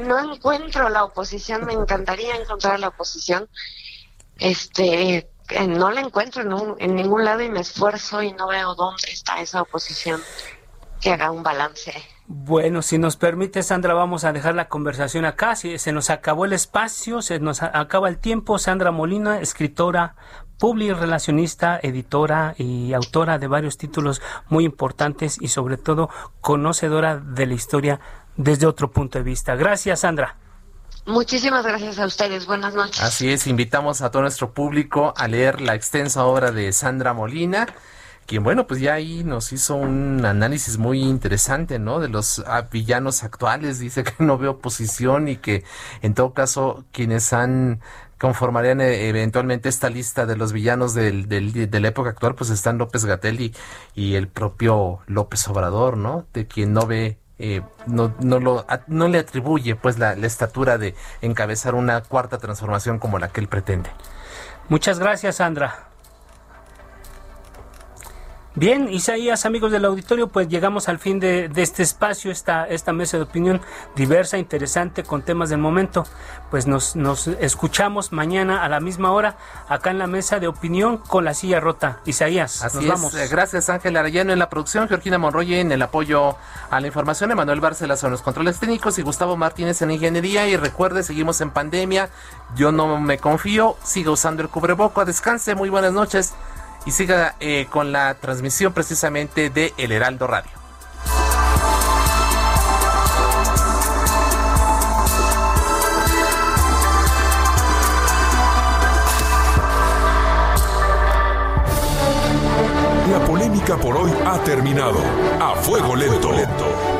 no 0.00 0.34
encuentro 0.34 0.88
la 0.88 1.04
oposición, 1.04 1.64
me 1.64 1.74
encantaría 1.74 2.34
encontrar 2.34 2.80
la 2.80 2.88
oposición. 2.88 3.48
Este, 4.38 5.30
eh, 5.50 5.66
no 5.68 5.90
la 5.90 6.00
encuentro 6.00 6.42
en, 6.42 6.74
en 6.78 6.96
ningún 6.96 7.24
lado 7.24 7.42
y 7.42 7.48
me 7.48 7.60
esfuerzo 7.60 8.22
y 8.22 8.32
no 8.32 8.48
veo 8.48 8.74
dónde 8.74 9.10
está 9.12 9.40
esa 9.40 9.62
oposición 9.62 10.20
que 11.00 11.12
haga 11.12 11.30
un 11.30 11.42
balance 11.42 11.92
Bueno, 12.26 12.82
si 12.82 12.98
nos 12.98 13.16
permite, 13.16 13.62
Sandra, 13.62 13.94
vamos 13.94 14.24
a 14.24 14.32
dejar 14.32 14.54
la 14.54 14.68
conversación 14.68 15.24
acá. 15.24 15.56
Si 15.56 15.78
se 15.78 15.92
nos 15.92 16.10
acabó 16.10 16.44
el 16.44 16.52
espacio, 16.52 17.22
se 17.22 17.40
nos 17.40 17.62
acaba 17.62 18.08
el 18.08 18.18
tiempo. 18.18 18.58
Sandra 18.58 18.92
Molina, 18.92 19.40
escritora, 19.40 20.14
relacionista, 20.60 21.80
editora 21.82 22.54
y 22.58 22.92
autora 22.92 23.38
de 23.38 23.46
varios 23.46 23.78
títulos 23.78 24.20
muy 24.48 24.64
importantes 24.64 25.38
y 25.40 25.48
sobre 25.48 25.78
todo 25.78 26.10
conocedora 26.40 27.16
de 27.16 27.46
la 27.46 27.54
historia 27.54 28.00
desde 28.36 28.66
otro 28.66 28.90
punto 28.90 29.18
de 29.18 29.24
vista. 29.24 29.56
Gracias, 29.56 30.00
Sandra. 30.00 30.36
Muchísimas 31.06 31.64
gracias 31.64 31.98
a 31.98 32.06
ustedes. 32.06 32.46
Buenas 32.46 32.74
noches. 32.74 33.02
Así 33.02 33.32
es, 33.32 33.46
invitamos 33.46 34.02
a 34.02 34.10
todo 34.10 34.22
nuestro 34.22 34.52
público 34.52 35.14
a 35.16 35.26
leer 35.28 35.60
la 35.62 35.74
extensa 35.74 36.24
obra 36.24 36.52
de 36.52 36.72
Sandra 36.72 37.14
Molina 37.14 37.66
quien 38.30 38.44
bueno, 38.44 38.68
pues 38.68 38.78
ya 38.78 38.94
ahí 38.94 39.24
nos 39.24 39.52
hizo 39.52 39.74
un 39.74 40.24
análisis 40.24 40.78
muy 40.78 41.02
interesante, 41.02 41.80
¿no? 41.80 41.98
De 41.98 42.06
los 42.06 42.44
ah, 42.46 42.68
villanos 42.70 43.24
actuales, 43.24 43.80
dice 43.80 44.04
que 44.04 44.12
no 44.20 44.38
ve 44.38 44.46
oposición 44.46 45.26
y 45.26 45.38
que 45.38 45.64
en 46.00 46.14
todo 46.14 46.32
caso 46.32 46.84
quienes 46.92 47.32
han 47.32 47.80
conformarían 48.18 48.82
eh, 48.82 49.08
eventualmente 49.08 49.68
esta 49.68 49.90
lista 49.90 50.26
de 50.26 50.36
los 50.36 50.52
villanos 50.52 50.94
del, 50.94 51.28
de 51.28 51.80
la 51.80 51.88
época 51.88 52.10
actual, 52.10 52.36
pues 52.36 52.50
están 52.50 52.78
López 52.78 53.04
Gatelli 53.04 53.52
y 53.96 54.14
el 54.14 54.28
propio 54.28 55.00
López 55.08 55.48
Obrador, 55.48 55.96
¿no? 55.96 56.24
De 56.32 56.46
quien 56.46 56.72
no 56.72 56.86
ve 56.86 57.18
eh, 57.40 57.62
no, 57.88 58.14
no, 58.20 58.38
lo, 58.38 58.64
no 58.86 59.08
le 59.08 59.18
atribuye 59.18 59.74
pues 59.74 59.98
la, 59.98 60.14
la, 60.14 60.28
estatura 60.28 60.78
de 60.78 60.94
encabezar 61.20 61.74
una 61.74 62.00
cuarta 62.02 62.38
transformación 62.38 63.00
como 63.00 63.18
la 63.18 63.26
que 63.26 63.40
él 63.40 63.48
pretende. 63.48 63.90
Muchas 64.68 65.00
gracias, 65.00 65.36
Sandra. 65.36 65.89
Bien, 68.56 68.88
Isaías, 68.88 69.46
amigos 69.46 69.70
del 69.70 69.84
auditorio, 69.84 70.26
pues 70.26 70.48
llegamos 70.48 70.88
al 70.88 70.98
fin 70.98 71.20
de, 71.20 71.48
este 71.54 71.84
espacio, 71.84 72.32
esta, 72.32 72.66
esta 72.66 72.92
mesa 72.92 73.16
de 73.16 73.22
opinión 73.22 73.60
diversa, 73.94 74.38
interesante, 74.38 75.04
con 75.04 75.22
temas 75.22 75.50
del 75.50 75.60
momento. 75.60 76.04
Pues 76.50 76.66
nos, 76.66 76.96
nos 76.96 77.28
escuchamos 77.28 78.10
mañana 78.10 78.64
a 78.64 78.68
la 78.68 78.80
misma 78.80 79.12
hora, 79.12 79.36
acá 79.68 79.92
en 79.92 79.98
la 79.98 80.08
mesa 80.08 80.40
de 80.40 80.48
opinión 80.48 80.98
con 80.98 81.24
la 81.24 81.32
silla 81.32 81.60
rota. 81.60 82.00
Isaías, 82.06 82.64
Así 82.64 82.78
nos 82.78 82.84
es. 82.84 82.90
vamos. 82.90 83.30
Gracias, 83.30 83.70
Ángel 83.70 83.96
Arellano 83.96 84.32
en 84.32 84.40
la 84.40 84.50
producción, 84.50 84.88
Georgina 84.88 85.16
Monroy 85.16 85.54
en 85.54 85.70
el 85.70 85.80
apoyo 85.80 86.34
a 86.70 86.80
la 86.80 86.86
información, 86.88 87.30
Emanuel 87.30 87.60
Barcelas 87.60 88.02
en 88.02 88.10
los 88.10 88.20
controles 88.20 88.58
técnicos 88.58 88.98
y 88.98 89.02
Gustavo 89.02 89.36
Martínez 89.36 89.80
en 89.82 89.92
ingeniería. 89.92 90.48
Y 90.48 90.56
recuerde, 90.56 91.04
seguimos 91.04 91.40
en 91.40 91.50
pandemia. 91.50 92.10
Yo 92.56 92.72
no 92.72 92.98
me 92.98 93.18
confío, 93.18 93.76
siga 93.84 94.10
usando 94.10 94.42
el 94.42 94.48
cubreboco. 94.48 95.04
Descanse, 95.04 95.54
muy 95.54 95.68
buenas 95.68 95.92
noches 95.92 96.34
y 96.86 96.90
siga 96.90 97.36
eh, 97.40 97.66
con 97.70 97.92
la 97.92 98.14
transmisión 98.14 98.72
precisamente 98.72 99.50
de 99.50 99.72
El 99.76 99.92
Heraldo 99.92 100.26
Radio. 100.26 100.50
La 113.10 113.18
polémica 113.26 113.76
por 113.76 113.96
hoy 113.96 114.12
ha 114.24 114.38
terminado. 114.44 115.00
A 115.40 115.56
fuego 115.56 115.96
lento, 115.96 116.30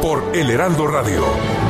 por 0.03 0.24
El 0.35 0.51
Heraldo 0.51 0.89
Radio. 0.89 1.69